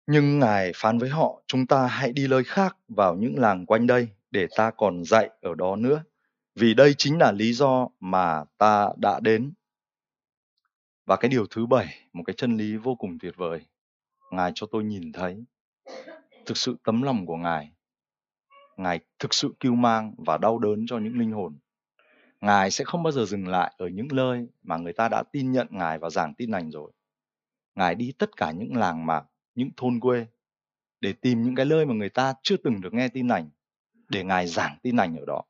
Nhưng 0.07 0.39
Ngài 0.39 0.73
phán 0.75 0.99
với 0.99 1.11
họ, 1.11 1.43
chúng 1.47 1.67
ta 1.67 1.87
hãy 1.87 2.13
đi 2.13 2.29
nơi 2.29 2.45
khác 2.45 2.77
vào 2.89 3.15
những 3.15 3.39
làng 3.39 3.67
quanh 3.67 3.87
đây 3.87 4.09
để 4.35 4.47
ta 4.57 4.71
còn 4.71 5.05
dạy 5.05 5.31
ở 5.41 5.55
đó 5.55 5.77
nữa. 5.77 6.03
Vì 6.55 6.75
đây 6.75 6.95
chính 6.99 7.19
là 7.19 7.33
lý 7.33 7.53
do 7.53 7.89
mà 8.01 8.45
ta 8.59 8.89
đã 8.97 9.21
đến. 9.21 9.53
Và 11.07 11.17
cái 11.17 11.29
điều 11.29 11.47
thứ 11.51 11.67
bảy, 11.67 12.09
một 12.13 12.23
cái 12.27 12.35
chân 12.37 12.57
lý 12.57 12.77
vô 12.77 12.95
cùng 12.95 13.19
tuyệt 13.19 13.37
vời. 13.37 13.61
Ngài 14.31 14.53
cho 14.55 14.67
tôi 14.71 14.85
nhìn 14.85 15.13
thấy 15.13 15.45
thực 16.47 16.57
sự 16.57 16.77
tấm 16.85 17.03
lòng 17.03 17.27
của 17.27 17.37
Ngài 17.37 17.73
Ngài 18.77 19.01
thực 19.19 19.35
sự 19.35 19.55
cứu 19.61 19.75
mang 19.75 20.15
và 20.27 20.39
đau 20.39 20.59
đớn 20.59 20.87
cho 20.89 20.99
những 20.99 21.19
linh 21.19 21.33
hồn. 21.33 21.59
Ngài 22.41 22.71
sẽ 22.71 22.85
không 22.85 23.03
bao 23.03 23.13
giờ 23.13 23.25
dừng 23.25 23.49
lại 23.49 23.75
ở 23.79 23.89
những 23.89 24.09
nơi 24.13 24.47
mà 24.63 24.77
người 24.77 24.93
ta 24.93 25.09
đã 25.09 25.23
tin 25.33 25.53
nhận 25.53 25.67
Ngài 25.71 25.99
và 25.99 26.11
giảng 26.11 26.35
tin 26.35 26.51
lành 26.51 26.71
rồi. 26.71 26.93
Ngài 27.75 27.95
đi 27.95 28.13
tất 28.19 28.37
cả 28.37 28.51
những 28.51 28.77
làng 28.77 29.07
mạc, 29.07 29.25
những 29.55 29.71
thôn 29.77 30.01
quê 30.01 30.27
để 31.01 31.13
tìm 31.13 31.43
những 31.43 31.55
cái 31.55 31.67
nơi 31.67 31.87
mà 31.87 31.95
người 31.95 32.11
ta 32.11 32.35
chưa 32.43 32.57
từng 32.57 32.81
được 32.81 32.95
nghe 32.95 33.09
tin 33.09 33.29
lành 33.29 33.51
để 34.09 34.25
Ngài 34.25 34.47
giảng 34.47 34.77
tin 34.83 34.97
lành 34.97 35.17
ở 35.17 35.25
đó. 35.27 35.43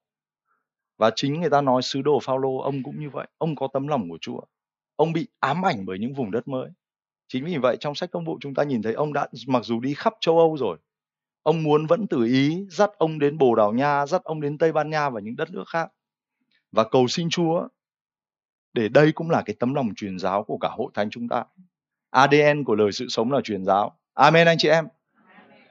Và 0.98 1.10
chính 1.16 1.40
người 1.40 1.50
ta 1.50 1.60
nói 1.60 1.82
sứ 1.82 2.02
đồ 2.02 2.20
Phaolô 2.22 2.58
ông 2.58 2.82
cũng 2.82 3.00
như 3.00 3.10
vậy, 3.10 3.28
ông 3.38 3.56
có 3.56 3.68
tấm 3.72 3.88
lòng 3.88 4.08
của 4.08 4.18
Chúa. 4.20 4.40
Ông 4.96 5.12
bị 5.12 5.28
ám 5.40 5.66
ảnh 5.66 5.86
bởi 5.86 5.98
những 5.98 6.14
vùng 6.14 6.30
đất 6.30 6.48
mới. 6.48 6.70
Chính 7.28 7.44
vì 7.44 7.56
vậy 7.56 7.76
trong 7.80 7.94
sách 7.94 8.10
công 8.10 8.24
vụ 8.24 8.38
chúng 8.40 8.54
ta 8.54 8.62
nhìn 8.62 8.82
thấy 8.82 8.92
ông 8.92 9.12
đã 9.12 9.28
mặc 9.46 9.64
dù 9.64 9.80
đi 9.80 9.94
khắp 9.94 10.14
châu 10.20 10.38
Âu 10.38 10.56
rồi, 10.56 10.78
ông 11.42 11.62
muốn 11.62 11.86
vẫn 11.86 12.06
tự 12.06 12.24
ý 12.24 12.66
dắt 12.70 12.90
ông 12.98 13.18
đến 13.18 13.38
Bồ 13.38 13.54
Đào 13.54 13.72
Nha, 13.72 14.06
dắt 14.06 14.24
ông 14.24 14.40
đến 14.40 14.58
Tây 14.58 14.72
Ban 14.72 14.90
Nha 14.90 15.10
và 15.10 15.20
những 15.20 15.36
đất 15.36 15.50
nước 15.50 15.64
khác. 15.68 15.92
Và 16.72 16.84
cầu 16.84 17.08
xin 17.08 17.28
Chúa 17.30 17.68
để 18.72 18.88
đây 18.88 19.12
cũng 19.12 19.30
là 19.30 19.42
cái 19.46 19.56
tấm 19.58 19.74
lòng 19.74 19.94
truyền 19.96 20.18
giáo 20.18 20.44
của 20.44 20.58
cả 20.58 20.68
hội 20.68 20.90
thánh 20.94 21.10
chúng 21.10 21.28
ta. 21.28 21.44
ADN 22.10 22.64
của 22.64 22.74
lời 22.74 22.92
sự 22.92 23.08
sống 23.08 23.32
là 23.32 23.40
truyền 23.44 23.64
giáo. 23.64 23.98
Amen 24.14 24.46
anh 24.46 24.58
chị 24.58 24.68
em. 24.68 24.88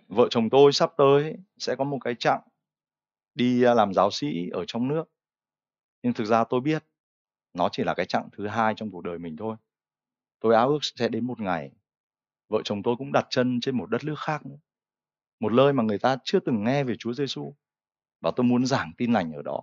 Vợ 0.08 0.28
chồng 0.30 0.50
tôi 0.50 0.74
sắp 0.74 0.94
tới 0.98 1.36
sẽ 1.58 1.76
có 1.76 1.84
một 1.84 1.98
cái 2.04 2.16
chặng 2.20 2.42
đi 3.36 3.60
làm 3.60 3.94
giáo 3.94 4.12
sĩ 4.12 4.50
ở 4.50 4.66
trong 4.68 4.88
nước. 4.88 5.04
Nhưng 6.04 6.14
thực 6.14 6.26
ra 6.26 6.44
tôi 6.44 6.62
biết, 6.62 6.84
nó 7.54 7.70
chỉ 7.72 7.84
là 7.84 7.94
cái 7.94 8.06
chặng 8.06 8.30
thứ 8.32 8.48
hai 8.48 8.74
trong 8.78 8.92
cuộc 8.92 9.02
đời 9.02 9.20
mình 9.20 9.36
thôi. 9.38 9.56
Tôi 10.40 10.56
ao 10.56 10.70
ước 10.70 10.80
sẽ 10.82 11.08
đến 11.08 11.28
một 11.28 11.40
ngày, 11.40 11.72
vợ 12.50 12.62
chồng 12.64 12.84
tôi 12.84 12.96
cũng 12.98 13.12
đặt 13.12 13.28
chân 13.30 13.60
trên 13.62 13.78
một 13.78 13.90
đất 13.90 14.04
nước 14.04 14.20
khác 14.20 14.46
nữa. 14.46 14.58
Một 15.40 15.54
nơi 15.54 15.74
mà 15.74 15.84
người 15.84 16.00
ta 16.00 16.18
chưa 16.24 16.40
từng 16.40 16.64
nghe 16.64 16.84
về 16.84 16.96
Chúa 17.00 17.14
Giêsu 17.14 17.54
và 18.22 18.32
tôi 18.36 18.44
muốn 18.44 18.66
giảng 18.66 18.92
tin 18.98 19.14
lành 19.14 19.32
ở 19.32 19.42
đó. 19.42 19.62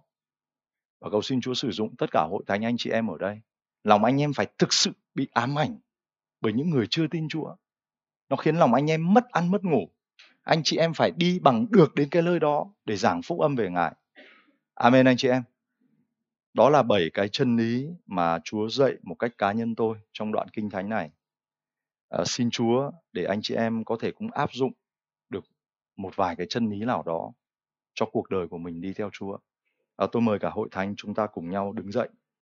Và 1.00 1.10
cầu 1.10 1.22
xin 1.22 1.40
Chúa 1.40 1.54
sử 1.54 1.70
dụng 1.70 1.96
tất 1.96 2.06
cả 2.10 2.26
hội 2.30 2.42
thánh 2.46 2.64
anh 2.64 2.76
chị 2.78 2.90
em 2.90 3.10
ở 3.10 3.18
đây. 3.18 3.40
Lòng 3.84 4.04
anh 4.04 4.20
em 4.20 4.32
phải 4.32 4.46
thực 4.58 4.72
sự 4.72 4.92
bị 5.14 5.28
ám 5.32 5.58
ảnh 5.58 5.78
bởi 6.40 6.52
những 6.52 6.70
người 6.70 6.86
chưa 6.90 7.06
tin 7.06 7.28
Chúa. 7.28 7.56
Nó 8.28 8.36
khiến 8.36 8.56
lòng 8.56 8.74
anh 8.74 8.90
em 8.90 9.14
mất 9.14 9.24
ăn, 9.28 9.50
mất 9.50 9.64
ngủ. 9.64 9.90
Anh 10.50 10.62
chị 10.64 10.76
em 10.76 10.94
phải 10.94 11.10
đi 11.10 11.38
bằng 11.38 11.66
được 11.70 11.94
đến 11.94 12.08
cái 12.08 12.22
nơi 12.22 12.40
đó 12.40 12.66
để 12.84 12.96
giảng 12.96 13.22
phúc 13.22 13.40
âm 13.40 13.56
về 13.56 13.70
Ngài. 13.70 13.92
Amen 14.74 15.06
anh 15.06 15.16
chị 15.16 15.28
em. 15.28 15.42
Đó 16.54 16.70
là 16.70 16.82
bảy 16.82 17.10
cái 17.14 17.28
chân 17.28 17.56
lý 17.56 17.88
mà 18.06 18.38
Chúa 18.44 18.68
dạy 18.68 18.92
một 19.02 19.14
cách 19.14 19.38
cá 19.38 19.52
nhân 19.52 19.74
tôi 19.74 19.96
trong 20.12 20.32
đoạn 20.32 20.48
kinh 20.52 20.70
thánh 20.70 20.88
này. 20.88 21.10
À, 22.08 22.24
xin 22.26 22.50
Chúa 22.50 22.90
để 23.12 23.24
anh 23.24 23.40
chị 23.42 23.54
em 23.54 23.84
có 23.84 23.96
thể 24.00 24.12
cũng 24.12 24.30
áp 24.30 24.52
dụng 24.52 24.72
được 25.28 25.44
một 25.96 26.16
vài 26.16 26.36
cái 26.36 26.46
chân 26.50 26.70
lý 26.70 26.84
nào 26.84 27.02
đó 27.06 27.32
cho 27.94 28.06
cuộc 28.12 28.30
đời 28.30 28.48
của 28.48 28.58
mình 28.58 28.80
đi 28.80 28.92
theo 28.92 29.10
Chúa. 29.12 29.38
À, 29.96 30.06
tôi 30.12 30.22
mời 30.22 30.38
cả 30.38 30.50
hội 30.50 30.68
thánh 30.72 30.94
chúng 30.96 31.14
ta 31.14 31.26
cùng 31.26 31.50
nhau 31.50 31.72
đứng 31.72 31.92
dậy 31.92 32.08